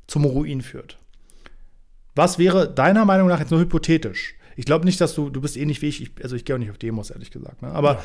zum 0.07 0.23
Ruin 0.25 0.61
führt. 0.61 0.97
Was 2.15 2.39
wäre 2.39 2.71
deiner 2.71 3.05
Meinung 3.05 3.27
nach 3.27 3.39
jetzt 3.39 3.51
nur 3.51 3.59
hypothetisch? 3.59 4.35
Ich 4.55 4.65
glaube 4.65 4.85
nicht, 4.85 4.99
dass 5.01 5.15
du, 5.15 5.29
du 5.29 5.41
bist 5.41 5.57
ähnlich 5.57 5.81
wie 5.81 5.87
ich, 5.87 6.01
ich 6.01 6.11
also 6.23 6.35
ich 6.35 6.45
gehe 6.45 6.55
auch 6.55 6.59
nicht 6.59 6.71
auf 6.71 6.77
Demos, 6.77 7.09
ehrlich 7.09 7.31
gesagt. 7.31 7.61
Ne? 7.61 7.69
Aber 7.69 8.03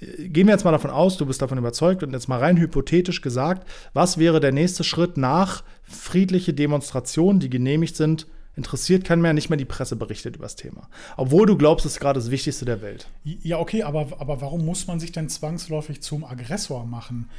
äh, 0.00 0.28
gehen 0.28 0.46
wir 0.46 0.54
jetzt 0.54 0.64
mal 0.64 0.72
davon 0.72 0.90
aus, 0.90 1.16
du 1.16 1.26
bist 1.26 1.42
davon 1.42 1.58
überzeugt 1.58 2.02
und 2.02 2.12
jetzt 2.12 2.28
mal 2.28 2.38
rein 2.38 2.56
hypothetisch 2.56 3.20
gesagt, 3.20 3.68
was 3.92 4.18
wäre 4.18 4.40
der 4.40 4.52
nächste 4.52 4.84
Schritt 4.84 5.16
nach 5.16 5.62
friedliche 5.82 6.54
Demonstrationen, 6.54 7.40
die 7.40 7.50
genehmigt 7.50 7.96
sind, 7.96 8.26
interessiert 8.54 9.04
keinen 9.04 9.22
mehr, 9.22 9.32
nicht 9.32 9.48
mehr 9.48 9.56
die 9.56 9.64
Presse 9.64 9.96
berichtet 9.96 10.36
über 10.36 10.44
das 10.44 10.56
Thema. 10.56 10.88
Obwohl 11.16 11.46
du 11.46 11.56
glaubst, 11.56 11.86
es 11.86 11.92
ist 11.92 12.00
gerade 12.00 12.20
das 12.20 12.30
Wichtigste 12.30 12.64
der 12.64 12.82
Welt. 12.82 13.08
Ja, 13.24 13.58
okay, 13.58 13.82
aber, 13.82 14.08
aber 14.18 14.40
warum 14.40 14.64
muss 14.64 14.86
man 14.86 15.00
sich 15.00 15.12
denn 15.12 15.28
zwangsläufig 15.28 16.02
zum 16.02 16.24
Aggressor 16.24 16.84
machen? 16.84 17.30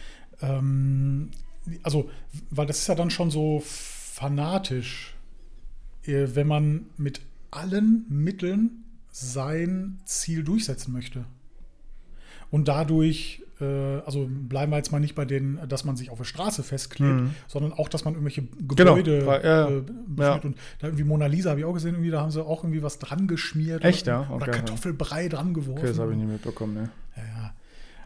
Ähm, 0.42 1.30
also, 1.84 2.10
weil 2.50 2.66
das 2.66 2.80
ist 2.80 2.88
ja 2.88 2.96
dann 2.96 3.12
schon 3.12 3.30
so 3.30 3.62
fanatisch, 3.66 5.16
äh, 6.04 6.28
wenn 6.34 6.48
man 6.48 6.88
mit 6.98 7.22
allen 7.56 8.06
Mitteln 8.10 8.84
sein 9.12 10.00
Ziel 10.06 10.44
durchsetzen 10.44 10.92
möchte. 10.92 11.26
Und 12.50 12.68
dadurch, 12.68 13.42
äh, 13.60 13.66
also 14.06 14.28
bleiben 14.30 14.72
wir 14.72 14.78
jetzt 14.78 14.92
mal 14.92 15.00
nicht 15.00 15.16
bei 15.16 15.26
den, 15.26 15.60
dass 15.68 15.86
man 15.86 15.96
sich 15.96 16.10
auf 16.12 16.18
der 16.20 16.26
Straße 16.26 16.62
festklebt, 16.64 17.30
sondern 17.48 17.74
auch, 17.74 17.90
dass 17.90 18.06
man 18.06 18.14
irgendwelche 18.14 18.44
Gebäude 18.44 19.20
Genau. 19.20 19.32
Ja, 19.32 19.42
ja. 19.42 19.70
äh, 19.70 19.82
beschmiert. 20.06 20.46
Und 20.46 20.58
da 20.80 20.88
irgendwie 20.88 21.04
Mona 21.04 21.26
Lisa 21.26 21.50
habe 21.52 21.60
ich 21.62 21.66
auch 21.66 21.74
gesehen, 21.74 21.96
irgendwie, 21.96 22.12
da 22.12 22.22
haben 22.22 22.32
sie 22.32 22.46
auch 22.46 22.64
irgendwie 22.64 22.84
was 22.84 23.00
dran 23.00 23.28
geschmiert. 23.28 23.84
Echt, 23.84 24.04
oder, 24.04 24.12
ja? 24.12 24.30
Oder 24.30 24.36
Okay, 24.36 24.46
ja. 24.52 24.52
Kartoffelbrei 24.58 25.30
dran 25.30 25.54
geworfen. 25.54 25.80
Okay, 25.80 25.88
das 25.88 26.00
habe 26.00 26.12
ich 26.12 26.18
nicht 26.18 26.30
mitbekommen, 26.30 26.74
ne? 26.76 26.90
Ja, 27.16 27.24
ja. 27.24 27.54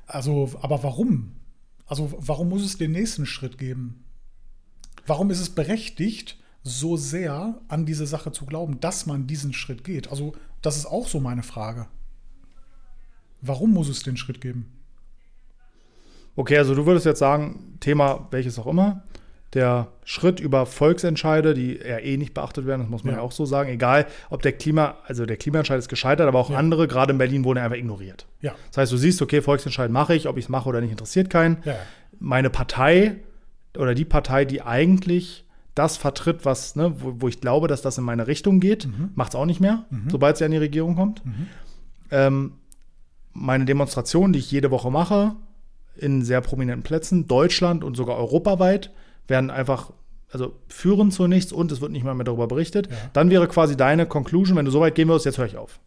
Also, 0.05 0.49
aber 0.61 0.81
warum? 0.83 1.33
Also, 1.85 2.13
warum 2.19 2.49
muss 2.49 2.63
es 2.63 2.77
den 2.77 2.91
nächsten 2.91 3.25
Schritt 3.25 3.57
geben? 3.57 4.03
Warum 5.05 5.29
ist 5.29 5.39
es 5.41 5.49
berechtigt, 5.49 6.37
so 6.67 6.97
sehr 6.97 7.55
an 7.67 7.85
diese 7.85 8.05
Sache 8.05 8.31
zu 8.31 8.45
glauben, 8.45 8.79
dass 8.79 9.05
man 9.05 9.25
diesen 9.27 9.53
Schritt 9.53 9.83
geht? 9.83 10.09
Also, 10.09 10.33
das 10.61 10.77
ist 10.77 10.85
auch 10.85 11.07
so 11.07 11.19
meine 11.19 11.43
Frage. 11.43 11.87
Warum 13.41 13.73
muss 13.73 13.89
es 13.89 14.03
den 14.03 14.17
Schritt 14.17 14.41
geben? 14.41 14.71
Okay, 16.35 16.57
also 16.57 16.75
du 16.75 16.85
würdest 16.85 17.05
jetzt 17.05 17.19
sagen, 17.19 17.77
Thema 17.79 18.27
welches 18.31 18.59
auch 18.59 18.67
immer, 18.67 19.03
der 19.53 19.87
Schritt 20.03 20.39
über 20.39 20.65
Volksentscheide, 20.65 21.53
die 21.53 21.77
ja 21.77 21.99
eh 21.99 22.17
nicht 22.17 22.33
beachtet 22.33 22.65
werden, 22.65 22.81
das 22.81 22.89
muss 22.89 23.03
man 23.03 23.13
ja, 23.13 23.19
Ja. 23.19 23.23
auch 23.23 23.31
so 23.31 23.45
sagen, 23.45 23.69
egal 23.69 24.05
ob 24.29 24.41
der 24.41 24.51
Klima, 24.51 24.95
also 25.05 25.25
der 25.25 25.37
Klimaentscheid 25.37 25.79
ist 25.79 25.87
gescheitert, 25.89 26.27
aber 26.27 26.37
auch 26.39 26.49
Ja. 26.51 26.57
andere, 26.57 26.87
gerade 26.87 27.11
in 27.13 27.17
Berlin, 27.17 27.43
wurden 27.43 27.59
einfach 27.59 27.77
ignoriert. 27.77 28.27
Ja, 28.41 28.53
Das 28.69 28.77
heißt, 28.77 28.91
du 28.91 28.97
siehst, 28.97 29.21
okay, 29.21 29.41
Volksentscheid 29.41 29.89
mache 29.89 30.13
ich, 30.15 30.27
ob 30.27 30.37
ich 30.37 30.45
es 30.45 30.49
mache 30.49 30.67
oder 30.69 30.81
nicht, 30.81 30.91
interessiert 30.91 31.29
keinen. 31.29 31.57
ja, 31.65 31.75
Meine 32.19 32.49
Partei 32.49 33.15
oder 33.77 33.95
die 33.95 34.05
Partei, 34.05 34.43
die 34.45 34.61
eigentlich 34.61 35.45
das 35.77 35.97
vertritt, 35.97 36.45
was, 36.45 36.75
ne, 36.75 36.93
wo, 37.01 37.13
wo 37.19 37.27
ich 37.27 37.41
glaube, 37.41 37.67
dass 37.67 37.81
das 37.81 37.97
in 37.97 38.03
meine 38.03 38.27
Richtung 38.27 38.59
geht, 38.59 38.87
macht 39.15 39.31
es 39.31 39.35
auch 39.35 39.45
nicht 39.45 39.59
mehr, 39.59 39.85
sobald 40.09 40.37
sie 40.37 40.45
an 40.45 40.51
die 40.51 40.57
Regierung 40.57 40.95
kommt. 40.95 41.21
Ähm, 42.11 42.53
meine 43.33 43.65
Demonstrationen, 43.65 44.33
die 44.33 44.39
ich 44.39 44.51
jede 44.51 44.71
Woche 44.71 44.89
mache, 44.91 45.35
in 45.95 46.21
sehr 46.23 46.41
prominenten 46.41 46.83
Plätzen, 46.83 47.27
Deutschland 47.27 47.83
und 47.83 47.95
sogar 47.97 48.17
europaweit, 48.17 48.91
werden 49.27 49.49
einfach, 49.49 49.91
also 50.31 50.55
führen 50.67 51.11
zu 51.11 51.27
nichts 51.27 51.51
und 51.51 51.71
es 51.71 51.81
wird 51.81 51.91
nicht 51.91 52.03
mal 52.03 52.13
mehr 52.15 52.23
darüber 52.25 52.47
berichtet. 52.47 52.87
Ja. 52.89 52.95
Dann 53.13 53.29
wäre 53.29 53.47
quasi 53.47 53.75
deine 53.75 54.05
Conclusion, 54.05 54.57
wenn 54.57 54.65
du 54.65 54.71
so 54.71 54.79
weit 54.79 54.95
gehen 54.95 55.07
würdest, 55.07 55.25
jetzt 55.25 55.37
höre 55.37 55.45
ich 55.47 55.57
auf. 55.57 55.79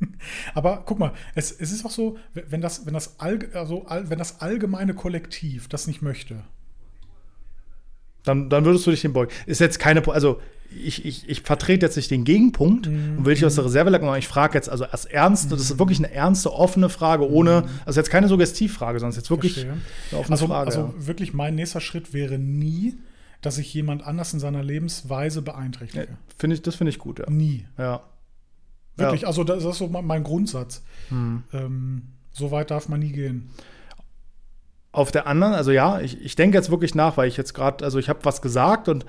Aber 0.54 0.82
guck 0.84 0.98
mal, 0.98 1.12
es, 1.34 1.52
es 1.52 1.72
ist 1.72 1.84
auch 1.86 1.90
so, 1.90 2.16
wenn 2.34 2.60
das, 2.60 2.86
wenn, 2.86 2.94
das 2.94 3.18
allg- 3.20 3.54
also, 3.54 3.84
all- 3.86 4.10
wenn 4.10 4.18
das 4.18 4.40
allgemeine 4.40 4.94
Kollektiv 4.94 5.68
das 5.68 5.86
nicht 5.86 6.02
möchte, 6.02 6.42
Dann, 8.24 8.48
dann 8.50 8.64
würdest 8.64 8.86
du 8.86 8.90
dich 8.90 9.02
dem 9.02 9.12
beugen. 9.12 9.32
Ist 9.46 9.60
jetzt 9.60 9.78
keine, 9.78 10.06
also 10.08 10.40
ich, 10.84 11.04
ich, 11.04 11.28
ich 11.28 11.42
vertrete 11.42 11.84
jetzt 11.84 11.96
nicht 11.96 12.10
den 12.10 12.24
Gegenpunkt 12.24 12.86
und 12.86 13.24
will 13.26 13.34
dich 13.34 13.44
aus 13.44 13.56
der 13.56 13.64
Reserve 13.66 13.90
lecken, 13.90 14.04
sondern 14.06 14.18
ich 14.20 14.28
frage 14.28 14.54
jetzt 14.54 14.70
also 14.70 14.84
als 14.84 15.04
ernst, 15.04 15.52
das 15.52 15.60
ist 15.60 15.78
wirklich 15.78 15.98
eine 15.98 16.10
ernste, 16.12 16.50
offene 16.52 16.88
Frage, 16.88 17.28
ohne, 17.30 17.64
also 17.84 18.00
jetzt 18.00 18.08
keine 18.10 18.28
Suggestivfrage, 18.28 18.98
sondern 18.98 19.10
es 19.10 19.16
ist 19.16 19.24
jetzt 19.24 19.30
wirklich 19.30 19.52
Verstehe. 19.54 19.72
eine 20.12 20.20
offene 20.20 20.32
Also, 20.34 20.46
Frage. 20.46 20.66
also 20.68 20.80
ja. 20.98 21.06
wirklich, 21.06 21.34
mein 21.34 21.56
nächster 21.56 21.80
Schritt 21.80 22.14
wäre 22.14 22.38
nie, 22.38 22.94
dass 23.42 23.58
ich 23.58 23.74
jemand 23.74 24.06
anders 24.06 24.32
in 24.32 24.40
seiner 24.40 24.62
Lebensweise 24.62 25.42
beeinträchtige. 25.42 26.04
Ja, 26.04 26.10
Finde 26.38 26.54
ich, 26.56 26.62
das 26.62 26.76
finde 26.76 26.90
ich 26.90 26.98
gut, 26.98 27.18
ja. 27.18 27.28
Nie. 27.28 27.66
ja. 27.76 28.02
Wirklich, 28.96 29.22
Ja. 29.22 29.28
also 29.28 29.42
das 29.44 29.64
ist 29.64 29.78
so 29.78 29.88
mein 29.88 30.22
Grundsatz. 30.22 30.82
Hm. 31.08 31.42
Ähm, 31.52 32.02
so 32.30 32.50
weit 32.50 32.70
darf 32.70 32.88
man 32.88 33.00
nie 33.00 33.12
gehen. 33.12 33.50
Auf 34.92 35.10
der 35.10 35.26
anderen, 35.26 35.54
also 35.54 35.70
ja, 35.70 36.00
ich, 36.00 36.22
ich 36.22 36.36
denke 36.36 36.56
jetzt 36.56 36.70
wirklich 36.70 36.94
nach, 36.94 37.16
weil 37.16 37.28
ich 37.28 37.36
jetzt 37.36 37.54
gerade, 37.54 37.84
also 37.84 37.98
ich 37.98 38.08
habe 38.08 38.20
was 38.24 38.42
gesagt 38.42 38.88
und 38.88 39.06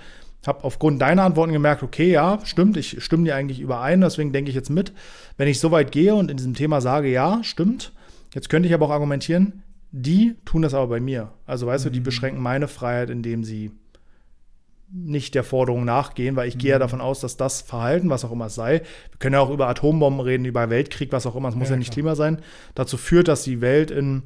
habe 0.48 0.64
aufgrund 0.64 1.02
deiner 1.02 1.24
Antworten 1.24 1.54
gemerkt, 1.54 1.84
okay, 1.84 2.12
ja, 2.12 2.40
stimmt, 2.44 2.78
ich 2.78 3.04
stimme 3.04 3.24
dir 3.24 3.36
eigentlich 3.36 3.60
überein, 3.60 4.02
deswegen 4.02 4.34
denke 4.34 4.50
ich 4.50 4.56
jetzt 4.56 4.70
mit. 4.70 4.94
Wenn 5.38 5.48
ich 5.48 5.60
so 5.60 5.72
weit 5.72 5.92
gehe 5.92 6.16
und 6.16 6.30
in 6.30 6.38
diesem 6.38 6.54
Thema 6.54 6.82
sage, 6.82 7.10
ja, 7.10 7.44
stimmt, 7.44 7.94
jetzt 8.34 8.50
könnte 8.50 8.68
ich 8.68 8.74
aber 8.74 8.88
auch 8.88 8.92
argumentieren, 8.92 9.64
die 9.92 10.36
tun 10.44 10.64
das 10.64 10.74
aber 10.74 10.88
bei 10.88 11.00
mir. 11.00 11.32
Also 11.46 11.68
weißt 11.68 11.86
du, 11.86 11.90
die 11.90 12.00
beschränken 12.00 12.42
meine 12.42 12.68
Freiheit, 12.68 13.10
indem 13.10 13.44
sie 13.44 13.72
nicht 14.92 15.34
der 15.34 15.44
Forderung 15.44 15.86
nachgehen, 15.86 16.36
weil 16.36 16.48
ich 16.48 16.58
gehe 16.58 16.72
ja 16.72 16.80
davon 16.80 17.02
aus, 17.02 17.20
dass 17.20 17.36
das 17.36 17.62
Verhalten, 17.62 18.10
was 18.10 18.26
auch 18.26 18.32
immer 18.32 18.46
es 18.46 18.56
sei, 18.56 18.82
wir 18.82 19.20
können 19.20 19.34
ja 19.34 19.40
auch 19.40 19.50
über 19.50 19.68
Atombomben 19.68 20.20
reden, 20.20 20.46
über 20.46 20.70
Weltkrieg, 20.70 21.12
was 21.12 21.26
auch 21.26 21.36
immer, 21.36 21.50
es 21.50 21.56
muss 21.56 21.70
Ja, 21.70 21.76
ja, 21.76 21.80
nicht 21.80 21.88
klar. 21.88 21.96
Klima 21.96 22.16
sein, 22.16 22.40
dazu 22.76 22.98
führt, 22.98 23.28
dass 23.28 23.44
die 23.44 23.62
Welt 23.62 23.90
in 23.90 24.24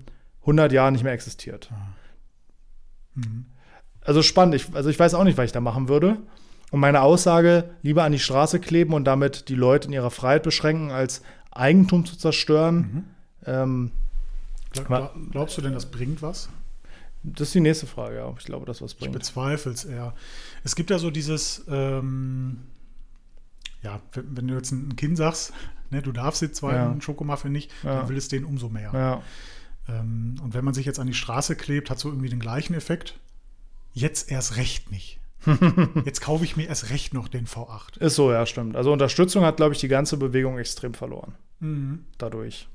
100 0.47 0.71
Jahren 0.71 0.93
nicht 0.93 1.03
mehr 1.03 1.13
existiert. 1.13 1.69
Mhm. 3.15 3.45
Also 4.01 4.21
spannend. 4.23 4.55
Ich, 4.55 4.73
also 4.73 4.89
ich 4.89 4.97
weiß 4.97 5.13
auch 5.13 5.23
nicht, 5.25 5.37
was 5.37 5.45
ich 5.45 5.51
da 5.51 5.59
machen 5.59 5.89
würde. 5.89 6.17
Und 6.71 6.79
meine 6.79 7.01
Aussage, 7.01 7.69
lieber 7.81 8.03
an 8.03 8.11
die 8.11 8.19
Straße 8.19 8.59
kleben 8.59 8.93
und 8.93 9.05
damit 9.05 9.49
die 9.49 9.55
Leute 9.55 9.87
in 9.87 9.93
ihrer 9.93 10.11
Freiheit 10.11 10.43
beschränken, 10.43 10.91
als 10.91 11.21
Eigentum 11.51 12.05
zu 12.05 12.17
zerstören. 12.17 13.05
Ähm, 13.45 13.91
Glaub, 14.73 15.15
glaubst 15.31 15.57
du 15.57 15.61
denn, 15.61 15.73
das 15.73 15.87
bringt 15.87 16.21
was? 16.21 16.49
das 17.23 17.47
ist 17.49 17.55
die 17.55 17.61
nächste 17.61 17.87
Frage, 17.87 18.17
ja. 18.17 18.33
Ich 18.37 18.45
glaube, 18.45 18.65
das 18.65 18.81
was 18.81 18.91
Ich 18.93 18.99
bringt. 18.99 19.13
bezweifle 19.13 19.71
es 19.71 19.85
eher. 19.85 20.13
Es 20.63 20.75
gibt 20.75 20.89
ja 20.91 20.99
so 20.99 21.09
dieses, 21.09 21.63
ähm, 21.67 22.59
ja, 23.81 23.99
wenn, 24.13 24.37
wenn 24.37 24.47
du 24.47 24.53
jetzt 24.53 24.71
ein 24.71 24.95
Kind 24.95 25.17
sagst, 25.17 25.51
ne, 25.89 26.01
du 26.01 26.11
darfst 26.11 26.41
jetzt 26.41 26.57
zwar 26.57 26.73
Ja. 26.73 26.89
einen 26.91 27.01
Schokomuffin 27.01 27.51
nicht, 27.51 27.71
Ja. 27.83 27.99
dann 28.01 28.09
will 28.09 28.17
es 28.17 28.27
den 28.27 28.45
umso 28.45 28.69
mehr. 28.69 28.91
Ja, 28.93 29.21
und 29.87 30.49
wenn 30.51 30.65
man 30.65 30.73
sich 30.73 30.85
jetzt 30.85 30.99
an 30.99 31.07
die 31.07 31.13
Straße 31.13 31.55
klebt, 31.55 31.89
hat 31.89 31.99
so 31.99 32.09
irgendwie 32.09 32.29
den 32.29 32.39
gleichen 32.39 32.73
Effekt. 32.73 33.19
Jetzt 33.93 34.31
erst 34.31 34.57
recht 34.57 34.91
nicht. 34.91 35.19
jetzt 36.05 36.21
kaufe 36.21 36.43
ich 36.43 36.57
mir 36.57 36.67
erst 36.67 36.89
recht 36.89 37.13
noch 37.13 37.27
den 37.27 37.47
V8. 37.47 37.99
Ist 37.99 38.15
so, 38.15 38.31
ja, 38.31 38.45
stimmt. 38.45 38.75
Also 38.75 38.91
Unterstützung 38.91 39.43
hat, 39.43 39.57
glaube 39.57 39.73
ich, 39.73 39.79
die 39.79 39.87
ganze 39.87 40.17
Bewegung 40.17 40.57
extrem 40.57 40.93
verloren. 40.93 41.35
Mhm. 41.59 42.05
Dadurch. 42.17 42.67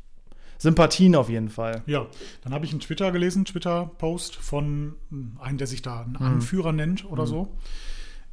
Sympathien 0.58 1.16
auf 1.16 1.28
jeden 1.28 1.50
Fall. 1.50 1.82
Ja, 1.86 2.06
dann 2.42 2.54
habe 2.54 2.64
ich 2.64 2.70
einen 2.70 2.80
Twitter 2.80 3.10
gelesen, 3.10 3.44
Twitter-Post 3.44 4.36
von 4.36 4.94
hm, 5.10 5.36
einem, 5.40 5.58
der 5.58 5.66
sich 5.66 5.82
da 5.82 6.02
einen 6.02 6.12
mhm. 6.12 6.22
Anführer 6.22 6.72
nennt 6.72 7.04
oder 7.04 7.24
mhm. 7.24 7.28
so. 7.28 7.58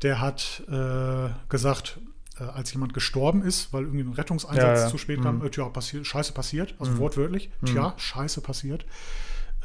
Der 0.03 0.21
hat 0.21 0.63
äh, 0.69 1.29
gesagt, 1.49 1.99
äh, 2.39 2.43
als 2.43 2.71
jemand 2.73 2.93
gestorben 2.93 3.41
ist, 3.41 3.73
weil 3.73 3.83
irgendwie 3.83 4.03
ein 4.03 4.13
Rettungseinsatz 4.13 4.79
ja, 4.79 4.85
ja. 4.85 4.87
zu 4.87 4.97
spät 4.97 5.21
kam, 5.21 5.39
mhm. 5.39 5.45
äh, 5.45 5.49
tja, 5.49 5.67
passi 5.69 6.03
scheiße 6.03 6.33
passiert, 6.33 6.75
also 6.79 6.91
mhm. 6.93 6.99
wortwörtlich, 6.99 7.49
mhm. 7.61 7.65
tja, 7.67 7.93
scheiße 7.97 8.41
passiert. 8.41 8.85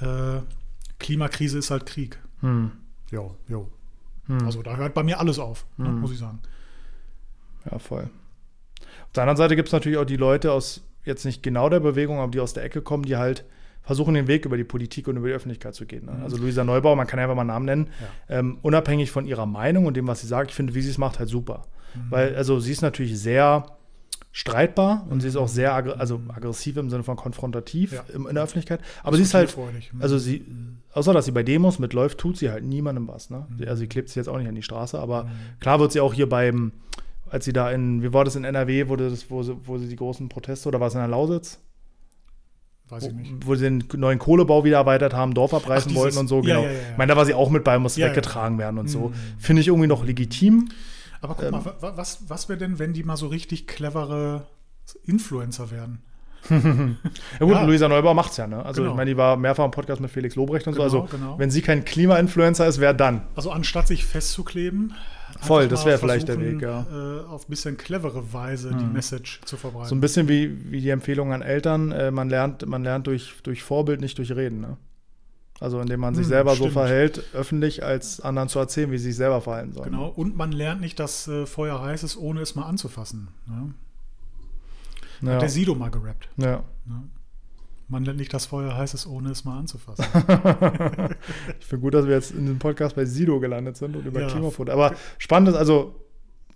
Äh, 0.00 0.40
Klimakrise 0.98 1.58
ist 1.58 1.70
halt 1.70 1.86
Krieg. 1.86 2.18
Mhm. 2.40 2.72
Jo, 3.10 3.36
jo. 3.48 3.70
Mhm. 4.26 4.44
Also 4.44 4.62
da 4.62 4.76
hört 4.76 4.94
bei 4.94 5.02
mir 5.02 5.20
alles 5.20 5.38
auf, 5.38 5.66
ne, 5.76 5.88
muss 5.88 6.12
ich 6.12 6.18
sagen. 6.18 6.40
Ja, 7.70 7.78
voll. 7.78 8.10
Auf 8.80 9.12
der 9.14 9.22
anderen 9.22 9.36
Seite 9.36 9.56
gibt 9.56 9.68
es 9.68 9.72
natürlich 9.72 9.98
auch 9.98 10.04
die 10.04 10.16
Leute 10.16 10.52
aus 10.52 10.82
jetzt 11.04 11.24
nicht 11.24 11.42
genau 11.42 11.68
der 11.68 11.80
Bewegung, 11.80 12.18
aber 12.18 12.32
die 12.32 12.40
aus 12.40 12.54
der 12.54 12.64
Ecke 12.64 12.82
kommen, 12.82 13.04
die 13.04 13.16
halt 13.16 13.44
versuchen, 13.82 14.14
den 14.14 14.26
Weg 14.26 14.46
über 14.46 14.56
die 14.56 14.64
Politik 14.64 15.08
und 15.08 15.16
über 15.18 15.28
die 15.28 15.34
Öffentlichkeit 15.34 15.74
zu 15.74 15.84
gehen. 15.84 16.06
Ne? 16.06 16.18
Also 16.22 16.38
Luisa 16.38 16.64
Neubauer, 16.64 16.96
man 16.96 17.06
kann 17.06 17.18
einfach 17.18 17.34
mal 17.34 17.42
einen 17.42 17.48
Namen 17.48 17.66
nennen, 17.66 17.90
ja. 18.28 18.38
ähm, 18.38 18.58
unabhängig 18.62 19.10
von 19.10 19.26
ihrer 19.26 19.44
Meinung 19.44 19.84
und 19.84 19.96
dem, 19.96 20.06
was 20.06 20.22
sie 20.22 20.26
sagt, 20.26 20.50
ich 20.50 20.56
finde, 20.56 20.74
wie 20.74 20.80
sie 20.80 20.88
es 20.90 20.98
macht, 20.98 21.18
halt 21.18 21.28
super. 21.28 21.66
Mhm. 21.94 22.10
Weil, 22.10 22.36
also 22.36 22.60
sie 22.60 22.72
ist 22.72 22.82
natürlich 22.82 23.18
sehr 23.18 23.66
streitbar 24.32 25.06
und 25.10 25.20
sie 25.20 25.28
ist 25.28 25.36
auch 25.36 25.46
sehr 25.46 25.74
ag 25.74 25.96
also 25.96 26.20
aggressiv 26.28 26.76
im 26.76 26.90
Sinne 26.90 27.04
von 27.04 27.16
konfrontativ 27.16 27.92
ja. 27.92 28.04
in, 28.12 28.26
in 28.26 28.34
der 28.34 28.42
Öffentlichkeit. 28.42 28.80
Aber 29.02 29.16
sie 29.16 29.22
ist 29.22 29.34
halt, 29.34 29.56
mhm. 29.56 30.02
also 30.02 30.18
sie, 30.18 30.44
außer 30.92 31.12
dass 31.12 31.26
sie 31.26 31.32
bei 31.32 31.44
Demos 31.44 31.78
mitläuft, 31.78 32.18
tut 32.18 32.36
sie 32.36 32.50
halt 32.50 32.64
niemandem 32.64 33.06
was. 33.06 33.30
Ne? 33.30 33.46
Mhm. 33.48 33.68
Also 33.68 33.80
sie 33.80 33.86
klebt 33.86 34.08
sich 34.08 34.16
jetzt 34.16 34.28
auch 34.28 34.38
nicht 34.38 34.48
an 34.48 34.54
die 34.54 34.62
Straße, 34.62 34.98
aber 34.98 35.24
mhm. 35.24 35.28
klar 35.60 35.78
wird 35.78 35.92
sie 35.92 36.00
auch 36.00 36.14
hier 36.14 36.28
beim 36.28 36.72
als 37.34 37.44
sie 37.44 37.52
da 37.52 37.72
in, 37.72 38.00
wie 38.00 38.12
war 38.12 38.24
das 38.24 38.36
in 38.36 38.44
NRW, 38.44 38.88
wo, 38.88 38.94
das, 38.94 39.28
wo, 39.28 39.42
sie, 39.42 39.56
wo 39.64 39.76
sie 39.76 39.88
die 39.88 39.96
großen 39.96 40.28
Proteste, 40.28 40.68
oder 40.68 40.78
war 40.78 40.86
es 40.86 40.94
in 40.94 41.00
der 41.00 41.08
Lausitz? 41.08 41.58
Weiß 42.88 43.06
ich 43.06 43.12
nicht. 43.12 43.32
Wo, 43.40 43.48
wo 43.48 43.54
sie 43.56 43.64
den 43.64 43.84
neuen 43.96 44.20
Kohlebau 44.20 44.62
wieder 44.62 44.76
erweitert 44.76 45.14
haben, 45.14 45.34
Dorf 45.34 45.52
abreißen 45.52 45.90
Ach, 45.92 45.96
wollten 45.96 46.18
und 46.18 46.28
so, 46.28 46.42
genau. 46.42 46.62
Ja, 46.62 46.66
ja, 46.66 46.72
ja. 46.72 46.78
Ich 46.92 46.98
meine, 46.98 47.10
da 47.10 47.16
war 47.16 47.26
sie 47.26 47.34
auch 47.34 47.50
mit 47.50 47.64
bei, 47.64 47.76
muss 47.80 47.96
weggetragen 47.96 48.58
werden 48.58 48.78
und 48.78 48.88
so. 48.88 49.08
Mhm. 49.08 49.14
Finde 49.38 49.62
ich 49.62 49.68
irgendwie 49.68 49.88
noch 49.88 50.04
legitim. 50.04 50.68
Aber 51.24 51.34
guck 51.34 51.44
ähm, 51.44 51.52
mal, 51.52 51.96
was, 51.96 52.28
was 52.28 52.48
wäre 52.48 52.58
denn, 52.58 52.78
wenn 52.78 52.92
die 52.92 53.02
mal 53.02 53.16
so 53.16 53.28
richtig 53.28 53.66
clevere 53.66 54.46
Influencer 55.04 55.70
werden? 55.70 56.02
ja 56.50 56.58
gut, 57.38 57.54
ja. 57.54 57.64
Luisa 57.64 57.88
Neubauer 57.88 58.12
macht 58.12 58.32
es 58.32 58.36
ja, 58.36 58.46
ne? 58.46 58.62
Also 58.62 58.82
genau. 58.82 58.92
ich 58.92 58.96
meine, 58.98 59.10
die 59.10 59.16
war 59.16 59.38
mehrfach 59.38 59.64
im 59.64 59.70
Podcast 59.70 60.02
mit 60.02 60.10
Felix 60.10 60.36
Lobrecht 60.36 60.66
und 60.66 60.74
genau, 60.74 60.88
so. 60.90 61.02
Also 61.02 61.16
genau. 61.16 61.38
wenn 61.38 61.50
sie 61.50 61.62
kein 61.62 61.86
Klima-Influencer 61.86 62.66
ist, 62.66 62.78
wer 62.80 62.92
dann? 62.92 63.22
Also 63.34 63.50
anstatt 63.50 63.88
sich 63.88 64.04
festzukleben, 64.04 64.94
Voll, 65.40 65.68
das 65.68 65.84
wäre 65.84 65.98
vielleicht 65.98 66.28
der 66.28 66.40
Weg, 66.40 66.62
ja. 66.62 66.86
Äh, 66.90 67.24
auf 67.26 67.48
ein 67.48 67.50
bisschen 67.50 67.76
clevere 67.76 68.32
Weise 68.32 68.70
hm. 68.70 68.78
die 68.78 68.84
Message 68.84 69.40
zu 69.44 69.56
verbreiten. 69.56 69.88
So 69.88 69.94
ein 69.94 70.00
bisschen 70.00 70.28
wie, 70.28 70.70
wie 70.70 70.80
die 70.80 70.90
Empfehlung 70.90 71.32
an 71.32 71.42
Eltern, 71.42 71.90
äh, 71.92 72.10
man 72.10 72.28
lernt, 72.28 72.66
man 72.66 72.84
lernt 72.84 73.06
durch, 73.06 73.34
durch 73.42 73.62
Vorbild, 73.62 74.00
nicht 74.00 74.18
durch 74.18 74.30
Reden, 74.32 74.60
ne? 74.60 74.76
Also 75.64 75.80
indem 75.80 76.00
man 76.00 76.14
sich 76.14 76.24
hm, 76.24 76.28
selber 76.28 76.54
stimmt. 76.56 76.74
so 76.74 76.78
verhält, 76.78 77.24
öffentlich 77.32 77.82
als 77.82 78.20
anderen 78.20 78.50
zu 78.50 78.58
erzählen, 78.58 78.92
wie 78.92 78.98
sie 78.98 79.04
sich 79.04 79.16
selber 79.16 79.40
verhalten 79.40 79.72
sollen. 79.72 79.92
Genau, 79.92 80.08
und 80.08 80.36
man 80.36 80.52
lernt 80.52 80.82
nicht, 80.82 81.00
dass 81.00 81.26
äh, 81.26 81.46
Feuer 81.46 81.80
heiß 81.80 82.02
ist, 82.02 82.18
ohne 82.18 82.42
es 82.42 82.54
mal 82.54 82.66
anzufassen. 82.66 83.28
Ne? 83.46 83.72
Ja. 85.22 85.32
Hat 85.36 85.40
der 85.40 85.48
Sido 85.48 85.74
mal 85.74 85.88
gerappt. 85.88 86.28
Ja. 86.36 86.64
Ne? 86.84 87.04
Man 87.88 88.04
lernt 88.04 88.18
nicht, 88.18 88.34
dass 88.34 88.44
Feuer 88.44 88.76
heiß 88.76 88.92
ist, 88.92 89.06
ohne 89.06 89.30
es 89.30 89.46
mal 89.46 89.58
anzufassen. 89.58 90.04
ich 91.58 91.64
finde 91.64 91.80
gut, 91.80 91.94
dass 91.94 92.06
wir 92.06 92.12
jetzt 92.12 92.32
in 92.32 92.44
dem 92.44 92.58
Podcast 92.58 92.94
bei 92.94 93.06
Sido 93.06 93.40
gelandet 93.40 93.78
sind 93.78 93.96
und 93.96 94.04
über 94.04 94.20
ja. 94.20 94.26
Klimafoto. 94.26 94.70
Aber 94.70 94.94
spannend 95.16 95.48
ist, 95.48 95.54
also 95.54 95.98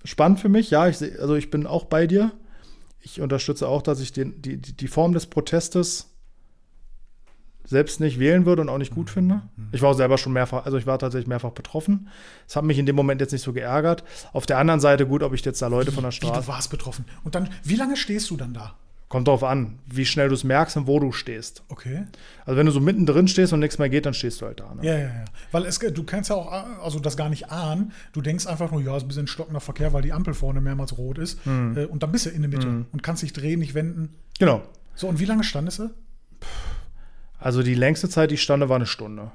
spannend 0.05 0.39
für 0.39 0.51
mich, 0.51 0.69
ja, 0.69 0.87
ich 0.87 0.99
seh, 0.99 1.17
also 1.17 1.35
ich 1.35 1.49
bin 1.49 1.67
auch 1.67 1.87
bei 1.87 2.07
dir. 2.07 2.33
Ich 3.01 3.23
unterstütze 3.23 3.69
auch, 3.69 3.81
dass 3.81 4.01
ich 4.01 4.13
den, 4.13 4.43
die, 4.43 4.59
die 4.59 4.89
Form 4.89 5.15
des 5.15 5.25
Protestes 5.25 6.11
selbst 7.69 8.01
nicht 8.01 8.19
wählen 8.19 8.47
würde 8.47 8.63
und 8.63 8.69
auch 8.69 8.79
nicht 8.79 8.95
gut 8.95 9.11
finde. 9.11 9.43
Mhm. 9.57 9.69
Ich 9.73 9.83
war 9.83 9.91
auch 9.91 9.97
selber 9.97 10.17
schon 10.17 10.33
mehrfach, 10.33 10.65
also 10.65 10.79
ich 10.79 10.87
war 10.87 10.99
tatsächlich 10.99 11.29
mehrfach 11.29 11.51
betroffen. 11.51 12.09
Es 12.47 12.57
hat 12.57 12.65
mich 12.65 12.79
in 12.79 12.87
dem 12.87 12.97
Moment 12.97 13.21
jetzt 13.21 13.33
nicht 13.33 13.43
so 13.43 13.53
geärgert. 13.53 14.05
Auf 14.33 14.47
der 14.47 14.59
anderen 14.59 14.81
Seite 14.81 15.07
gut, 15.07 15.23
ob 15.23 15.35
ich 15.35 15.45
jetzt 15.45 15.61
da 15.61 15.67
Leute 15.67 15.91
wie, 15.91 15.95
von 15.95 16.05
der 16.05 16.11
Straße. 16.11 16.35
Wie, 16.35 16.41
du 16.41 16.49
warst 16.49 16.71
betroffen. 16.71 17.05
Und 17.25 17.35
dann, 17.35 17.51
wie 17.63 17.77
lange 17.77 17.97
stehst 17.97 18.31
du 18.31 18.37
dann 18.37 18.55
da? 18.55 18.75
Kommt 19.09 19.27
darauf 19.27 19.43
an, 19.43 19.79
wie 19.87 20.05
schnell 20.05 20.29
du 20.29 20.35
es 20.35 20.45
merkst 20.45 20.77
und 20.77 20.87
wo 20.87 21.01
du 21.01 21.13
stehst. 21.13 21.63
Okay. 21.71 22.05
Also 22.45 22.59
wenn 22.59 22.67
du 22.67 22.73
so 22.73 22.81
mittendrin 22.81 23.27
stehst 23.27 23.55
und 23.55 23.61
nichts 23.61 23.79
mehr 23.79 23.89
geht, 23.89 24.05
dann 24.05 24.13
stehst 24.13 24.41
du 24.41 24.47
halt 24.47 24.61
da. 24.61 24.75
Ne? 24.75 24.85
Ja, 24.85 24.99
ja, 24.99 25.05
ja. 25.05 25.25
Weil 25.51 25.65
es, 25.65 25.79
du 25.79 26.03
kannst 26.05 26.29
ja 26.29 26.37
auch 26.37 26.51
also 26.83 26.99
das 26.99 27.17
gar 27.17 27.31
nicht 27.31 27.51
ahnen. 27.51 27.93
Du 28.13 28.21
denkst 28.21 28.47
einfach 28.47 28.71
nur, 28.71 28.83
ja, 28.83 28.93
es 28.93 28.99
ist 28.99 29.05
ein 29.05 29.09
bisschen 29.09 29.27
stockender 29.27 29.61
Verkehr, 29.61 29.95
weil 29.95 30.03
die 30.03 30.13
Ampel 30.13 30.35
vorne 30.35 30.61
mehrmals 30.61 30.99
rot 30.99 31.17
ist. 31.17 31.43
Hm. 31.45 31.77
Äh, 31.77 31.85
und 31.87 32.03
dann 32.03 32.13
bist 32.13 32.27
du 32.27 32.31
in 32.31 32.43
der 32.43 32.51
Mitte 32.51 32.67
hm. 32.67 32.87
und 32.93 33.03
kannst 33.03 33.23
dich 33.23 33.33
drehen, 33.33 33.61
nicht 33.61 33.75
wenden. 33.75 34.15
Genau. 34.39 34.63
So, 34.95 35.09
und 35.09 35.21
wie 35.21 35.25
lange 35.25 35.43
standest 35.43 35.79
du? 35.79 35.91
Also 37.39 37.63
die 37.63 37.75
längste 37.75 38.09
Zeit, 38.09 38.31
die 38.31 38.35
ich 38.35 38.43
stande, 38.43 38.69
war 38.69 38.77
eine 38.77 38.87
Stunde. 38.87 39.31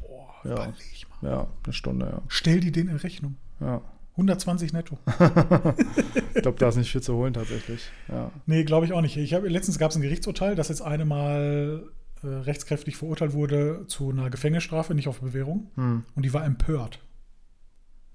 Boah, 0.00 0.34
ja. 0.44 0.52
überleg 0.52 1.06
mal. 1.22 1.30
Ja, 1.30 1.46
eine 1.64 1.72
Stunde, 1.72 2.06
ja. 2.06 2.22
Stell 2.28 2.60
die 2.60 2.72
den 2.72 2.88
in 2.88 2.96
Rechnung. 2.96 3.36
Ja. 3.60 3.82
120 4.12 4.72
netto. 4.72 4.98
ich 6.34 6.42
glaube, 6.42 6.58
da 6.58 6.68
ist 6.68 6.76
nicht 6.76 6.90
viel 6.90 7.02
zu 7.02 7.14
holen 7.14 7.34
tatsächlich. 7.34 7.90
Ja. 8.08 8.30
Nee, 8.46 8.64
glaube 8.64 8.86
ich 8.86 8.92
auch 8.92 9.02
nicht. 9.02 9.16
Ich 9.16 9.34
hab, 9.34 9.44
letztens 9.44 9.78
gab 9.78 9.90
es 9.90 9.96
ein 9.96 10.02
Gerichtsurteil, 10.02 10.54
dass 10.54 10.68
jetzt 10.68 10.80
eine 10.80 11.04
mal 11.04 11.84
äh, 12.22 12.26
rechtskräftig 12.26 12.96
verurteilt 12.96 13.34
wurde 13.34 13.84
zu 13.88 14.10
einer 14.10 14.30
Gefängnisstrafe, 14.30 14.94
nicht 14.94 15.08
auf 15.08 15.20
Bewährung. 15.20 15.70
Hm. 15.74 16.04
Und 16.14 16.22
die 16.24 16.32
war 16.32 16.44
empört. 16.44 17.00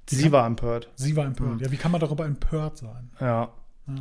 Sie 0.10 0.24
kann, 0.24 0.32
war 0.32 0.48
empört. 0.48 0.90
Sie 0.96 1.16
war 1.16 1.26
empört. 1.26 1.52
Hm. 1.52 1.60
Ja, 1.60 1.72
wie 1.72 1.78
kann 1.78 1.92
man 1.92 2.02
darüber 2.02 2.26
empört 2.26 2.78
sein? 2.78 3.12
Ja. 3.20 3.54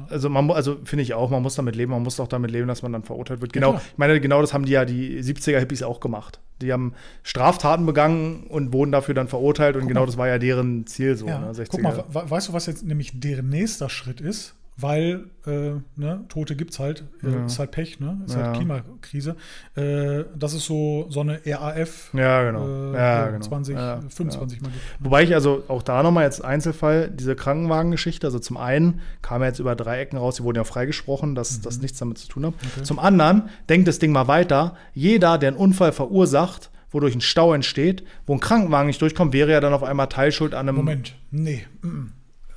Also, 0.08 0.28
man, 0.28 0.50
also 0.50 0.78
finde 0.84 1.02
ich 1.02 1.14
auch, 1.14 1.30
man 1.30 1.42
muss 1.42 1.54
damit 1.54 1.74
leben, 1.74 1.90
man 1.90 2.02
muss 2.02 2.20
auch 2.20 2.28
damit 2.28 2.50
leben, 2.50 2.68
dass 2.68 2.82
man 2.82 2.92
dann 2.92 3.02
verurteilt 3.02 3.40
wird. 3.40 3.52
Genau, 3.52 3.74
ja, 3.74 3.82
ich 3.92 3.98
meine, 3.98 4.20
genau 4.20 4.40
das 4.40 4.52
haben 4.52 4.64
die 4.64 4.72
ja 4.72 4.84
die 4.84 5.20
70er-Hippies 5.22 5.82
auch 5.82 6.00
gemacht. 6.00 6.40
Die 6.60 6.72
haben 6.72 6.92
Straftaten 7.22 7.86
begangen 7.86 8.44
und 8.48 8.72
wurden 8.72 8.92
dafür 8.92 9.14
dann 9.14 9.28
verurteilt 9.28 9.76
und 9.76 9.82
Guck 9.82 9.88
genau 9.88 10.00
mal. 10.00 10.06
das 10.06 10.16
war 10.18 10.28
ja 10.28 10.38
deren 10.38 10.86
Ziel 10.86 11.16
so. 11.16 11.26
Ja. 11.26 11.38
Ne, 11.38 11.64
Guck 11.68 11.82
mal, 11.82 12.04
weißt 12.08 12.48
du, 12.48 12.52
was 12.52 12.66
jetzt 12.66 12.84
nämlich 12.84 13.18
deren 13.18 13.48
nächster 13.48 13.88
Schritt 13.88 14.20
ist? 14.20 14.54
Weil 14.82 15.26
äh, 15.46 15.72
ne, 15.96 16.24
Tote 16.28 16.56
gibt 16.56 16.72
es 16.72 16.78
halt, 16.78 17.04
äh, 17.22 17.30
ja. 17.30 17.46
ist 17.46 17.58
halt 17.58 17.70
Pech, 17.70 18.00
ne? 18.00 18.20
Ist 18.26 18.34
halt 18.34 18.40
ja. 18.40 18.46
halt 18.48 18.56
Klimakrise. 18.56 19.36
Äh, 19.74 20.24
das 20.36 20.54
ist 20.54 20.66
so, 20.66 21.06
so 21.08 21.20
eine 21.20 21.40
RAF 21.44 22.10
ja, 22.12 22.44
genau. 22.44 22.92
Äh, 22.92 22.96
ja, 22.96 23.26
genau. 23.28 23.40
20, 23.40 23.74
ja. 23.74 24.00
25 24.00 24.60
Mal 24.60 24.70
gibt. 24.70 24.82
Wobei 25.00 25.22
ich 25.22 25.34
also 25.34 25.62
auch 25.68 25.82
da 25.82 26.02
nochmal 26.02 26.24
jetzt 26.24 26.44
Einzelfall, 26.44 27.10
diese 27.10 27.36
Krankenwagengeschichte, 27.36 28.26
also 28.26 28.38
zum 28.38 28.56
einen 28.56 29.00
kam 29.22 29.42
er 29.42 29.48
jetzt 29.48 29.58
über 29.58 29.74
drei 29.74 30.00
Ecken 30.00 30.18
raus, 30.18 30.36
die 30.36 30.42
wurden 30.42 30.56
ja 30.56 30.64
freigesprochen, 30.64 31.34
dass 31.34 31.58
mhm. 31.58 31.62
das 31.62 31.80
nichts 31.80 31.98
damit 31.98 32.18
zu 32.18 32.28
tun 32.28 32.46
hat. 32.46 32.54
Okay. 32.54 32.82
Zum 32.82 32.98
anderen, 32.98 33.48
denkt 33.68 33.88
das 33.88 33.98
Ding 33.98 34.12
mal 34.12 34.28
weiter, 34.28 34.76
jeder, 34.94 35.38
der 35.38 35.48
einen 35.48 35.56
Unfall 35.56 35.92
verursacht, 35.92 36.70
wodurch 36.90 37.14
ein 37.14 37.20
Stau 37.20 37.54
entsteht, 37.54 38.04
wo 38.26 38.34
ein 38.34 38.40
Krankenwagen 38.40 38.88
nicht 38.88 39.00
durchkommt, 39.00 39.32
wäre 39.32 39.52
ja 39.52 39.60
dann 39.60 39.72
auf 39.72 39.82
einmal 39.82 40.08
Teilschuld 40.08 40.54
an 40.54 40.68
einem. 40.68 40.76
Moment, 40.76 41.14
nee. 41.30 41.64
Mm 41.82 41.88
-mm 41.88 42.06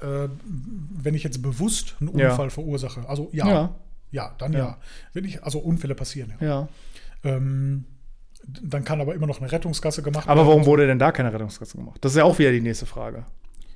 äh, 0.03 0.29
wenn 1.01 1.15
ich 1.15 1.23
jetzt 1.23 1.41
bewusst 1.41 1.95
einen 1.99 2.09
Unfall 2.09 2.45
ja. 2.45 2.49
verursache, 2.49 3.07
also 3.07 3.29
ja, 3.31 3.47
ja, 3.47 3.75
ja 4.11 4.35
dann 4.37 4.53
ja. 4.53 4.59
ja. 4.59 4.77
Wenn 5.13 5.25
ich, 5.25 5.43
also 5.43 5.59
Unfälle 5.59 5.95
passieren, 5.95 6.33
ja. 6.39 6.67
Ähm, 7.23 7.85
dann 8.45 8.83
kann 8.83 8.99
aber 8.99 9.15
immer 9.15 9.27
noch 9.27 9.39
eine 9.39 9.49
Rettungskasse 9.49 10.03
gemacht 10.03 10.27
werden. 10.27 10.37
Aber 10.37 10.47
warum 10.47 10.65
wurde 10.65 10.85
denn 10.85 10.99
da 10.99 11.13
keine 11.13 11.31
Rettungskasse 11.31 11.77
gemacht? 11.77 11.97
Das 12.01 12.11
ist 12.11 12.17
ja 12.17 12.25
auch 12.25 12.37
wieder 12.37 12.51
die 12.51 12.59
nächste 12.59 12.85
Frage. 12.85 13.25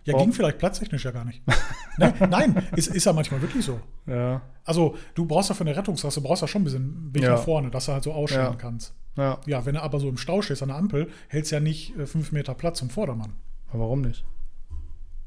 Ja, 0.04 0.14
warum? 0.14 0.28
ging 0.28 0.34
vielleicht 0.34 0.58
platztechnisch 0.58 1.06
ja 1.06 1.12
gar 1.12 1.24
nicht. 1.24 1.42
nein, 1.98 2.14
nein 2.30 2.68
ist, 2.76 2.88
ist 2.88 3.06
ja 3.06 3.14
manchmal 3.14 3.42
wirklich 3.42 3.64
so. 3.64 3.80
Ja. 4.06 4.42
Also, 4.66 4.98
du 5.16 5.26
brauchst 5.26 5.50
ja 5.50 5.56
für 5.56 5.64
eine 5.64 5.76
Rettungskasse, 5.76 6.20
brauchst 6.20 6.42
ja 6.42 6.48
schon 6.50 6.62
ein 6.62 6.66
bisschen 6.66 7.16
Weg 7.16 7.24
nach 7.24 7.44
vorne, 7.44 7.72
dass 7.72 7.86
du 7.86 7.94
halt 7.94 8.04
so 8.04 8.12
ausscheren 8.12 8.54
ja. 8.54 8.58
kannst. 8.58 8.94
Ja. 9.16 9.40
ja, 9.46 9.66
wenn 9.66 9.76
du 9.76 9.82
aber 9.82 10.00
so 10.00 10.10
im 10.10 10.18
Stau 10.18 10.42
stehst 10.42 10.62
an 10.62 10.68
der 10.68 10.78
Ampel, 10.78 11.10
hältst 11.30 11.52
ja 11.52 11.60
nicht 11.62 11.98
äh, 11.98 12.06
fünf 12.06 12.32
Meter 12.34 12.54
Platz 12.54 12.80
zum 12.80 12.90
Vordermann. 12.90 13.34
Aber 13.70 13.80
warum 13.84 14.02
nicht? 14.02 14.26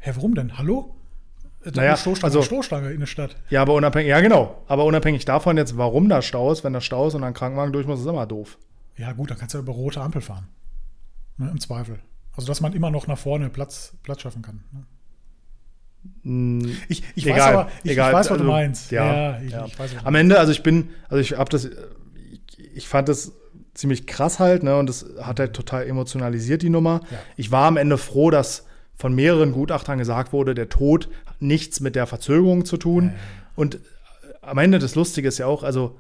Hä, 0.01 0.13
warum 0.15 0.35
denn? 0.35 0.57
Hallo? 0.57 0.97
Da 1.63 1.73
naja, 1.73 1.97
Stoßstange, 1.97 2.25
also, 2.31 2.43
Stoßstange 2.43 2.91
in 2.91 3.01
der 3.01 3.07
Stadt. 3.07 3.37
Ja, 3.51 3.61
aber 3.61 3.75
unabhängig, 3.75 4.09
ja 4.09 4.21
genau. 4.21 4.63
Aber 4.67 4.87
unabhängig 4.87 5.27
davon 5.27 5.59
jetzt, 5.59 5.77
warum 5.77 6.09
da 6.09 6.23
Stau 6.23 6.51
ist, 6.51 6.65
wenn 6.65 6.73
da 6.73 6.81
Stau 6.81 7.09
ist 7.09 7.15
und 7.15 7.23
ein 7.23 7.35
Krankenwagen 7.35 7.73
durch 7.73 7.87
muss, 7.87 8.01
ist 8.01 8.07
immer 8.07 8.27
doof. 8.27 8.57
Ja, 8.97 9.13
gut, 9.13 9.31
dann 9.31 9.37
kannst 9.37 9.55
du 9.55 9.59
ja 9.59 9.63
über 9.63 9.75
rote 9.75 10.01
Ampel 10.01 10.23
fahren. 10.23 10.49
Ne, 11.37 11.51
Im 11.51 11.61
Zweifel. 11.61 11.99
Also, 12.35 12.47
dass 12.49 12.63
man 12.63 12.73
immer 12.73 12.91
noch 12.91 13.07
nach 13.07 13.19
vorne 13.19 13.51
Platz, 13.51 13.93
Platz 14.03 14.23
schaffen 14.23 14.41
kann. 14.41 14.65
Ne? 14.73 14.85
Hm, 16.23 16.77
ich, 16.89 17.03
ich 17.15 17.27
egal, 17.27 17.39
weiß 17.39 17.47
aber, 17.47 17.71
ich, 17.85 17.91
egal. 17.91 18.11
ich 18.11 18.17
weiß, 18.17 18.27
was 18.27 18.33
also, 18.33 18.45
du 18.45 18.51
meinst. 18.51 18.91
Ja, 18.91 19.33
ja, 19.33 19.41
ich, 19.43 19.53
ja. 19.53 19.67
Weiß, 19.77 19.91
Am 20.03 20.15
Ende, 20.15 20.39
also 20.39 20.53
ich 20.53 20.63
bin, 20.63 20.89
also 21.11 21.21
ich 21.21 21.37
habe 21.37 21.51
das, 21.51 21.67
ich, 21.67 22.75
ich 22.75 22.89
fand 22.89 23.11
das 23.11 23.33
ziemlich 23.75 24.07
krass 24.07 24.39
halt, 24.39 24.63
ne? 24.63 24.79
Und 24.79 24.89
das 24.89 25.05
hat 25.21 25.41
halt 25.41 25.53
total 25.53 25.87
emotionalisiert, 25.87 26.63
die 26.63 26.71
Nummer. 26.71 27.03
Ja. 27.11 27.19
Ich 27.37 27.51
war 27.51 27.67
am 27.67 27.77
Ende 27.77 27.99
froh, 27.99 28.31
dass 28.31 28.65
von 29.01 29.15
mehreren 29.15 29.53
Gutachtern 29.53 29.99
gesagt 29.99 30.33
wurde, 30.33 30.55
der 30.55 30.69
Tod 30.69 31.09
hat 31.27 31.41
nichts 31.41 31.81
mit 31.81 31.97
der 31.97 32.07
Verzögerung 32.07 32.65
zu 32.67 32.77
tun. 32.77 33.07
Ja. 33.07 33.13
Und 33.57 33.79
am 34.43 34.59
Ende 34.59 34.79
das 34.79 34.95
Lustige 34.95 35.27
ist 35.29 35.39
ja 35.39 35.47
auch, 35.47 35.63
also 35.63 35.97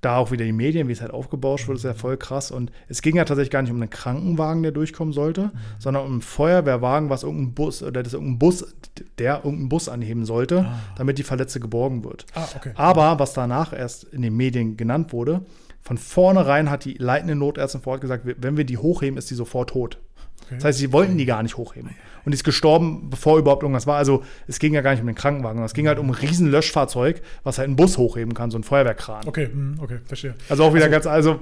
da 0.00 0.18
auch 0.18 0.30
wieder 0.30 0.44
die 0.44 0.52
Medien, 0.52 0.86
wie 0.86 0.92
es 0.92 1.00
halt 1.00 1.10
aufgebauscht 1.10 1.66
wurde, 1.66 1.78
ist 1.78 1.84
ja 1.84 1.92
voll 1.94 2.16
krass. 2.16 2.52
Und 2.52 2.70
es 2.86 3.02
ging 3.02 3.16
ja 3.16 3.24
tatsächlich 3.24 3.50
gar 3.50 3.62
nicht 3.62 3.72
um 3.72 3.80
einen 3.82 3.90
Krankenwagen, 3.90 4.62
der 4.62 4.70
durchkommen 4.70 5.12
sollte, 5.12 5.46
Mhm. 5.46 5.50
sondern 5.80 6.04
um 6.06 6.12
einen 6.12 6.20
Feuerwehrwagen, 6.22 7.10
was 7.10 7.24
irgendein 7.24 7.54
Bus 7.54 7.82
oder 7.82 8.04
das 8.04 8.12
irgendein 8.12 8.38
Bus, 8.38 8.64
der 9.18 9.38
irgendeinen 9.38 9.68
Bus 9.68 9.88
anheben 9.88 10.24
sollte, 10.24 10.60
Ah. 10.60 10.78
damit 10.96 11.18
die 11.18 11.24
Verletzte 11.24 11.58
geborgen 11.58 12.04
wird. 12.04 12.26
Ah, 12.34 12.46
okay. 12.56 12.70
Aber 12.76 13.18
was 13.18 13.32
danach 13.32 13.72
erst 13.72 14.04
in 14.04 14.22
den 14.22 14.36
Medien 14.36 14.76
genannt 14.76 15.12
wurde, 15.12 15.42
von 15.80 15.98
vornherein 15.98 16.70
hat 16.70 16.84
die 16.84 16.94
leitende 16.94 17.34
Notärztin 17.34 17.80
vor 17.80 17.94
Ort 17.94 18.00
gesagt, 18.02 18.22
wenn 18.24 18.56
wir 18.56 18.64
die 18.64 18.78
hochheben, 18.78 19.16
ist 19.18 19.30
die 19.30 19.34
sofort 19.34 19.70
tot. 19.70 19.98
Okay. 20.48 20.56
Das 20.56 20.64
heißt, 20.64 20.78
sie 20.78 20.92
wollten 20.92 21.16
die 21.18 21.24
gar 21.26 21.42
nicht 21.42 21.56
hochheben. 21.56 21.90
Und 22.24 22.32
die 22.32 22.34
ist 22.36 22.44
gestorben, 22.44 23.08
bevor 23.10 23.38
überhaupt 23.38 23.62
irgendwas 23.62 23.86
war. 23.86 23.96
Also 23.96 24.22
es 24.46 24.58
ging 24.58 24.74
ja 24.74 24.80
gar 24.82 24.90
nicht 24.90 25.00
um 25.00 25.06
den 25.06 25.14
Krankenwagen, 25.16 25.62
es 25.62 25.72
ging 25.74 25.86
halt 25.88 25.98
um 25.98 26.06
ein 26.08 26.14
riesen 26.14 26.50
Löschfahrzeug, 26.50 27.22
was 27.44 27.58
halt 27.58 27.66
einen 27.68 27.76
Bus 27.76 27.96
hochheben 27.96 28.34
kann, 28.34 28.50
so 28.50 28.58
ein 28.58 28.64
Feuerwehrkran. 28.64 29.26
okay, 29.26 29.46
hm, 29.50 29.78
okay, 29.80 29.98
verstehe. 30.04 30.34
Also 30.48 30.64
auch 30.64 30.74
wieder 30.74 30.88
ganz, 30.88 31.06
also 31.06 31.40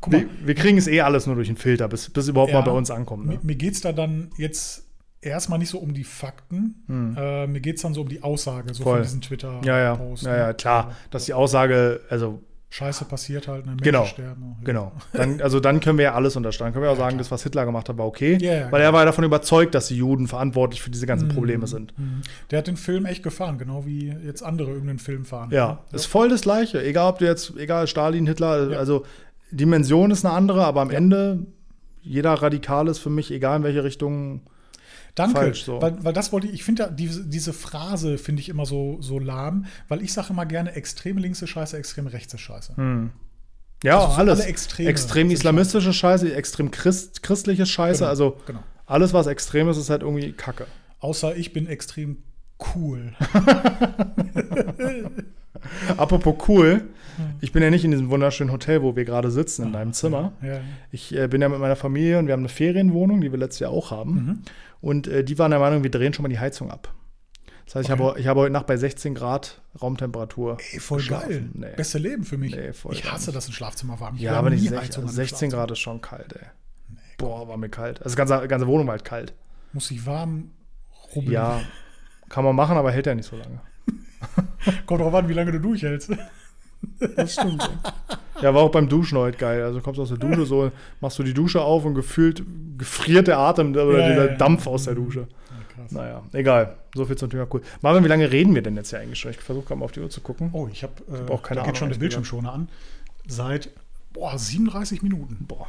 Guck 0.00 0.12
mal, 0.12 0.22
wir, 0.22 0.28
wir 0.48 0.54
kriegen 0.56 0.78
es 0.78 0.88
eh 0.88 1.00
alles 1.02 1.26
nur 1.26 1.36
durch 1.36 1.46
den 1.46 1.56
Filter, 1.56 1.86
bis, 1.86 2.10
bis 2.10 2.26
überhaupt 2.26 2.50
Ja. 2.52 2.58
mal 2.58 2.64
bei 2.64 2.72
uns 2.72 2.90
ankommt. 2.90 3.26
mir, 3.26 3.34
Ne? 3.34 3.40
mir 3.44 3.54
geht 3.54 3.74
es 3.74 3.80
da 3.80 3.92
dann 3.92 4.30
jetzt 4.36 4.82
erstmal 5.20 5.60
nicht 5.60 5.68
so 5.68 5.78
um 5.78 5.94
die 5.94 6.02
Fakten. 6.02 7.14
Äh, 7.16 7.46
mir 7.46 7.60
geht 7.60 7.76
es 7.76 7.82
dann 7.82 7.94
so 7.94 8.00
um 8.00 8.08
die 8.08 8.22
Aussage, 8.24 8.74
so 8.74 8.80
Hm. 8.80 8.84
Voll. 8.84 8.94
von 8.96 9.02
diesen 9.04 9.20
Twitter-Posts. 9.20 9.66
Ja, 9.66 9.78
ja, 9.78 10.36
ja, 10.36 10.36
ja, 10.48 10.52
klar, 10.54 10.96
dass 11.12 11.26
die 11.26 11.34
Aussage, 11.34 12.00
also 12.08 12.40
Scheiße 12.72 13.04
passiert 13.04 13.48
halt, 13.48 13.66
ne? 13.66 13.72
Menschen 13.72 13.84
Genau. 13.84 14.04
sterben. 14.04 14.56
Ja. 14.60 14.64
Genau. 14.64 14.92
Dann, 15.12 15.40
also 15.42 15.58
dann 15.58 15.80
können 15.80 15.98
wir 15.98 16.04
ja 16.04 16.14
alles 16.14 16.36
unterstellen. 16.36 16.72
Können 16.72 16.84
wir 16.84 16.92
auch 16.92 16.96
sagen, 16.96 17.18
das, 17.18 17.30
was 17.32 17.42
Hitler 17.42 17.64
gemacht 17.66 17.88
hat, 17.88 17.98
war 17.98 18.06
okay. 18.06 18.38
Ja, 18.40 18.54
ja, 18.54 18.72
weil 18.72 18.80
er 18.80 18.92
war 18.92 19.00
ja 19.00 19.06
davon 19.06 19.24
überzeugt, 19.24 19.74
dass 19.74 19.88
die 19.88 19.96
Juden 19.96 20.28
verantwortlich 20.28 20.80
für 20.80 20.90
diese 20.90 21.04
ganzen 21.04 21.28
Probleme 21.28 21.66
sind. 21.66 21.98
Mhm. 21.98 22.22
Der 22.52 22.58
hat 22.60 22.68
den 22.68 22.76
Film 22.76 23.06
echt 23.06 23.24
gefahren, 23.24 23.58
genau 23.58 23.86
wie 23.86 24.14
jetzt 24.24 24.42
andere 24.44 24.70
irgendeinen 24.70 25.00
Film 25.00 25.24
fahren. 25.24 25.50
Ja, 25.50 25.80
ist 25.90 26.06
voll 26.06 26.28
das 26.28 26.42
Gleiche. 26.42 26.80
Egal, 26.82 27.10
ob 27.10 27.18
du 27.18 27.24
jetzt, 27.26 27.56
egal, 27.56 27.88
Stalin, 27.88 28.26
Hitler, 28.28 28.78
also 28.78 29.04
Dimension 29.50 30.12
ist 30.12 30.24
eine 30.24 30.32
andere, 30.32 30.64
aber 30.64 30.80
am. 30.80 30.90
Ende, 30.90 31.46
jeder 32.02 32.34
Radikal 32.34 32.86
ist 32.86 32.98
für 33.00 33.10
mich, 33.10 33.32
egal 33.32 33.58
in 33.58 33.62
welche 33.64 33.82
Richtung. 33.82 34.42
Danke, 35.14 35.34
falsch, 35.36 35.64
so. 35.64 35.80
weil, 35.82 36.02
weil 36.04 36.12
das 36.12 36.32
wollte 36.32 36.46
ich, 36.46 36.54
ich 36.54 36.64
finde 36.64 36.92
diese, 36.96 37.26
diese 37.26 37.52
Phrase 37.52 38.18
finde 38.18 38.40
ich 38.40 38.48
immer 38.48 38.66
so, 38.66 38.98
so 39.00 39.18
lahm, 39.18 39.66
weil 39.88 40.02
ich 40.02 40.12
sage 40.12 40.28
immer 40.30 40.46
gerne, 40.46 40.72
extreme 40.74 41.20
links 41.20 41.42
ist 41.42 41.50
scheiße, 41.50 41.76
extrem 41.76 42.06
rechts 42.06 42.32
ist 42.34 42.40
scheiße. 42.40 42.74
Ja, 43.82 43.98
Also 43.98 44.12
so 44.12 44.18
alles. 44.20 44.40
extrem 44.44 45.30
islamistische 45.30 45.92
Scheiße, 45.92 46.34
extrem 46.34 46.70
Christ, 46.70 47.22
christliche 47.22 47.66
Scheiße, 47.66 48.00
Genau, 48.00 48.10
also 48.10 48.36
genau. 48.46 48.60
alles, 48.86 49.12
was 49.12 49.26
extrem 49.26 49.68
ist, 49.68 49.78
ist 49.78 49.90
halt 49.90 50.02
irgendwie 50.02 50.32
Kacke. 50.32 50.66
Außer 51.00 51.36
ich 51.36 51.52
bin 51.52 51.66
extrem 51.66 52.18
cool. 52.74 53.14
Apropos 55.96 56.36
cool, 56.48 56.82
ich 57.40 57.52
bin 57.52 57.62
ja 57.62 57.70
nicht 57.70 57.84
in 57.84 57.90
diesem 57.90 58.10
wunderschönen 58.10 58.52
Hotel, 58.52 58.82
wo 58.82 58.96
wir 58.96 59.04
gerade 59.04 59.30
sitzen, 59.30 59.66
in 59.66 59.72
deinem 59.72 59.92
Zimmer. 59.92 60.32
Ich 60.90 61.14
äh, 61.16 61.28
bin 61.28 61.42
ja 61.42 61.48
mit 61.48 61.58
meiner 61.58 61.76
Familie 61.76 62.18
und 62.18 62.26
wir 62.26 62.32
haben 62.32 62.40
eine 62.40 62.48
Ferienwohnung, 62.48 63.20
die 63.20 63.30
wir 63.30 63.38
letztes 63.38 63.60
Jahr 63.60 63.70
auch 63.70 63.90
haben. 63.90 64.14
Mhm. 64.14 64.38
Und 64.80 65.06
äh, 65.08 65.24
die 65.24 65.38
waren 65.38 65.50
der 65.50 65.60
Meinung, 65.60 65.82
wir 65.82 65.90
drehen 65.90 66.12
schon 66.14 66.22
mal 66.22 66.28
die 66.28 66.38
Heizung 66.38 66.70
ab. 66.70 66.94
Das 67.66 67.74
heißt, 67.76 67.88
ich, 67.88 67.94
Okay. 67.94 68.02
habe, 68.04 68.20
ich 68.20 68.26
habe 68.26 68.40
heute 68.40 68.52
Nacht 68.52 68.66
bei 68.66 68.76
16 68.76 69.14
Grad 69.14 69.60
Raumtemperatur. 69.80 70.58
Ey, 70.72 70.80
voll 70.80 70.98
geschlafen. 70.98 71.28
geil. 71.28 71.50
Nee. 71.54 71.76
Beste 71.76 71.98
Leben 71.98 72.24
für 72.24 72.36
mich. 72.38 72.54
Nee, 72.54 72.70
ich 72.90 73.12
hasse 73.12 73.30
das 73.30 73.48
ein 73.48 73.52
Schlafzimmer 73.52 74.00
warm. 74.00 74.16
Ich 74.16 74.22
Ja, 74.22 74.32
aber 74.34 74.50
nicht 74.50 74.62
nie 74.62 74.68
16, 74.68 74.78
Heizung 74.80 75.04
also 75.04 75.14
in 75.14 75.18
einem 75.20 75.28
16 75.28 75.38
Schlafzimmer. 75.50 75.60
Grad 75.62 75.70
ist 75.70 75.78
schon 75.78 76.00
kalt, 76.00 76.32
ey. 76.32 76.46
Boah, 77.18 77.46
war 77.48 77.56
mir 77.58 77.68
kalt. 77.68 77.98
Also, 78.02 78.04
das 78.04 78.16
ganze, 78.16 78.48
ganze 78.48 78.66
Wohnung 78.66 78.86
war 78.86 78.92
halt 78.92 79.04
kalt. 79.04 79.34
Muss 79.72 79.90
ich 79.90 80.04
warm 80.06 80.50
rubbeln. 81.14 81.32
Ja, 81.32 81.60
kann 82.28 82.44
man 82.44 82.56
machen, 82.56 82.76
aber 82.76 82.90
hält 82.90 83.06
ja 83.06 83.14
nicht 83.14 83.28
so 83.28 83.36
lange. 83.36 83.60
Kommt 84.86 85.00
drauf 85.00 85.14
an, 85.14 85.28
wie 85.28 85.32
lange 85.34 85.52
du 85.52 85.60
durchhältst. 85.60 86.10
Das 87.16 87.34
stimmt. 87.34 87.68
ja, 88.42 88.54
war 88.54 88.62
auch 88.62 88.70
beim 88.70 88.88
Duschen 88.88 89.18
heute 89.18 89.38
geil. 89.38 89.62
Also, 89.62 89.78
du 89.78 89.84
kommst 89.84 90.00
aus 90.00 90.08
der 90.08 90.18
Dusche, 90.18 90.46
so 90.46 90.70
machst 91.00 91.18
du 91.18 91.22
die 91.22 91.34
Dusche 91.34 91.60
auf 91.62 91.84
und 91.84 91.94
gefühlt 91.94 92.42
gefriert 92.78 93.26
der 93.28 93.38
Atem 93.38 93.70
oder 93.72 93.98
Ja, 93.98 94.08
dieser 94.08 94.24
ja, 94.26 94.30
ja. 94.32 94.36
Dampf 94.36 94.66
aus 94.66 94.84
der 94.84 94.94
Dusche. 94.94 95.28
krass. 95.74 95.92
Naja, 95.92 96.22
egal. 96.32 96.76
So 96.94 97.04
viel 97.04 97.16
zum 97.16 97.30
Thema 97.30 97.46
cool. 97.52 97.62
Marvin, 97.82 98.02
wie 98.04 98.08
lange 98.08 98.30
reden 98.32 98.54
wir 98.54 98.62
denn 98.62 98.76
jetzt 98.76 98.90
hier 98.90 98.98
eigentlich 99.00 99.18
schon? 99.20 99.30
Ich 99.30 99.40
versuche 99.40 99.66
gerade 99.66 99.78
mal 99.78 99.84
auf 99.84 99.92
die 99.92 100.00
Uhr 100.00 100.10
zu 100.10 100.20
gucken. 100.20 100.50
Oh, 100.52 100.68
ich 100.72 100.82
habe 100.82 100.92
äh, 101.10 101.30
auch 101.30 101.42
keine 101.42 101.56
da 101.56 101.62
Ahnung, 101.62 101.72
geht 101.72 101.78
schon 101.78 101.88
der 101.90 101.98
Bildschirmschoner 101.98 102.52
an. 102.52 102.68
Seit 103.26 103.70
boah, 104.12 104.36
37 104.38 105.02
Minuten. 105.02 105.44
Boah. 105.46 105.68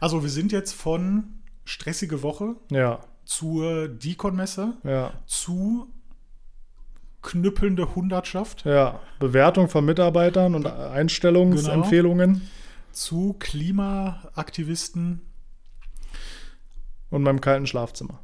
Also 0.00 0.22
wir 0.22 0.30
sind 0.30 0.52
jetzt 0.52 0.72
von 0.72 1.24
stressige 1.64 2.22
Woche 2.22 2.56
Ja, 2.70 2.98
zur 3.24 3.88
Deacon-Messe 3.88 4.74
ja, 4.84 5.12
zu 5.26 5.88
knüppelnde 7.34 7.94
Hundertschaft 7.96 8.64
ja. 8.64 9.00
Bewertung 9.18 9.68
von 9.68 9.84
Mitarbeitern 9.84 10.54
und 10.54 10.66
Einstellungsempfehlungen 10.66 12.48
zu 12.92 13.34
Klimaaktivisten 13.40 15.20
und 17.10 17.22
meinem 17.22 17.40
kalten 17.40 17.66
Schlafzimmer. 17.66 18.20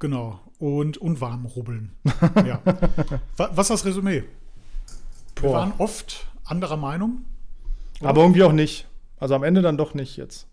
genau 0.00 0.40
und 0.58 0.98
und 0.98 1.20
warm 1.20 1.46
rubbeln. 1.46 1.92
ja. 2.44 2.60
Wa- 3.36 3.50
Was 3.54 3.70
ist 3.70 3.80
das 3.80 3.84
Resümee? 3.86 4.24
Wir 5.36 5.42
Boah. 5.42 5.54
waren 5.54 5.72
oft 5.78 6.26
anderer 6.44 6.76
Meinung. 6.76 7.24
Aber 8.02 8.20
irgendwie 8.22 8.42
auch 8.42 8.52
nicht. 8.52 8.86
Also 9.18 9.34
am 9.36 9.42
Ende 9.42 9.62
dann 9.62 9.76
doch 9.78 9.94
nicht 9.94 10.16
jetzt. 10.16 10.46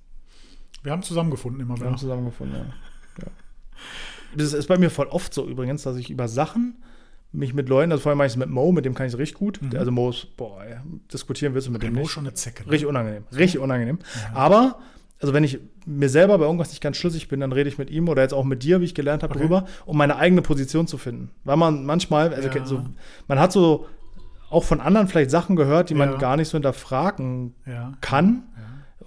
Wir 0.84 0.91
haben 0.93 1.02
zusammengefunden 1.04 1.60
immer 1.62 1.74
Wir 1.76 1.80
wieder. 1.82 1.89
haben 1.89 1.98
zusammengefunden, 1.98 2.56
ja. 2.58 3.24
ja. 3.26 3.32
Das 4.36 4.54
ist 4.54 4.68
bei 4.68 4.78
mir 4.78 4.89
voll 4.91 5.08
oft 5.08 5.34
so 5.34 5.45
übrigens, 5.48 5.84
dass 5.84 5.98
ich 5.98 6.10
über 6.10 6.28
Sachen 6.30 6.76
mich 7.32 7.53
mit 7.53 7.69
Leuten, 7.69 7.91
also 7.91 8.01
vor 8.01 8.09
allem 8.11 8.17
mache 8.17 8.28
ich 8.28 8.34
es 8.34 8.38
mit 8.38 8.49
Mo, 8.49 8.71
mit 8.71 8.86
dem 8.86 8.93
kann 8.95 9.05
ich 9.07 9.13
es 9.13 9.19
richtig 9.19 9.38
gut. 9.38 9.59
Also 9.75 9.91
Mo 9.91 10.09
ist, 10.09 10.36
boah, 10.38 10.63
ey, 10.63 10.78
diskutieren 11.13 11.53
willst 11.53 11.67
du 11.67 11.71
mit 11.71 11.84
dem 11.84 11.93
Mo 11.93 11.99
nicht. 11.99 12.07
ist 12.07 12.13
schon 12.13 12.25
eine 12.25 12.34
Zecke. 12.34 12.63
ne? 12.63 12.71
Richtig 12.71 12.88
unangenehm. 12.88 13.23
Richtig 13.36 13.59
unangenehm. 13.59 13.99
Aber, 14.34 14.80
also 15.21 15.34
wenn 15.34 15.43
ich 15.43 15.59
mir 15.86 16.09
selber 16.09 16.38
bei 16.38 16.45
irgendwas 16.45 16.69
nicht 16.69 16.82
ganz 16.82 16.97
schlüssig 16.97 17.28
bin, 17.28 17.39
dann 17.41 17.51
rede 17.51 17.69
ich 17.69 17.78
mit 17.78 17.89
ihm 17.89 18.07
oder 18.09 18.21
jetzt 18.21 18.34
auch 18.34 18.43
mit 18.45 18.63
dir, 18.63 18.82
wie 18.82 18.86
ich 18.86 18.95
gelernt 18.95 19.23
habe, 19.23 19.34
Okay. 19.34 19.41
drüber, 19.43 19.65
um 19.86 19.97
meine 19.97 20.15
eigene 20.15 20.41
Position 20.41 20.88
zu 20.88 20.97
finden. 20.97 21.32
Weil 21.43 21.57
man 21.57 21.86
manchmal, 21.86 22.34
also 22.34 22.49
Ja. 22.49 22.65
so, 22.65 22.86
man 23.28 23.39
hat 23.39 23.51
so 23.51 23.88
auch 24.49 24.63
von 24.63 24.80
anderen 24.80 25.07
vielleicht 25.09 25.30
Sachen 25.30 25.55
gehört, 25.57 25.89
die 25.89 25.93
man 25.95 26.11
Ja. 26.13 26.17
gar 26.17 26.38
nicht 26.38 26.47
so 26.47 26.53
hinterfragen 26.53 27.53
Ja. 27.65 27.93
kann 28.01 28.25
ja. 28.36 28.43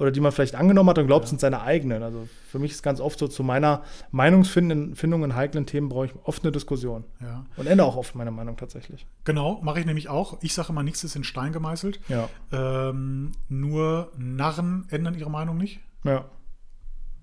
Oder 0.01 0.11
die 0.11 0.21
man 0.21 0.33
vielleicht 0.33 0.55
angenommen 0.55 0.89
hat 0.89 0.99
und 0.99 1.07
glaubt, 1.07 1.29
sind 1.29 1.41
seine 1.41 1.61
eigenen. 1.61 2.03
Also 2.03 2.27
für 2.49 2.59
mich 2.59 2.73
ist 2.73 2.83
ganz 2.83 3.01
oft 3.01 3.19
so, 3.19 3.29
zu 3.29 3.45
meiner 3.45 3.83
Meinungsfindung 4.11 4.97
Findung 4.97 5.23
in 5.25 5.37
heiklen 5.37 5.67
Themen 5.67 5.91
brauche 5.91 6.07
ich 6.07 6.13
oft 6.25 6.43
eine 6.43 6.53
Diskussion. 6.53 7.05
ja. 7.21 7.45
Und 7.57 7.67
ändere 7.67 7.87
auch 7.87 7.97
oft 7.97 8.15
meine 8.15 8.31
Meinung 8.31 8.57
tatsächlich. 8.57 9.07
Genau, 9.25 9.61
mache 9.63 9.79
ich 9.79 9.87
nämlich 9.87 10.09
auch. 10.09 10.39
Ich 10.41 10.55
sage 10.55 10.71
immer, 10.71 10.83
nichts 10.83 11.05
ist 11.05 11.17
in 11.17 11.25
Stein 11.25 11.53
gemeißelt. 11.53 12.01
Ja. 12.09 12.29
Ähm, 12.51 13.33
nur 13.51 14.11
Narren 14.17 14.87
ändern 14.89 15.15
ihre 15.15 15.31
Meinung 15.31 15.59
nicht. 15.59 15.81
Ja. 16.03 16.25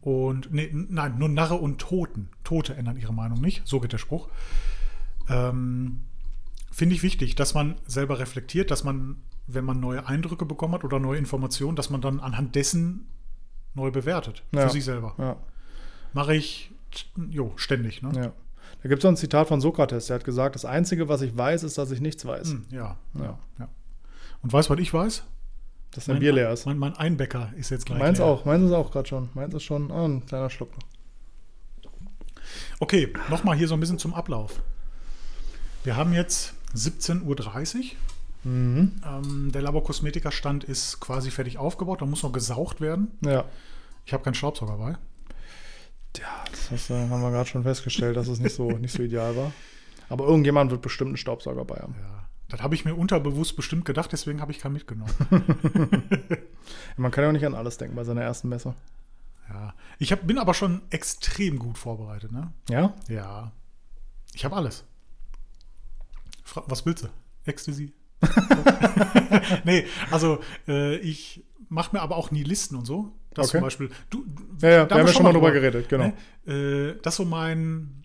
Und 0.02 0.54
nee, 0.54 0.70
nein, 0.72 1.18
nur 1.18 1.30
Narre 1.30 1.56
und 1.56 1.80
Toten. 1.80 2.30
Tote 2.44 2.76
ändern 2.76 2.98
ihre 2.98 3.14
Meinung 3.14 3.42
nicht. 3.42 3.68
So 3.68 3.80
geht 3.80 3.92
der 3.92 3.98
Spruch. 3.98 4.30
Ähm, 5.28 6.04
Finde 6.72 6.94
ich 6.94 7.02
wichtig, 7.02 7.34
dass 7.34 7.56
man 7.56 7.76
selber 7.88 8.20
reflektiert, 8.20 8.70
dass 8.70 8.84
man, 8.84 9.24
wenn 9.48 9.66
man 9.66 9.80
neue 9.80 10.06
Eindrücke 10.06 10.46
bekommen 10.46 10.74
hat 10.74 10.84
oder 10.84 11.00
neue 11.00 11.18
Informationen, 11.18 11.76
dass 11.76 11.90
man 11.90 12.02
dann 12.02 12.20
anhand 12.20 12.56
dessen 12.56 13.08
neu 13.74 13.92
bewertet. 13.92 14.44
Ja. 14.52 14.64
Für 14.64 14.70
sich 14.70 14.84
selber. 14.84 15.16
Ja. 15.18 15.38
Mache 16.14 16.36
ich 16.36 16.72
jo, 17.30 17.54
ständig. 17.56 18.02
Ne? 18.02 18.12
ja. 18.16 18.34
Da 18.84 18.90
gibt 18.90 19.00
es 19.00 19.04
so 19.04 19.08
ein 19.08 19.18
Zitat 19.18 19.48
von 19.48 19.62
Sokrates, 19.62 20.08
der 20.08 20.16
hat 20.16 20.24
gesagt, 20.24 20.56
das 20.56 20.66
Einzige, 20.66 21.08
was 21.10 21.22
ich 21.22 21.36
weiß, 21.36 21.64
ist, 21.64 21.78
dass 21.78 21.92
ich 21.92 22.02
nichts 22.02 22.26
weiß. 22.26 22.52
Hm, 22.52 22.66
ja, 22.70 22.98
Ja. 23.16 23.40
Und 24.44 24.54
weißt 24.54 24.70
du, 24.70 24.74
was 24.74 24.80
ich 24.80 24.94
weiß? 24.94 25.24
Dass 25.92 26.06
dein 26.06 26.20
Bier 26.20 26.34
leer 26.34 26.52
ist. 26.52 26.66
Mein, 26.66 26.78
mein 26.78 26.96
Einbäcker 26.96 27.52
ist 27.56 27.70
jetzt 27.70 27.86
gleich 27.86 27.98
Meins 27.98 28.20
leer. 28.20 28.28
auch, 28.28 28.46
meins 28.46 28.66
ist 28.66 28.72
auch 28.72 28.92
gerade 28.92 29.08
schon. 29.08 29.30
Meins 29.34 29.54
ist 29.54 29.64
schon, 29.64 29.92
ah, 29.92 30.06
ein 30.06 30.26
kleiner 30.26 30.50
Schluck 30.50 30.72
noch. 30.76 30.84
Okay, 32.80 33.12
nochmal 33.30 33.58
hier 33.58 33.68
so 33.68 33.74
ein 33.74 33.80
bisschen 33.80 33.98
zum 33.98 34.14
Ablauf. 34.14 34.62
Wir 35.84 35.96
haben 35.96 36.14
jetzt 36.14 36.54
17.30 36.76 37.24
Uhr. 37.26 37.84
Mhm. 38.44 39.02
Ähm, 39.06 39.52
der 39.52 39.62
Laborkosmetiker-Stand 39.62 40.64
ist 40.64 41.00
quasi 41.00 41.32
fertig 41.32 41.58
aufgebaut. 41.58 42.02
Da 42.02 42.06
muss 42.06 42.24
noch 42.24 42.32
gesaugt 42.32 42.82
werden. 42.82 43.12
Ja. 43.22 43.46
Ich 44.06 44.14
habe 44.14 44.24
keinen 44.24 44.36
Staubsauger 44.36 44.78
bei. 44.78 44.98
Ja, 46.18 46.44
das 46.70 46.90
haben 46.90 47.10
wir 47.10 47.32
gerade 47.32 47.50
schon 47.50 47.64
festgestellt, 47.64 48.18
dass 48.18 48.28
es 48.28 48.40
nicht 48.40 48.56
so, 48.56 48.72
nicht 48.72 48.94
so 48.94 49.04
ideal 49.04 49.36
war. 49.36 49.52
Aber 50.10 50.26
irgendjemand 50.26 50.72
wird 50.72 50.82
bestimmt 50.82 51.10
einen 51.10 51.18
Staubsauger 51.18 51.66
bei 51.66 51.76
haben. 51.76 51.96
Ja, 52.00 52.28
das 52.50 52.62
habe 52.62 52.76
ich 52.76 52.86
mir 52.86 52.96
unterbewusst 52.96 53.56
bestimmt 53.56 53.86
gedacht, 53.86 54.12
deswegen 54.12 54.42
habe 54.42 54.52
ich 54.52 54.60
keinen 54.60 54.74
mitgenommen. 54.74 55.14
Man 56.98 57.12
kann 57.12 57.24
ja 57.24 57.30
auch 57.30 57.34
nicht 57.34 57.46
an 57.46 57.54
alles 57.54 57.78
denken 57.78 57.96
bei 57.96 58.04
seiner 58.04 58.22
ersten 58.22 58.50
Messe. 58.50 58.74
ja. 59.50 59.74
Ich 60.00 60.12
hab, 60.12 60.26
bin 60.26 60.38
aber 60.38 60.54
schon 60.54 60.82
extrem 60.90 61.60
gut 61.60 61.78
vorbereitet. 61.78 62.32
Ne? 62.32 62.52
Ja? 62.70 62.94
Ja. 63.10 63.52
Ich 64.34 64.46
habe 64.46 64.56
alles. 64.56 64.86
Fra 66.44 66.64
was 66.68 66.86
willst 66.86 67.04
du? 67.04 67.10
Ecstasy? 67.46 67.94
nee, 69.66 69.86
also 70.12 70.40
äh, 70.68 70.98
ich 70.98 71.44
mache 71.70 71.96
mir 71.96 72.02
aber 72.02 72.16
auch 72.16 72.32
nie 72.32 72.44
Listen 72.44 72.76
und 72.76 72.86
so. 72.86 73.12
Das 73.34 73.50
Okay. 73.50 73.58
zum 73.58 73.62
Beispiel. 73.62 73.90
Du, 74.10 74.26
Ja, 74.62 74.70
ja, 74.70 74.86
da 74.86 74.96
wir 74.96 75.02
haben 75.02 75.08
ja 75.08 75.14
schon 75.14 75.24
mal 75.24 75.34
drüber 75.34 75.52
geredet, 75.52 75.90
genau. 75.90 76.12
Ne? 76.46 76.94
Äh, 76.96 77.02
das 77.02 77.14
ist 77.14 77.18
so 77.18 77.26
mein, 77.26 78.04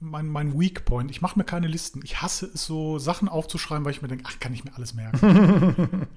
mein, 0.00 0.26
mein 0.26 0.58
Weak 0.58 0.84
Point. 0.84 1.10
Ich 1.10 1.22
mache 1.22 1.38
mir 1.38 1.44
keine 1.44 1.68
Listen. 1.68 2.00
Ich 2.04 2.20
hasse 2.20 2.50
es 2.52 2.66
so, 2.66 2.98
Sachen 2.98 3.28
aufzuschreiben, 3.28 3.84
weil 3.84 3.92
ich 3.92 4.02
mir 4.02 4.08
denke, 4.08 4.24
ach, 4.26 4.38
kann 4.40 4.52
ich 4.52 4.64
mir 4.64 4.74
alles 4.74 4.94
merken. 4.94 6.06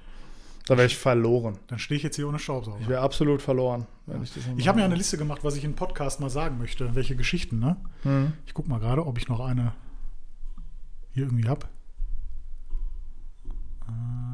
Da 0.68 0.78
wäre 0.78 0.88
ich 0.88 0.97
verloren. 0.97 1.59
Dann 1.68 1.78
stehe 1.78 1.95
ich 1.95 2.03
jetzt 2.03 2.16
hier 2.16 2.28
ohne 2.28 2.39
Staubsauger. 2.39 2.80
Ich 2.82 2.88
wäre 2.88 3.01
absolut 3.01 3.41
verloren, 3.41 3.86
wenn 4.07 4.24
ich 4.24 4.32
Ich 4.57 4.68
habe 4.68 4.80
mir 4.80 4.86
eine 4.86 4.95
Liste 4.95 5.16
gemacht, 5.16 5.43
was 5.43 5.55
ich 5.55 5.63
im 5.63 5.76
Podcast 5.76 6.20
mal 6.20 6.32
sagen 6.32 6.57
möchte. 6.57 6.95
Welche 6.95 7.16
Geschichten, 7.16 7.59
ne? 7.59 7.78
Mhm. 8.03 8.34
Ich 8.47 8.55
guck 8.55 8.68
mal 8.68 8.80
gerade, 8.80 9.05
ob 9.05 9.20
ich 9.20 9.28
noch 9.28 9.41
eine 9.41 9.74
hier 11.11 11.26
irgendwie 11.26 11.47
habe. 11.47 11.68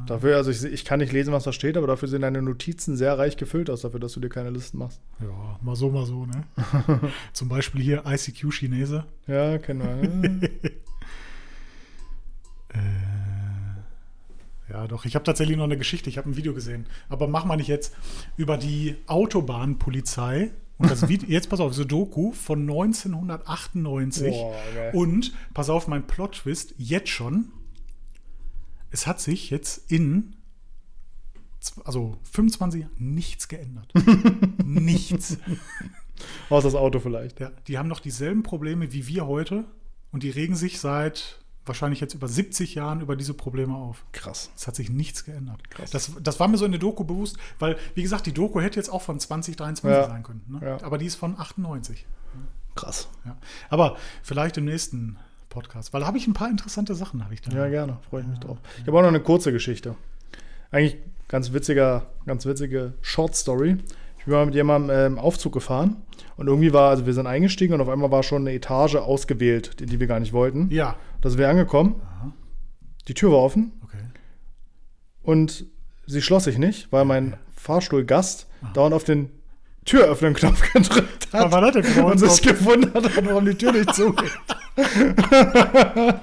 Dafür, 0.06 0.36
also 0.36 0.50
ich, 0.50 0.64
ich 0.64 0.84
kann 0.84 0.98
nicht 0.98 1.12
lesen, 1.12 1.32
was 1.32 1.44
da 1.44 1.52
steht, 1.52 1.76
aber 1.76 1.86
dafür 1.86 2.08
sehen 2.08 2.22
deine 2.22 2.42
Notizen 2.42 2.96
sehr 2.96 3.16
reich 3.18 3.36
gefüllt 3.36 3.70
aus, 3.70 3.82
dafür, 3.82 4.00
dass 4.00 4.12
du 4.12 4.20
dir 4.20 4.28
keine 4.28 4.50
Listen 4.50 4.78
machst. 4.78 5.00
Ja, 5.20 5.58
mal 5.62 5.76
so, 5.76 5.90
mal 5.90 6.06
so, 6.06 6.26
ne? 6.26 6.44
Zum 7.32 7.48
Beispiel 7.48 7.80
hier 7.80 8.02
ICQ 8.06 8.50
Chinese. 8.52 9.04
Ja, 9.26 9.58
kennen 9.58 10.30
wir. 10.30 10.50
Ja, 14.72 14.86
doch. 14.86 15.04
Ich 15.04 15.14
habe 15.14 15.24
tatsächlich 15.24 15.56
noch 15.56 15.64
eine 15.64 15.76
Geschichte. 15.76 16.08
Ich 16.08 16.16
habe 16.16 16.30
ein 16.30 16.36
Video 16.36 16.54
gesehen. 16.54 16.86
Aber 17.08 17.28
mach 17.28 17.44
mal 17.44 17.56
nicht 17.56 17.68
jetzt 17.68 17.94
über 18.36 18.56
die 18.56 18.96
Autobahnpolizei. 19.06 20.50
Und 20.78 20.90
das 20.90 21.08
Video, 21.08 21.28
jetzt 21.30 21.50
pass 21.50 21.60
auf, 21.60 21.74
so 21.74 21.84
Doku 21.84 22.32
von 22.32 22.62
1998. 22.62 24.32
Boah, 24.32 24.54
geil. 24.74 24.90
Und 24.94 25.32
pass 25.52 25.68
auf, 25.68 25.88
mein 25.88 26.06
Plot-Twist 26.06 26.74
jetzt 26.78 27.10
schon. 27.10 27.52
Es 28.92 29.06
hat 29.06 29.20
sich 29.20 29.50
jetzt 29.50 29.90
in 29.90 30.36
also 31.84 32.16
25 32.32 32.82
Jahren 32.82 32.92
nichts 32.98 33.48
geändert. 33.48 33.92
nichts. 34.64 35.38
Aus 36.50 36.64
das 36.64 36.74
Auto 36.74 37.00
vielleicht. 37.00 37.40
Ja, 37.40 37.50
die 37.68 37.78
haben 37.78 37.88
noch 37.88 38.00
dieselben 38.00 38.42
Probleme 38.42 38.92
wie 38.92 39.06
wir 39.06 39.26
heute 39.26 39.64
und 40.10 40.22
die 40.22 40.30
regen 40.30 40.56
sich 40.56 40.80
seit 40.80 41.38
wahrscheinlich 41.64 42.00
jetzt 42.00 42.14
über 42.14 42.26
70 42.26 42.74
Jahren 42.74 43.00
über 43.00 43.14
diese 43.14 43.34
Probleme 43.34 43.74
auf. 43.74 44.04
Krass. 44.10 44.50
Es 44.56 44.66
hat 44.66 44.74
sich 44.74 44.90
nichts 44.90 45.24
geändert. 45.24 45.70
Krass. 45.70 45.90
Das, 45.90 46.12
das 46.20 46.40
war 46.40 46.48
mir 46.48 46.58
so 46.58 46.64
in 46.64 46.72
der 46.72 46.80
Doku 46.80 47.04
bewusst, 47.04 47.36
weil, 47.60 47.78
wie 47.94 48.02
gesagt, 48.02 48.26
die 48.26 48.32
Doku 48.32 48.60
hätte 48.60 48.80
jetzt 48.80 48.88
auch 48.90 49.02
von 49.02 49.20
2023 49.20 49.90
Ja. 49.96 50.08
sein 50.08 50.24
können. 50.24 50.42
Ne? 50.48 50.60
Ja. 50.60 50.82
Aber 50.82 50.98
die 50.98 51.06
ist 51.06 51.14
von 51.14 51.38
98. 51.38 52.04
Krass. 52.74 53.08
Ja. 53.24 53.36
Aber 53.68 53.96
vielleicht 54.22 54.56
im 54.56 54.64
nächsten 54.64 55.18
Podcast, 55.52 55.92
weil 55.92 56.00
da 56.00 56.06
habe 56.06 56.16
ich 56.16 56.26
ein 56.26 56.32
paar 56.32 56.48
interessante 56.48 56.94
Sachen, 56.94 57.22
habe 57.24 57.34
ich 57.34 57.42
da. 57.42 57.54
Ja, 57.54 57.68
gerne. 57.68 57.98
Freue 58.08 58.22
ich 58.22 58.26
mich 58.26 58.38
drauf. 58.40 58.56
Ich 58.80 58.86
habe 58.86 58.96
auch 58.96 59.02
noch 59.02 59.08
eine 59.08 59.20
kurze 59.20 59.52
Geschichte. 59.52 59.94
Eigentlich 60.70 60.96
ganz 61.28 61.52
witziger, 61.52 62.06
ganz 62.26 62.46
witzige 62.46 62.94
Short 63.02 63.36
Story. 63.36 63.76
Ich 64.18 64.24
bin 64.24 64.34
mal 64.34 64.46
mit 64.46 64.54
jemandem 64.54 65.12
im 65.14 65.18
Aufzug 65.18 65.52
gefahren 65.52 65.96
und 66.36 66.46
irgendwie 66.46 66.72
war, 66.72 66.88
also 66.90 67.04
wir 67.06 67.12
sind 67.12 67.26
eingestiegen 67.26 67.74
und 67.74 67.80
auf 67.82 67.88
einmal 67.90 68.10
war 68.10 68.22
schon 68.22 68.42
eine 68.42 68.54
Etage 68.56 68.94
ausgewählt, 68.96 69.78
die, 69.80 69.86
die 69.86 70.00
wir 70.00 70.06
gar 70.06 70.20
nicht 70.20 70.32
wollten. 70.32 70.68
Ja. 70.70 70.96
Da 71.20 71.28
sind 71.28 71.38
wir 71.38 71.48
angekommen. 71.48 72.00
Die 73.08 73.14
Tür 73.14 73.32
war 73.32 73.38
offen 73.38 73.72
Okay. 73.84 73.98
und 75.22 75.66
sie 76.06 76.22
schloss 76.22 76.44
sich 76.44 76.56
nicht, 76.56 76.90
weil 76.92 77.04
mein 77.04 77.36
Fahrstuhlgast 77.56 78.46
dauernd 78.74 78.94
auf 78.94 79.04
den 79.04 79.30
Türöffnen-Knopf 79.84 80.72
gedrückt 80.72 81.28
hat 81.32 81.50
war 81.50 81.60
das 81.72 81.72
denn 81.72 82.04
und 82.04 82.18
sich 82.18 82.42
gewundert 82.42 82.94
hat, 83.16 83.26
warum 83.26 83.44
die 83.46 83.54
Tür 83.54 83.72
nicht 83.72 83.94
zugeht. 83.94 84.30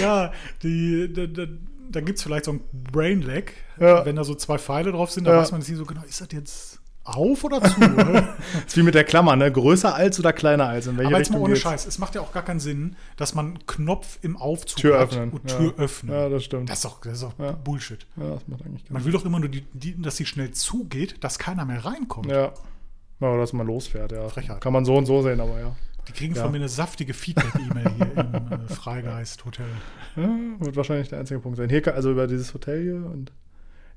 Ja, 0.00 0.32
die, 0.62 1.12
da, 1.12 1.26
da, 1.26 1.44
da 1.90 2.00
gibt 2.00 2.18
es 2.18 2.22
vielleicht 2.24 2.46
so 2.46 2.52
ein 2.52 2.60
Brain 2.72 3.20
Lag. 3.22 3.44
Ja. 3.78 4.04
Wenn 4.04 4.16
da 4.16 4.24
so 4.24 4.34
zwei 4.34 4.58
Pfeile 4.58 4.92
drauf 4.92 5.10
sind, 5.10 5.24
dann 5.26 5.34
Ja. 5.34 5.40
weiß 5.40 5.52
man 5.52 5.60
nicht 5.60 5.76
so 5.76 5.84
genau, 5.84 6.02
ist 6.08 6.20
das 6.20 6.28
jetzt 6.32 6.80
auf 7.04 7.44
oder 7.44 7.62
zu? 7.62 7.78
oder? 7.82 8.34
ist 8.66 8.76
wie 8.78 8.82
mit 8.82 8.94
der 8.94 9.04
Klammer, 9.04 9.36
ne? 9.36 9.52
Größer 9.52 9.94
als 9.94 10.18
oder 10.18 10.32
kleiner 10.32 10.68
als? 10.68 10.86
In 10.86 10.96
welche 10.96 11.08
Aber 11.10 11.18
jetzt 11.18 11.30
mal 11.30 11.38
ohne 11.38 11.48
geht's? 11.52 11.60
Scheiß, 11.62 11.84
es 11.86 11.98
macht 11.98 12.14
ja 12.14 12.22
auch 12.22 12.32
gar 12.32 12.42
keinen 12.44 12.60
Sinn, 12.60 12.96
dass 13.18 13.34
man 13.34 13.46
einen 13.48 13.66
Knopf 13.66 14.18
im 14.22 14.38
Aufzug 14.38 14.78
Tür 14.78 14.98
hat 14.98 15.10
öffnen. 15.12 15.30
und 15.30 15.50
ja. 15.50 15.58
Tür 15.58 15.74
öffnen. 15.76 16.14
Ja, 16.14 16.28
das 16.30 16.44
stimmt. 16.44 16.70
Das 16.70 16.76
ist 16.78 16.84
doch, 16.86 17.00
das 17.02 17.12
ist 17.14 17.22
doch 17.24 17.38
Ja. 17.38 17.52
Bullshit. 17.52 18.06
ja, 18.16 18.30
das 18.30 18.48
macht 18.48 18.62
eigentlich 18.64 18.90
Man 18.90 19.04
will 19.04 19.12
doch 19.12 19.26
immer 19.26 19.38
nur, 19.38 19.50
die, 19.50 19.66
die, 19.74 20.00
dass 20.00 20.16
sie 20.16 20.24
schnell 20.24 20.52
zugeht, 20.52 21.22
dass 21.22 21.38
keiner 21.38 21.66
mehr 21.66 21.84
reinkommt. 21.84 22.30
Ja. 22.30 22.52
Ja, 23.20 23.28
oder 23.28 23.38
dass 23.38 23.52
man 23.52 23.66
losfährt, 23.66 24.10
ja. 24.12 24.26
Frechheit. 24.30 24.62
Kann 24.62 24.72
man 24.72 24.86
so 24.86 24.96
und 24.96 25.04
so 25.06 25.20
sehen, 25.22 25.40
aber 25.40 25.60
ja. 25.60 25.76
Die 26.08 26.12
kriegen 26.12 26.34
Ja. 26.34 26.42
von 26.42 26.52
mir 26.52 26.58
eine 26.58 26.68
saftige 26.68 27.14
Feedback-E-Mail 27.14 27.90
hier 27.96 28.16
im 28.16 28.52
äh, 28.52 28.68
Freigeist-Hotel. 28.74 29.66
ja. 30.16 30.28
Wird 30.58 30.76
wahrscheinlich 30.76 31.08
der 31.08 31.18
einzige 31.20 31.40
Punkt 31.40 31.56
sein. 31.58 31.68
Hier, 31.70 31.94
also 31.94 32.10
über 32.10 32.26
dieses 32.26 32.52
Hotel 32.54 32.82
hier 32.82 32.94
und 33.10 33.32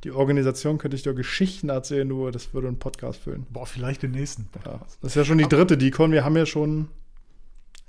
die 0.03 0.11
Organisation 0.11 0.77
könnte 0.77 0.95
ich 0.95 1.03
dir 1.03 1.13
Geschichten 1.13 1.69
erzählen, 1.69 2.07
nur 2.07 2.31
das 2.31 2.53
würde 2.53 2.67
einen 2.67 2.77
Podcast 2.79 3.19
füllen. 3.19 3.45
Boah, 3.49 3.65
vielleicht 3.65 4.03
den 4.03 4.11
nächsten. 4.11 4.47
Ja. 4.65 4.79
Das 5.01 5.11
ist 5.11 5.15
ja 5.15 5.25
schon 5.25 5.37
die 5.39 5.47
dritte 5.49 5.77
Decon. 5.77 6.11
Wir 6.11 6.23
haben 6.23 6.37
ja 6.37 6.45
schon 6.45 6.89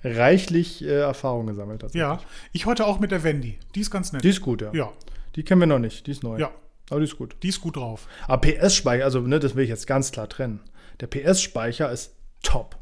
reichlich 0.03 0.83
äh, 0.85 1.01
Erfahrung 1.01 1.47
gesammelt. 1.47 1.85
Ja, 1.95 2.21
ich 2.53 2.67
heute 2.67 2.87
auch 2.87 2.99
mit 3.01 3.11
der 3.11 3.25
Wendy. 3.25 3.59
Die 3.75 3.81
ist 3.81 3.91
ganz 3.91 4.13
nett. 4.13 4.25
Die 4.25 4.29
ist 4.29 4.41
gut, 4.41 4.63
ja. 4.63 4.73
ja, 4.73 4.93
Die 5.37 5.43
kennen 5.43 5.61
wir 5.61 5.67
noch 5.67 5.79
nicht. 5.79 6.07
Die 6.07 6.13
ist 6.13 6.23
neu. 6.23 6.39
ja, 6.39 6.51
Aber 6.91 7.01
die 7.01 7.05
ist 7.05 7.17
gut. 7.19 7.37
die 7.43 7.49
ist 7.49 7.61
gut 7.61 7.77
drauf. 7.77 8.07
Aber 8.27 8.41
PS-Speicher, 8.41 9.05
also 9.05 9.21
ne, 9.21 9.39
das 9.39 9.55
will 9.55 9.65
ich 9.65 9.71
jetzt 9.71 9.87
ganz 9.87 10.11
klar 10.13 10.29
trennen. 10.29 10.61
Der 11.01 11.09
PS-Speicher 11.09 11.91
ist 11.93 12.15
top. 12.43 12.78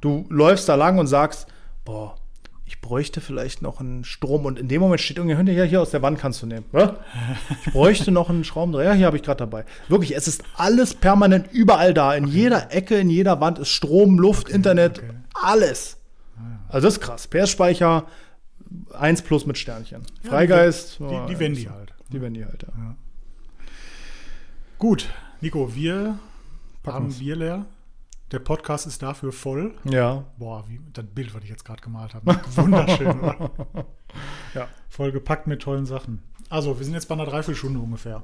Du 0.00 0.26
läufst 0.28 0.68
da 0.68 0.74
lang 0.74 0.98
und 0.98 1.06
sagst, 1.06 1.46
boah, 1.84 2.16
ich 2.68 2.80
bräuchte 2.82 3.20
vielleicht 3.20 3.62
noch 3.62 3.80
einen 3.80 4.04
Strom 4.04 4.44
und 4.44 4.58
in 4.58 4.68
dem 4.68 4.80
Moment 4.82 5.00
steht 5.00 5.16
irgendjemand, 5.16 5.48
ja, 5.48 5.64
hier 5.64 5.80
aus 5.80 5.90
der 5.90 6.02
Wand 6.02 6.18
kannst 6.18 6.42
du 6.42 6.46
nehmen. 6.46 6.66
Ja? 6.72 6.96
Ich 7.64 7.72
bräuchte 7.72 8.10
noch 8.10 8.28
einen 8.28 8.44
Schraubendreher, 8.44 8.90
ja, 8.90 8.92
hier 8.92 9.06
habe 9.06 9.16
ich 9.16 9.22
gerade 9.22 9.38
dabei. 9.38 9.64
Wirklich, 9.88 10.14
es 10.14 10.28
ist 10.28 10.42
alles 10.54 10.94
permanent 10.94 11.50
überall 11.50 11.94
da. 11.94 12.14
In 12.14 12.26
jeder 12.26 12.70
Ecke, 12.72 12.98
in 12.98 13.08
jeder 13.08 13.40
Wand 13.40 13.58
ist 13.58 13.70
Strom, 13.70 14.18
Luft, 14.18 14.50
Internet, 14.50 14.98
okay. 14.98 15.10
alles. 15.34 15.96
Also 16.68 16.86
das 16.86 16.98
ist 16.98 17.00
krass. 17.00 17.26
PS-Speicher 17.26 18.04
1 18.92 19.22
plus 19.22 19.46
mit 19.46 19.56
Sternchen. 19.56 20.02
Freigeist. 20.22 20.98
Die, 20.98 21.04
ja, 21.04 21.26
die 21.26 21.38
Wendy 21.38 21.64
halt. 21.64 21.94
Die 22.12 22.20
Wendy 22.20 22.42
halt, 22.42 22.64
ja. 22.64 22.96
Gut, 24.78 25.08
Nico, 25.40 25.74
wir 25.74 26.18
Packen. 26.82 27.12
Bier 27.14 27.36
leer. 27.36 27.66
Der 28.30 28.40
Podcast 28.40 28.86
ist 28.86 29.02
dafür 29.02 29.32
voll. 29.32 29.74
Ja, 29.84 30.26
Boah, 30.36 30.64
wie, 30.68 30.80
das 30.92 31.06
Bild, 31.06 31.34
was 31.34 31.42
ich 31.44 31.48
jetzt 31.48 31.64
gerade 31.64 31.80
gemalt 31.80 32.14
habe. 32.14 32.26
Wunderschön, 32.56 33.20
oder? 33.20 33.50
Ja. 34.54 34.66
Voll 34.88 35.12
gepackt 35.12 35.46
mit 35.46 35.60
tollen 35.60 35.84
Sachen. 35.84 36.22
Also, 36.48 36.78
wir 36.78 36.84
sind 36.84 36.94
jetzt 36.94 37.08
bei 37.08 37.14
einer 37.14 37.26
Dreiviertelstunde 37.26 37.78
ungefähr. 37.78 38.22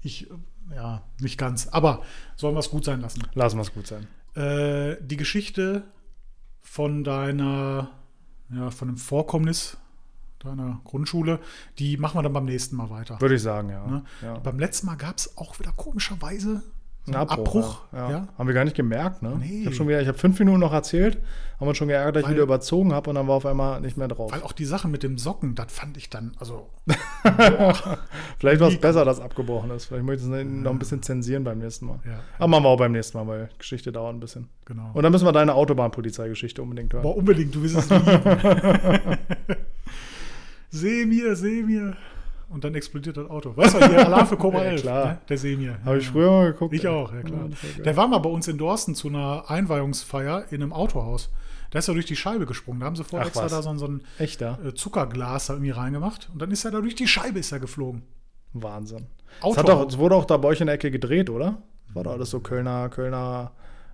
Ich, 0.00 0.30
äh, 0.30 0.76
ja, 0.76 1.02
nicht 1.20 1.38
ganz. 1.38 1.66
Aber 1.68 2.02
sollen 2.36 2.54
wir 2.54 2.60
es 2.60 2.70
gut 2.70 2.84
sein 2.84 3.00
lassen. 3.00 3.22
lassen 3.34 3.56
wir 3.56 3.62
es 3.62 3.74
gut 3.74 3.86
sein. 3.86 4.06
Äh, 4.36 4.96
die 5.00 5.16
Geschichte 5.16 5.82
von 6.62 7.02
deiner, 7.02 7.90
ja, 8.50 8.70
von 8.70 8.88
dem 8.88 8.96
Vorkommnis 8.96 9.76
deiner 10.38 10.80
Grundschule, 10.84 11.40
die 11.78 11.96
machen 11.96 12.18
wir 12.18 12.22
dann 12.22 12.32
beim 12.32 12.44
nächsten 12.44 12.76
Mal 12.76 12.90
weiter. 12.90 13.20
Würde 13.20 13.34
ich 13.34 13.42
sagen, 13.42 13.70
ja. 13.70 13.86
Ne? 13.86 14.04
ja. 14.22 14.38
Beim 14.38 14.58
letzten 14.58 14.86
Mal 14.86 14.96
gab 14.96 15.18
es 15.18 15.36
auch 15.36 15.58
wieder 15.58 15.72
komischerweise 15.72 16.62
Ein 17.06 17.16
Abbruch. 17.16 17.38
Abbruch. 17.38 17.80
ja. 17.92 18.10
ja. 18.10 18.28
Haben 18.38 18.46
wir 18.48 18.54
gar 18.54 18.64
nicht 18.64 18.76
gemerkt, 18.76 19.22
ne? 19.22 19.36
Nee. 19.38 19.60
Ich 19.60 19.66
habe 19.66 19.74
schon 19.76 19.88
wieder, 19.88 20.00
ich 20.00 20.08
habe 20.08 20.16
fünf 20.16 20.38
Minuten 20.38 20.60
noch 20.60 20.72
erzählt, 20.72 21.20
haben 21.60 21.68
uns 21.68 21.76
schon 21.76 21.88
geärgert, 21.88 22.16
dass 22.16 22.20
ich 22.22 22.26
Weil- 22.28 22.34
wieder 22.34 22.44
überzogen 22.44 22.94
habe 22.94 23.10
und 23.10 23.16
dann 23.16 23.28
war 23.28 23.34
auf 23.36 23.44
einmal 23.44 23.80
nicht 23.82 23.96
mehr 23.98 24.08
drauf. 24.08 24.32
Weil 24.32 24.42
auch 24.42 24.52
die 24.52 24.64
Sache 24.64 24.88
mit 24.88 25.02
dem 25.02 25.18
Socken, 25.18 25.54
das 25.54 25.70
fand 25.70 25.98
ich 25.98 26.08
dann, 26.08 26.32
also, 26.38 26.70
Vielleicht 28.38 28.60
war 28.60 28.68
es 28.68 28.78
besser, 28.78 29.04
dass 29.04 29.20
abgebrochen 29.20 29.70
ist. 29.70 29.86
Vielleicht 29.86 30.04
möchte 30.04 30.26
ich 30.26 30.32
es 30.32 30.44
noch 30.46 30.70
ein 30.70 30.78
bisschen 30.78 31.02
zensieren 31.02 31.44
beim 31.44 31.58
nächsten 31.58 31.86
Mal. 31.86 32.00
ja, 32.06 32.20
Aber 32.38 32.48
machen 32.48 32.64
wir 32.64 32.68
auch 32.70 32.78
beim 32.78 32.92
nächsten 32.92 33.18
Mal, 33.18 33.26
weil 33.26 33.48
Geschichte 33.58 33.92
dauert 33.92 34.14
ein 34.14 34.20
bisschen. 34.20 34.48
genau. 34.64 34.90
Und 34.94 35.02
dann 35.02 35.12
müssen 35.12 35.26
wir 35.26 35.32
deine 35.32 35.54
Autobahnpolizeigeschichte 35.54 36.62
unbedingt 36.62 36.92
hören. 36.92 37.02
Boah, 37.02 37.16
unbedingt, 37.16 37.54
du 37.54 37.62
wirst 37.62 37.76
es 37.76 37.90
lieben. 37.90 38.04
seh 40.70 41.04
mir, 41.06 41.36
seh 41.36 41.62
mir. 41.62 41.96
Und 42.54 42.62
dann 42.64 42.74
explodiert 42.76 43.16
das 43.16 43.28
Auto. 43.28 43.56
Weißt 43.56 43.74
du, 43.74 43.86
hier 43.88 43.98
Alarm 44.06 44.26
für 44.28 44.36
Cobra 44.36 44.64
Ja, 44.64 44.70
11, 44.70 44.82
klar. 44.82 45.06
ne? 45.06 45.18
der 45.28 45.38
seh 45.38 45.56
mir. 45.56 45.76
Habe 45.84 45.98
ich 45.98 46.08
früher 46.08 46.30
mal 46.30 46.52
geguckt. 46.52 46.72
Ich 46.72 46.84
ey. 46.84 46.90
auch, 46.90 47.12
ja 47.12 47.20
klar. 47.22 47.48
Ja. 47.76 47.82
Der 47.82 47.96
war 47.96 48.06
mal 48.06 48.18
bei 48.18 48.30
uns 48.30 48.46
in 48.48 48.56
Dorsten 48.58 48.94
zu 48.94 49.08
einer 49.08 49.50
Einweihungsfeier 49.50 50.44
in 50.52 50.62
einem 50.62 50.72
Autohaus. 50.72 51.30
Da 51.72 51.80
ist 51.80 51.88
er 51.88 51.94
durch 51.94 52.06
die 52.06 52.14
Scheibe 52.16 52.46
gesprungen. 52.46 52.80
Da 52.80 52.86
haben 52.86 52.94
sie 52.96 53.02
vorher 53.04 53.26
extra 53.26 53.44
was. 53.46 53.52
da 53.52 53.62
so, 53.62 53.74
so 53.76 53.86
ein 53.88 54.02
Echt, 54.18 54.40
ja? 54.40 54.56
äh, 54.64 54.72
Zuckerglas 54.74 55.46
da 55.48 55.54
irgendwie 55.54 55.72
reingemacht. 55.72 56.30
Und 56.32 56.40
dann 56.40 56.52
ist 56.52 56.64
er 56.64 56.70
da 56.70 56.80
durch 56.80 56.94
die 56.94 57.08
Scheibe 57.08 57.40
ist 57.40 57.50
er 57.50 57.58
geflogen. 57.58 58.02
Wahnsinn. 58.52 59.06
Es, 59.40 59.44
Auto. 59.44 59.56
hat 59.58 59.68
doch, 59.68 59.88
es 59.88 59.98
wurde 59.98 60.14
auch 60.14 60.24
da 60.24 60.36
bei 60.36 60.48
euch 60.48 60.60
in 60.60 60.66
der 60.68 60.76
Ecke 60.76 60.92
gedreht, 60.92 61.28
oder? 61.30 61.58
War 61.92 62.04
doch 62.04 62.12
alles 62.12 62.30
so 62.30 62.38
Kölner, 62.38 62.88
Kölner, 62.88 63.50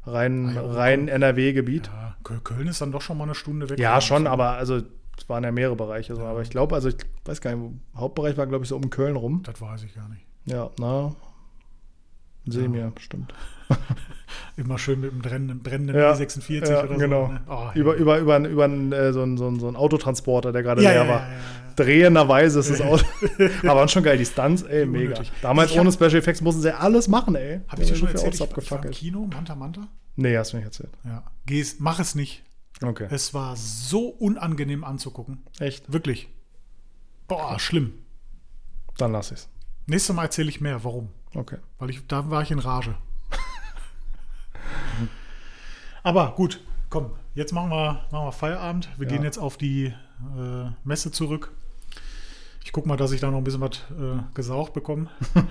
Rhein, 0.06 0.50
Ah, 0.50 0.52
ja, 0.52 0.62
Rhein 0.72 1.08
NRW-Gebiet. 1.08 1.86
Ja, 1.86 2.16
Köl- 2.22 2.40
Köln 2.42 2.66
ist 2.68 2.82
dann 2.82 2.92
doch 2.92 3.00
schon 3.00 3.16
mal 3.16 3.24
eine 3.24 3.34
Stunde 3.34 3.70
weg. 3.70 3.78
Ja, 3.78 4.00
schon, 4.02 4.26
aber 4.26 4.50
also 4.52 4.82
es 5.20 5.28
waren 5.28 5.44
ja 5.44 5.52
mehrere 5.52 5.76
Bereiche. 5.76 6.14
So. 6.16 6.22
Aber 6.22 6.42
ich 6.42 6.50
glaube, 6.50 6.74
also 6.74 6.88
ich 6.88 6.96
weiß 7.24 7.40
gar 7.40 7.54
nicht, 7.54 7.72
Hauptbereich 7.94 8.36
war, 8.36 8.46
glaube 8.46 8.64
ich, 8.64 8.68
so 8.68 8.76
um 8.76 8.90
Köln 8.90 9.16
rum. 9.16 9.42
Das 9.44 9.60
weiß 9.60 9.82
ich 9.84 9.94
gar 9.94 10.08
nicht. 10.08 10.22
Ja, 10.46 10.70
na. 10.78 11.14
Sehen 12.46 12.74
Ja. 12.74 12.86
mir, 12.86 12.90
bestimmt. 12.92 13.32
Immer 14.56 14.78
schön 14.78 15.00
mit 15.00 15.12
dem 15.12 15.20
brennenden, 15.20 15.62
brennenden 15.62 15.96
Ja, 15.96 16.12
E46 16.12 16.68
ja, 16.68 16.84
oder 16.84 16.96
genau. 16.96 17.26
so. 17.26 17.32
Ne? 17.32 17.40
Oh, 17.48 17.68
Über, 17.74 17.94
über, 17.94 18.18
über, 18.18 18.38
über 18.48 18.64
einen, 18.64 18.92
äh, 18.92 19.12
so, 19.12 19.22
einen, 19.22 19.36
so, 19.36 19.46
einen, 19.46 19.60
so 19.60 19.68
einen 19.68 19.76
Autotransporter, 19.76 20.52
der 20.52 20.62
gerade 20.62 20.82
ja, 20.82 20.90
leer 20.90 21.08
war. 21.08 21.26
Drehenderweise 21.76 22.60
ist 22.60 22.70
das 22.70 22.80
Auto. 22.80 23.04
aber 23.66 23.86
schon 23.88 24.02
geil, 24.02 24.18
die 24.18 24.26
Stunts, 24.26 24.62
ey, 24.62 24.86
mega. 24.86 25.04
unnötig. 25.12 25.32
Damals 25.42 25.70
Ich 25.70 25.76
hab- 25.76 25.82
ohne 25.84 25.92
Special 25.92 26.16
Effects 26.16 26.40
mussten 26.40 26.62
sie 26.62 26.74
alles 26.76 27.08
machen, 27.08 27.34
ey. 27.36 27.60
Habe 27.68 27.82
ich 27.82 27.88
dir 27.88 27.96
schon 27.96 28.08
erzählt, 28.08 28.34
ich, 28.34 28.42
Autos 28.42 28.64
ich 28.64 28.70
war 28.70 28.84
im. 28.84 28.90
Kino, 28.90 29.28
Manta 29.32 29.54
Manta? 29.54 29.86
Nee, 30.16 30.36
hast 30.36 30.52
du 30.52 30.56
nicht 30.56 30.66
erzählt. 30.66 30.90
Ja. 31.04 31.22
Geh's, 31.46 31.76
mach 31.78 32.00
es 32.00 32.14
nicht. 32.14 32.42
Okay. 32.82 33.08
Es 33.10 33.34
war 33.34 33.56
so 33.56 34.08
unangenehm 34.08 34.84
anzugucken. 34.84 35.42
Echt? 35.58 35.92
Wirklich. 35.92 36.28
Boah, 37.28 37.58
schlimm. 37.58 37.92
Dann 38.96 39.12
lass 39.12 39.30
ich's. 39.32 39.48
Nächstes 39.86 40.14
Mal 40.16 40.24
erzähle 40.24 40.48
ich 40.48 40.60
mehr, 40.60 40.82
warum. 40.84 41.10
Okay. 41.34 41.58
Weil 41.78 41.90
ich, 41.90 42.06
da 42.06 42.30
war 42.30 42.42
ich 42.42 42.50
in 42.50 42.58
Rage. 42.58 42.94
Aber 46.02 46.34
gut, 46.34 46.60
komm, 46.88 47.12
jetzt 47.34 47.52
machen 47.52 47.70
wir, 47.70 48.04
machen 48.10 48.26
wir 48.26 48.32
Feierabend. 48.32 48.88
Wir 48.96 49.06
Ja. 49.06 49.12
gehen 49.14 49.22
jetzt 49.24 49.38
auf 49.38 49.56
die 49.56 49.86
äh, 50.36 50.70
Messe 50.84 51.12
zurück. 51.12 51.52
Ich 52.64 52.72
gucke 52.72 52.88
mal, 52.88 52.96
dass 52.96 53.12
ich 53.12 53.20
da 53.20 53.30
noch 53.30 53.38
ein 53.38 53.44
bisschen 53.44 53.60
was 53.60 53.78
äh, 53.98 54.22
gesaugt 54.34 54.74
bekomme. 54.74 55.08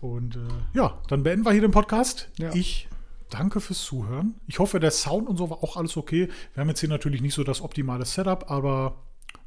Und 0.00 0.36
äh, 0.36 0.40
ja, 0.72 0.98
dann 1.08 1.22
beenden 1.22 1.44
wir 1.44 1.52
hier 1.52 1.60
den 1.60 1.70
Podcast. 1.70 2.28
Ja. 2.38 2.54
Ich 2.54 2.88
danke 3.30 3.60
fürs 3.60 3.82
Zuhören. 3.82 4.34
Ich 4.46 4.58
hoffe, 4.58 4.80
der 4.80 4.90
Sound 4.90 5.28
und 5.28 5.36
so 5.36 5.50
war 5.50 5.62
auch 5.64 5.76
alles 5.76 5.96
okay. 5.96 6.28
Wir 6.54 6.60
haben 6.60 6.68
jetzt 6.68 6.80
hier 6.80 6.88
natürlich 6.88 7.22
nicht 7.22 7.34
so 7.34 7.44
das 7.44 7.60
optimale 7.60 8.04
Setup, 8.04 8.50
aber 8.50 8.96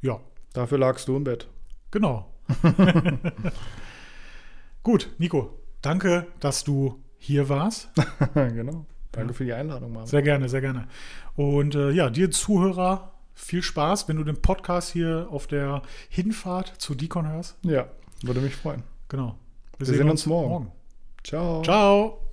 ja, 0.00 0.20
Dafür 0.54 0.78
lagst 0.78 1.08
du 1.08 1.16
im 1.16 1.24
Bett. 1.24 1.48
Genau. 1.90 2.32
Gut, 4.82 5.10
Nico, 5.18 5.58
danke, 5.82 6.28
dass 6.40 6.62
du 6.62 7.02
hier 7.18 7.48
warst. 7.48 7.90
genau. 8.34 8.86
Danke 9.10 9.34
für 9.34 9.44
die 9.44 9.52
Einladung, 9.52 9.92
Marvin. 9.92 10.08
Sehr 10.08 10.22
gerne, 10.22 10.48
sehr 10.48 10.60
gerne. 10.60 10.86
Und 11.34 11.74
äh, 11.74 11.90
ja, 11.90 12.08
dir 12.08 12.30
Zuhörer, 12.30 13.12
viel 13.34 13.62
Spaß, 13.62 14.08
wenn 14.08 14.16
du 14.16 14.22
den 14.22 14.40
Podcast 14.40 14.92
hier 14.92 15.26
auf 15.30 15.48
der 15.48 15.82
Hinfahrt 16.08 16.68
zu 16.78 16.94
Deacon 16.94 17.28
hörst. 17.28 17.56
Ja, 17.62 17.88
würde 18.22 18.40
mich 18.40 18.54
freuen. 18.54 18.84
Genau. 19.08 19.36
Wir 19.78 19.86
sehen 19.88 20.08
uns 20.08 20.24
morgen. 20.26 20.70
Ciao. 21.24 21.62
Ciao. 21.62 22.23